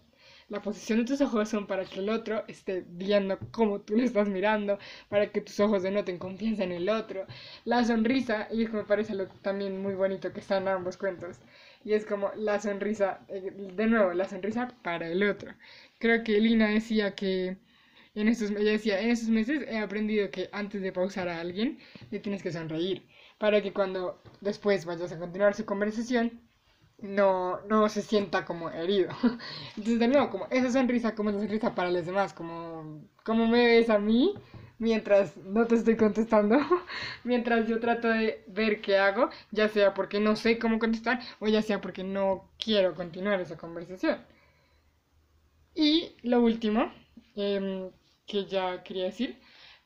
la 0.49 0.61
posición 0.61 0.99
de 0.99 1.05
tus 1.05 1.21
ojos 1.21 1.49
son 1.49 1.65
para 1.65 1.85
que 1.85 1.99
el 1.99 2.09
otro 2.09 2.43
esté 2.47 2.83
viendo 2.89 3.39
cómo 3.51 3.79
tú 3.81 3.95
le 3.95 4.03
estás 4.05 4.27
mirando, 4.29 4.77
para 5.09 5.31
que 5.31 5.41
tus 5.41 5.59
ojos 5.61 5.81
denoten 5.83 6.17
confianza 6.17 6.63
en 6.65 6.73
el 6.73 6.89
otro. 6.89 7.25
La 7.65 7.83
sonrisa, 7.85 8.47
y 8.51 8.63
es 8.63 8.73
me 8.73 8.83
parece 8.83 9.15
lo, 9.15 9.27
también 9.27 9.81
muy 9.81 9.95
bonito 9.95 10.33
que 10.33 10.41
están 10.41 10.67
ambos 10.67 10.97
cuentos, 10.97 11.39
y 11.85 11.93
es 11.93 12.05
como 12.05 12.31
la 12.35 12.59
sonrisa, 12.59 13.21
eh, 13.29 13.51
de 13.75 13.87
nuevo, 13.87 14.13
la 14.13 14.27
sonrisa 14.27 14.67
para 14.83 15.07
el 15.07 15.23
otro. 15.23 15.53
Creo 15.99 16.23
que 16.23 16.39
Lina 16.39 16.67
decía 16.69 17.15
que 17.15 17.57
en 18.15 18.27
estos, 18.27 18.51
ella 18.51 18.71
decía, 18.71 18.99
en 19.01 19.09
estos 19.11 19.29
meses 19.29 19.63
he 19.67 19.77
aprendido 19.77 20.29
que 20.31 20.49
antes 20.51 20.81
de 20.81 20.91
pausar 20.91 21.29
a 21.29 21.39
alguien, 21.39 21.79
le 22.11 22.19
tienes 22.19 22.43
que 22.43 22.51
sonreír 22.51 23.03
para 23.41 23.59
que 23.63 23.73
cuando 23.73 24.21
después 24.39 24.85
vayas 24.85 25.11
a 25.11 25.17
continuar 25.17 25.55
su 25.55 25.65
conversación 25.65 26.39
no, 26.99 27.59
no 27.61 27.89
se 27.89 28.03
sienta 28.03 28.45
como 28.45 28.69
herido. 28.69 29.09
Entonces, 29.77 29.97
de 29.97 30.07
nuevo, 30.07 30.29
como 30.29 30.45
esa 30.51 30.71
sonrisa, 30.71 31.15
como 31.15 31.31
esa 31.31 31.39
sonrisa 31.39 31.73
para 31.73 31.89
los 31.89 32.05
demás, 32.05 32.33
como, 32.33 33.01
como 33.23 33.47
me 33.47 33.65
ves 33.65 33.89
a 33.89 33.97
mí, 33.97 34.35
mientras 34.77 35.37
no 35.37 35.65
te 35.65 35.73
estoy 35.73 35.97
contestando, 35.97 36.59
mientras 37.23 37.67
yo 37.67 37.79
trato 37.79 38.09
de 38.09 38.43
ver 38.45 38.79
qué 38.79 38.99
hago, 38.99 39.31
ya 39.49 39.67
sea 39.69 39.95
porque 39.95 40.19
no 40.19 40.35
sé 40.35 40.59
cómo 40.59 40.77
contestar 40.77 41.19
o 41.39 41.47
ya 41.47 41.63
sea 41.63 41.81
porque 41.81 42.03
no 42.03 42.47
quiero 42.63 42.93
continuar 42.93 43.41
esa 43.41 43.57
conversación. 43.57 44.19
Y 45.73 46.15
lo 46.21 46.41
último 46.41 46.93
em, 47.35 47.89
que 48.27 48.45
ya 48.45 48.83
quería 48.83 49.05
decir 49.05 49.39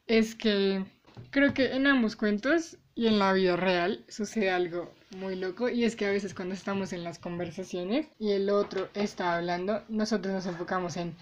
es 0.07 0.35
que 0.35 0.83
creo 1.29 1.53
que 1.53 1.73
en 1.73 1.87
ambos 1.87 2.17
cuentos 2.17 2.77
y 2.95 3.07
en 3.07 3.19
la 3.19 3.33
vida 3.33 3.57
real 3.57 4.05
sucede 4.07 4.49
algo 4.49 4.91
muy 5.17 5.35
loco 5.35 5.69
y 5.69 5.83
es 5.83 5.95
que 5.95 6.05
a 6.05 6.11
veces 6.11 6.33
cuando 6.33 6.55
estamos 6.55 6.93
en 6.93 7.03
las 7.03 7.19
conversaciones 7.19 8.07
y 8.19 8.31
el 8.31 8.49
otro 8.49 8.89
está 8.93 9.35
hablando, 9.35 9.83
nosotros 9.89 10.33
nos 10.33 10.45
enfocamos 10.45 10.97
en 10.97 11.15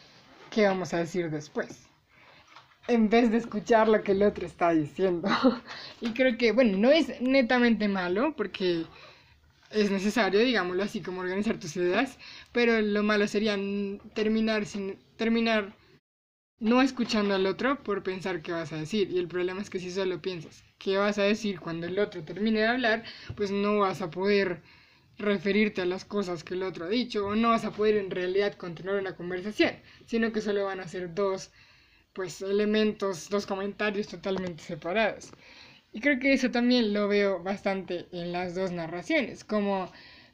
qué 0.51 0.67
vamos 0.67 0.93
a 0.93 0.99
decir 0.99 1.30
después 1.32 1.88
en 2.88 3.09
vez 3.09 3.32
de 3.32 3.38
escuchar 3.38 3.88
lo 3.88 4.03
que 4.03 4.11
el 4.11 4.24
otro 4.24 4.45
está 4.45 4.71
diciendo. 4.71 5.30
y 6.01 6.11
creo 6.11 6.38
que, 6.38 6.51
bueno, 6.51 6.78
no 6.78 6.91
es 6.91 7.21
netamente 7.21 7.88
malo 7.88 8.36
porque 8.36 8.86
es 9.71 9.89
necesario, 9.89 10.39
digámoslo 10.39 10.84
así, 10.84 11.01
como 11.01 11.21
organizar 11.21 11.57
tus 11.59 11.76
ideas, 11.78 12.17
pero 12.51 12.82
lo 12.82 13.03
malo 13.03 13.28
sería 13.28 13.57
terminar 14.13 14.65
sin 14.65 14.97
terminar 15.17 15.74
no 16.59 16.82
escuchando 16.82 17.36
al 17.36 17.45
otro 17.45 17.82
por 17.84 18.03
pensar 18.03 18.41
qué 18.41 18.51
vas 18.51 18.71
a 18.74 18.78
decir. 18.78 19.09
Y 19.11 19.17
el 19.17 19.28
problema 19.28 19.61
es 19.61 19.69
que 19.69 19.80
si 19.80 19.91
solo 19.91 20.21
piensas 20.21 20.63
qué 20.84 20.97
vas 20.97 21.17
a 21.17 21.23
decir 21.23 21.59
cuando 21.61 21.88
el 21.88 21.97
otro 21.97 22.23
termine 22.23 22.59
de 22.59 22.67
hablar, 22.67 23.03
pues 23.36 23.51
no 23.51 23.79
vas 23.79 24.01
a 24.01 24.09
poder 24.11 24.61
referirte 25.17 25.81
a 25.81 25.86
las 25.86 26.05
cosas 26.05 26.43
que 26.43 26.55
el 26.55 26.63
otro 26.63 26.86
ha 26.86 26.89
dicho 26.89 27.25
o 27.25 27.36
no 27.36 27.49
vas 27.49 27.65
a 27.65 27.71
poder 27.71 27.97
en 27.97 28.11
realidad 28.11 28.55
continuar 28.55 28.99
una 28.99 29.15
conversación, 29.15 29.71
sino 30.05 30.31
que 30.34 30.41
solo 30.41 30.65
van 30.65 30.81
a 30.81 30.88
ser 30.88 31.13
dos 31.13 31.51
pues 32.13 32.41
elementos, 32.41 33.29
dos 33.29 33.45
comentarios 33.47 34.07
totalmente 34.07 34.63
separados. 34.63 35.31
Y 35.93 36.01
creo 36.01 36.19
que 36.19 36.34
eso 36.34 36.51
también 36.51 36.93
lo 36.93 37.07
veo 37.07 37.41
bastante 37.41 38.07
en 38.11 38.31
las 38.31 38.55
dos 38.55 38.71
narraciones, 38.71 39.43
como 39.43 39.91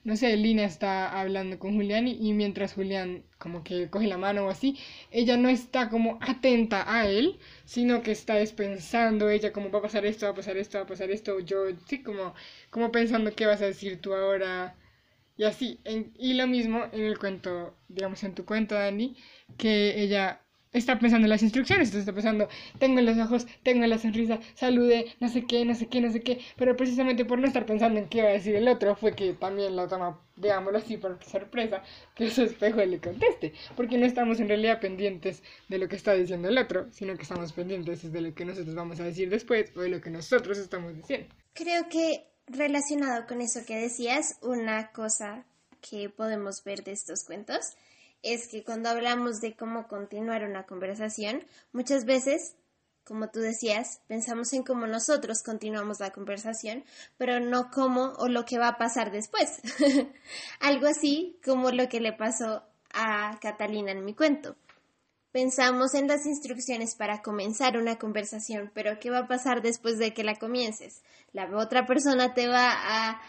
no 0.09 0.15
sé, 0.17 0.35
Lina 0.37 0.63
está 0.65 1.19
hablando 1.21 1.59
con 1.59 1.75
Julián 1.75 2.07
y, 2.07 2.33
mientras 2.33 2.73
Julián 2.73 3.23
como 3.37 3.63
que 3.63 3.89
coge 3.91 4.07
la 4.07 4.17
mano 4.17 4.45
o 4.45 4.49
así, 4.49 4.77
ella 5.11 5.37
no 5.37 5.49
está 5.49 5.89
como 5.89 6.17
atenta 6.21 6.83
a 6.91 7.07
él, 7.07 7.39
sino 7.65 8.01
que 8.01 8.11
está 8.11 8.35
pensando 8.55 9.29
ella 9.29 9.53
como 9.53 9.69
va 9.71 9.79
a 9.79 9.81
pasar 9.83 10.05
esto, 10.07 10.25
va 10.25 10.31
a 10.31 10.35
pasar 10.35 10.57
esto, 10.57 10.79
va 10.79 10.85
a 10.85 10.87
pasar 10.87 11.11
esto, 11.11 11.39
yo 11.39 11.65
sí 11.85 12.01
como, 12.01 12.33
como 12.71 12.91
pensando 12.91 13.35
qué 13.35 13.45
vas 13.45 13.61
a 13.61 13.67
decir 13.67 14.01
tú 14.01 14.13
ahora 14.15 14.75
y 15.37 15.43
así. 15.45 15.79
y 16.17 16.33
lo 16.33 16.47
mismo 16.47 16.85
en 16.91 17.01
el 17.03 17.19
cuento, 17.19 17.77
digamos 17.87 18.23
en 18.23 18.35
tu 18.35 18.45
cuento, 18.45 18.75
Dani, 18.75 19.15
que 19.57 20.01
ella 20.01 20.41
está 20.71 20.99
pensando 20.99 21.25
en 21.25 21.29
las 21.29 21.43
instrucciones, 21.43 21.93
está 21.93 22.13
pensando, 22.13 22.47
tengo 22.77 23.01
los 23.01 23.17
ojos, 23.17 23.47
tengo 23.63 23.85
la 23.87 23.97
sonrisa, 23.97 24.39
salude, 24.55 25.13
no 25.19 25.27
sé 25.27 25.45
qué, 25.45 25.65
no 25.65 25.73
sé 25.73 25.87
qué, 25.87 26.01
no 26.01 26.11
sé 26.11 26.21
qué, 26.21 26.39
pero 26.57 26.75
precisamente 26.75 27.25
por 27.25 27.39
no 27.39 27.47
estar 27.47 27.65
pensando 27.65 27.99
en 27.99 28.07
qué 28.07 28.19
iba 28.19 28.27
a 28.27 28.33
decir 28.33 28.55
el 28.55 28.67
otro 28.67 28.95
fue 28.95 29.15
que 29.15 29.33
también 29.33 29.75
lo 29.75 29.87
toma, 29.87 30.19
digámoslo 30.35 30.77
así, 30.77 30.97
por 30.97 31.23
sorpresa, 31.23 31.83
que 32.15 32.29
su 32.29 32.43
espejo 32.43 32.83
le 32.85 32.99
conteste, 32.99 33.53
porque 33.75 33.97
no 33.97 34.05
estamos 34.05 34.39
en 34.39 34.47
realidad 34.47 34.79
pendientes 34.79 35.43
de 35.67 35.77
lo 35.79 35.87
que 35.87 35.95
está 35.95 36.13
diciendo 36.13 36.49
el 36.49 36.57
otro, 36.57 36.87
sino 36.91 37.15
que 37.15 37.23
estamos 37.23 37.51
pendientes 37.53 38.11
de 38.11 38.21
lo 38.21 38.33
que 38.33 38.45
nosotros 38.45 38.75
vamos 38.75 38.99
a 38.99 39.03
decir 39.03 39.29
después 39.29 39.71
o 39.75 39.81
de 39.81 39.89
lo 39.89 40.01
que 40.01 40.09
nosotros 40.09 40.57
estamos 40.57 40.95
diciendo. 40.95 41.33
Creo 41.53 41.89
que 41.89 42.25
relacionado 42.47 43.25
con 43.27 43.41
eso 43.41 43.61
que 43.65 43.75
decías, 43.75 44.37
una 44.41 44.91
cosa 44.91 45.45
que 45.81 46.09
podemos 46.09 46.63
ver 46.63 46.83
de 46.83 46.91
estos 46.91 47.23
cuentos 47.23 47.75
es 48.21 48.47
que 48.47 48.63
cuando 48.63 48.89
hablamos 48.89 49.41
de 49.41 49.55
cómo 49.55 49.87
continuar 49.87 50.43
una 50.43 50.65
conversación, 50.65 51.43
muchas 51.71 52.05
veces, 52.05 52.55
como 53.03 53.29
tú 53.29 53.39
decías, 53.39 54.01
pensamos 54.07 54.53
en 54.53 54.63
cómo 54.63 54.87
nosotros 54.87 55.41
continuamos 55.43 55.99
la 55.99 56.11
conversación, 56.11 56.83
pero 57.17 57.39
no 57.39 57.71
cómo 57.71 58.13
o 58.17 58.27
lo 58.27 58.45
que 58.45 58.59
va 58.59 58.67
a 58.69 58.77
pasar 58.77 59.11
después. 59.11 59.61
Algo 60.59 60.87
así 60.87 61.39
como 61.43 61.71
lo 61.71 61.89
que 61.89 62.01
le 62.01 62.13
pasó 62.13 62.63
a 62.93 63.37
Catalina 63.41 63.91
en 63.91 64.05
mi 64.05 64.13
cuento. 64.13 64.55
Pensamos 65.31 65.93
en 65.93 66.07
las 66.07 66.25
instrucciones 66.25 66.95
para 66.95 67.21
comenzar 67.21 67.77
una 67.77 67.99
conversación, 67.99 68.71
pero 68.73 68.99
¿qué 68.99 69.11
va 69.11 69.19
a 69.19 69.27
pasar 69.27 69.61
después 69.61 69.99
de 69.99 70.11
que 70.11 70.23
la 70.23 70.35
comiences? 70.35 71.03
La 71.33 71.45
otra 71.55 71.85
persona 71.85 72.33
te 72.33 72.47
va 72.47 72.73
a, 72.73 73.21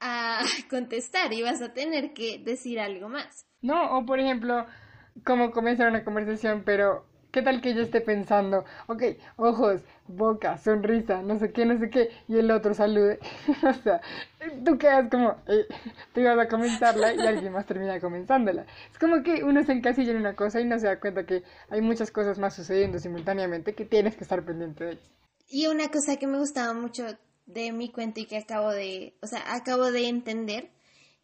contestar 0.68 1.32
y 1.32 1.42
vas 1.42 1.62
a 1.62 1.72
tener 1.72 2.12
que 2.12 2.38
decir 2.38 2.80
algo 2.80 3.08
más. 3.08 3.46
No, 3.64 3.96
o 3.96 4.04
por 4.04 4.20
ejemplo, 4.20 4.66
como 5.24 5.50
comenzar 5.50 5.88
una 5.88 6.04
conversación, 6.04 6.64
pero 6.66 7.06
¿qué 7.32 7.40
tal 7.40 7.62
que 7.62 7.72
yo 7.72 7.80
esté 7.80 8.02
pensando, 8.02 8.66
ok, 8.88 9.02
ojos, 9.36 9.80
boca, 10.06 10.58
sonrisa, 10.58 11.22
no 11.22 11.38
sé 11.38 11.50
qué, 11.50 11.64
no 11.64 11.78
sé 11.78 11.88
qué, 11.88 12.10
y 12.28 12.36
el 12.36 12.50
otro 12.50 12.74
salude? 12.74 13.20
o 13.66 13.72
sea, 13.72 14.02
tú 14.66 14.76
quedas 14.76 15.08
como, 15.10 15.30
eh, 15.46 15.66
tú 16.12 16.20
ibas 16.20 16.38
a 16.38 16.46
comenzarla 16.46 17.14
y 17.14 17.20
alguien 17.20 17.54
más 17.54 17.64
termina 17.64 17.98
comenzándola. 18.00 18.66
Es 18.92 18.98
como 18.98 19.22
que 19.22 19.42
uno 19.42 19.64
se 19.64 19.72
encasilla 19.72 20.10
en 20.10 20.18
una 20.18 20.36
cosa 20.36 20.60
y 20.60 20.66
no 20.66 20.78
se 20.78 20.86
da 20.86 21.00
cuenta 21.00 21.24
que 21.24 21.42
hay 21.70 21.80
muchas 21.80 22.10
cosas 22.10 22.38
más 22.38 22.54
sucediendo 22.54 22.98
simultáneamente 22.98 23.74
que 23.74 23.86
tienes 23.86 24.14
que 24.14 24.24
estar 24.24 24.44
pendiente 24.44 24.84
de 24.84 24.90
ellas. 24.92 25.10
Y 25.48 25.68
una 25.68 25.88
cosa 25.88 26.18
que 26.18 26.26
me 26.26 26.36
gustaba 26.36 26.74
mucho 26.74 27.06
de 27.46 27.72
mi 27.72 27.90
cuento 27.90 28.20
y 28.20 28.26
que 28.26 28.36
acabo 28.36 28.72
de, 28.72 29.16
o 29.22 29.26
sea, 29.26 29.42
acabo 29.54 29.90
de 29.90 30.06
entender 30.06 30.70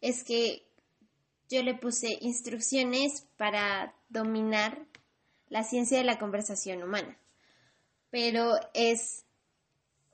es 0.01 0.23
que 0.23 0.70
yo 1.51 1.61
le 1.63 1.75
puse 1.75 2.17
instrucciones 2.21 3.27
para 3.37 3.93
dominar 4.09 4.87
la 5.49 5.63
ciencia 5.63 5.97
de 5.97 6.05
la 6.05 6.17
conversación 6.17 6.81
humana. 6.81 7.17
Pero 8.09 8.53
es, 8.73 9.25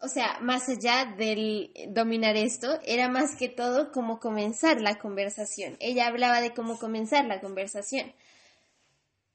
o 0.02 0.08
sea, 0.08 0.40
más 0.42 0.68
allá 0.68 1.14
del 1.18 1.72
dominar 1.90 2.36
esto, 2.36 2.80
era 2.84 3.08
más 3.08 3.36
que 3.36 3.50
todo 3.50 3.92
cómo 3.92 4.20
comenzar 4.20 4.82
la 4.82 4.98
conversación. 4.98 5.78
Ella 5.80 6.08
hablaba 6.08 6.42
de 6.42 6.54
cómo 6.54 6.80
comenzar 6.80 7.26
la 7.26 7.40
conversación. 7.40 8.14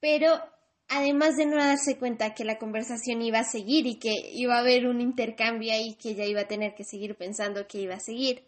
Pero 0.01 0.41
además 0.89 1.37
de 1.37 1.47
no 1.47 1.57
darse 1.57 1.97
cuenta 1.97 2.35
que 2.35 2.45
la 2.45 2.59
conversación 2.59 3.23
iba 3.23 3.39
a 3.39 3.45
seguir 3.45 3.87
y 3.87 4.01
que 4.01 4.13
iba 4.33 4.57
a 4.57 4.61
haber 4.61 4.87
un 4.87 5.01
intercambio 5.01 5.73
ahí 5.73 5.95
que 5.95 6.11
ella 6.11 6.25
iba 6.25 6.43
a 6.43 6.49
tener 6.49 6.75
que 6.75 6.85
seguir 6.85 7.15
pensando 7.15 7.67
que 7.69 7.79
iba 7.79 7.95
a 7.95 8.01
seguir, 8.01 8.45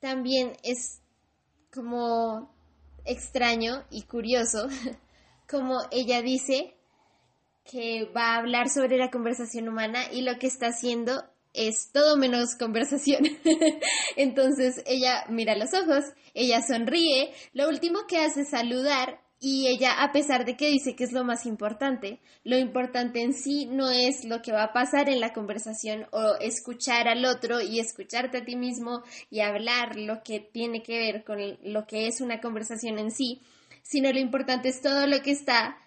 también 0.00 0.56
es 0.62 1.00
como 1.72 2.52
extraño 3.04 3.84
y 3.90 4.02
curioso 4.02 4.68
como 5.48 5.80
ella 5.90 6.22
dice 6.22 6.74
que 7.64 8.10
va 8.16 8.34
a 8.34 8.38
hablar 8.38 8.68
sobre 8.68 8.96
la 8.96 9.10
conversación 9.10 9.68
humana 9.68 10.12
y 10.12 10.22
lo 10.22 10.38
que 10.38 10.46
está 10.46 10.68
haciendo 10.68 11.24
es 11.52 11.90
todo 11.92 12.16
menos 12.16 12.54
conversación. 12.56 13.24
Entonces 14.16 14.82
ella 14.86 15.24
mira 15.28 15.56
los 15.56 15.74
ojos, 15.74 16.04
ella 16.34 16.62
sonríe, 16.62 17.32
lo 17.52 17.68
último 17.68 18.06
que 18.08 18.18
hace 18.18 18.42
es 18.42 18.50
saludar 18.50 19.20
y 19.42 19.68
ella, 19.68 20.02
a 20.02 20.12
pesar 20.12 20.44
de 20.44 20.54
que 20.54 20.68
dice 20.68 20.94
que 20.94 21.04
es 21.04 21.12
lo 21.12 21.24
más 21.24 21.46
importante, 21.46 22.20
lo 22.44 22.58
importante 22.58 23.22
en 23.22 23.32
sí 23.32 23.64
no 23.64 23.90
es 23.90 24.26
lo 24.26 24.42
que 24.42 24.52
va 24.52 24.64
a 24.64 24.72
pasar 24.74 25.08
en 25.08 25.18
la 25.18 25.32
conversación 25.32 26.06
o 26.12 26.36
escuchar 26.40 27.08
al 27.08 27.24
otro 27.24 27.62
y 27.62 27.80
escucharte 27.80 28.38
a 28.38 28.44
ti 28.44 28.54
mismo 28.54 29.02
y 29.30 29.40
hablar 29.40 29.96
lo 29.96 30.22
que 30.22 30.40
tiene 30.40 30.82
que 30.82 30.98
ver 30.98 31.24
con 31.24 31.38
lo 31.62 31.86
que 31.86 32.06
es 32.06 32.20
una 32.20 32.40
conversación 32.42 32.98
en 32.98 33.10
sí, 33.10 33.40
sino 33.82 34.12
lo 34.12 34.18
importante 34.18 34.68
es 34.68 34.82
todo 34.82 35.06
lo 35.06 35.22
que 35.22 35.30
está 35.30 35.78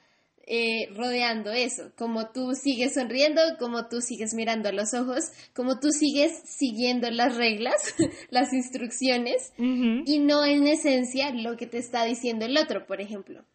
eh, 0.46 0.90
rodeando 0.94 1.52
eso, 1.52 1.92
como 1.96 2.32
tú 2.32 2.54
sigues 2.54 2.96
sonriendo, 2.96 3.42
como 3.60 3.88
tú 3.88 4.02
sigues 4.02 4.34
mirando 4.34 4.68
a 4.68 4.74
los 4.74 4.94
ojos, 4.94 5.32
como 5.54 5.80
tú 5.80 5.90
sigues 5.92 6.34
siguiendo 6.46 7.10
las 7.12 7.38
reglas, 7.38 7.76
las 8.30 8.52
instrucciones, 8.52 9.54
y 9.58 10.20
no 10.20 10.46
en 10.46 10.68
esencia 10.68 11.32
lo 11.32 11.56
que 11.56 11.66
te 11.66 11.78
está 11.78 12.04
diciendo 12.04 12.46
el 12.46 12.58
otro, 12.58 12.86
por 12.86 13.00
ejemplo. 13.00 13.46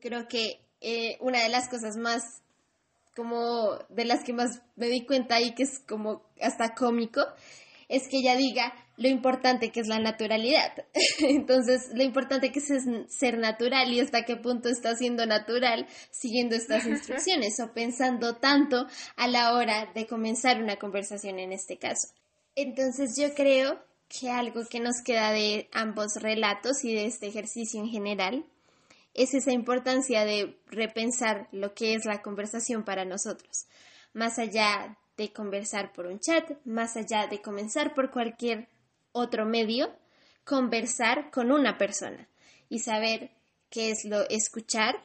Creo 0.00 0.28
que 0.28 0.60
eh, 0.80 1.16
una 1.20 1.42
de 1.42 1.48
las 1.48 1.68
cosas 1.68 1.96
más, 1.96 2.42
como 3.16 3.78
de 3.88 4.04
las 4.04 4.22
que 4.22 4.32
más 4.32 4.62
me 4.76 4.88
di 4.88 5.04
cuenta 5.06 5.40
y 5.40 5.54
que 5.54 5.64
es 5.64 5.80
como 5.80 6.22
hasta 6.40 6.74
cómico, 6.74 7.22
es 7.96 8.08
que 8.08 8.18
ella 8.18 8.36
diga, 8.36 8.74
lo 8.96 9.08
importante 9.08 9.70
que 9.70 9.80
es 9.80 9.88
la 9.88 9.98
naturalidad. 9.98 10.72
Entonces, 11.18 11.90
lo 11.94 12.02
importante 12.02 12.52
que 12.52 12.60
es 12.60 12.84
ser 13.08 13.38
natural 13.38 13.92
y 13.92 14.00
hasta 14.00 14.24
qué 14.24 14.36
punto 14.36 14.68
está 14.68 14.94
siendo 14.94 15.26
natural 15.26 15.86
siguiendo 16.10 16.54
estas 16.54 16.86
instrucciones 16.86 17.58
o 17.60 17.72
pensando 17.72 18.36
tanto 18.36 18.86
a 19.16 19.26
la 19.26 19.54
hora 19.54 19.90
de 19.94 20.06
comenzar 20.06 20.62
una 20.62 20.76
conversación 20.76 21.38
en 21.38 21.52
este 21.52 21.78
caso. 21.78 22.08
Entonces, 22.54 23.14
yo 23.18 23.34
creo 23.34 23.82
que 24.08 24.30
algo 24.30 24.62
que 24.70 24.80
nos 24.80 25.02
queda 25.04 25.32
de 25.32 25.68
ambos 25.72 26.16
relatos 26.20 26.84
y 26.84 26.94
de 26.94 27.06
este 27.06 27.26
ejercicio 27.26 27.80
en 27.80 27.88
general 27.88 28.44
es 29.14 29.34
esa 29.34 29.52
importancia 29.52 30.24
de 30.24 30.58
repensar 30.66 31.48
lo 31.52 31.74
que 31.74 31.94
es 31.94 32.04
la 32.04 32.22
conversación 32.22 32.84
para 32.84 33.04
nosotros, 33.04 33.66
más 34.12 34.38
allá 34.38 34.98
de 35.16 35.32
conversar 35.32 35.92
por 35.92 36.06
un 36.06 36.18
chat, 36.18 36.50
más 36.64 36.96
allá 36.96 37.26
de 37.26 37.40
comenzar 37.40 37.94
por 37.94 38.10
cualquier 38.10 38.68
otro 39.12 39.46
medio, 39.46 39.94
conversar 40.44 41.30
con 41.30 41.52
una 41.52 41.78
persona 41.78 42.28
y 42.68 42.80
saber 42.80 43.30
qué 43.70 43.90
es 43.90 44.04
lo 44.04 44.28
escuchar, 44.28 44.96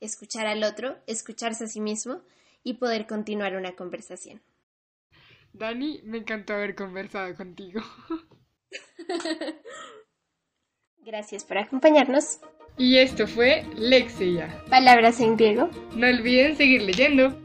escuchar 0.00 0.46
al 0.46 0.64
otro, 0.64 0.96
escucharse 1.06 1.64
a 1.64 1.68
sí 1.68 1.80
mismo 1.80 2.22
y 2.62 2.74
poder 2.74 3.06
continuar 3.06 3.56
una 3.56 3.72
conversación. 3.72 4.42
Dani, 5.52 6.00
me 6.02 6.18
encantó 6.18 6.54
haber 6.54 6.74
conversado 6.74 7.34
contigo. 7.34 7.80
Gracias 10.98 11.44
por 11.44 11.58
acompañarnos. 11.58 12.40
Y 12.76 12.98
esto 12.98 13.26
fue 13.26 13.64
Lexia. 13.76 14.64
Palabras 14.68 15.20
en 15.20 15.36
griego. 15.36 15.70
No 15.94 16.08
olviden 16.08 16.56
seguir 16.56 16.82
leyendo. 16.82 17.43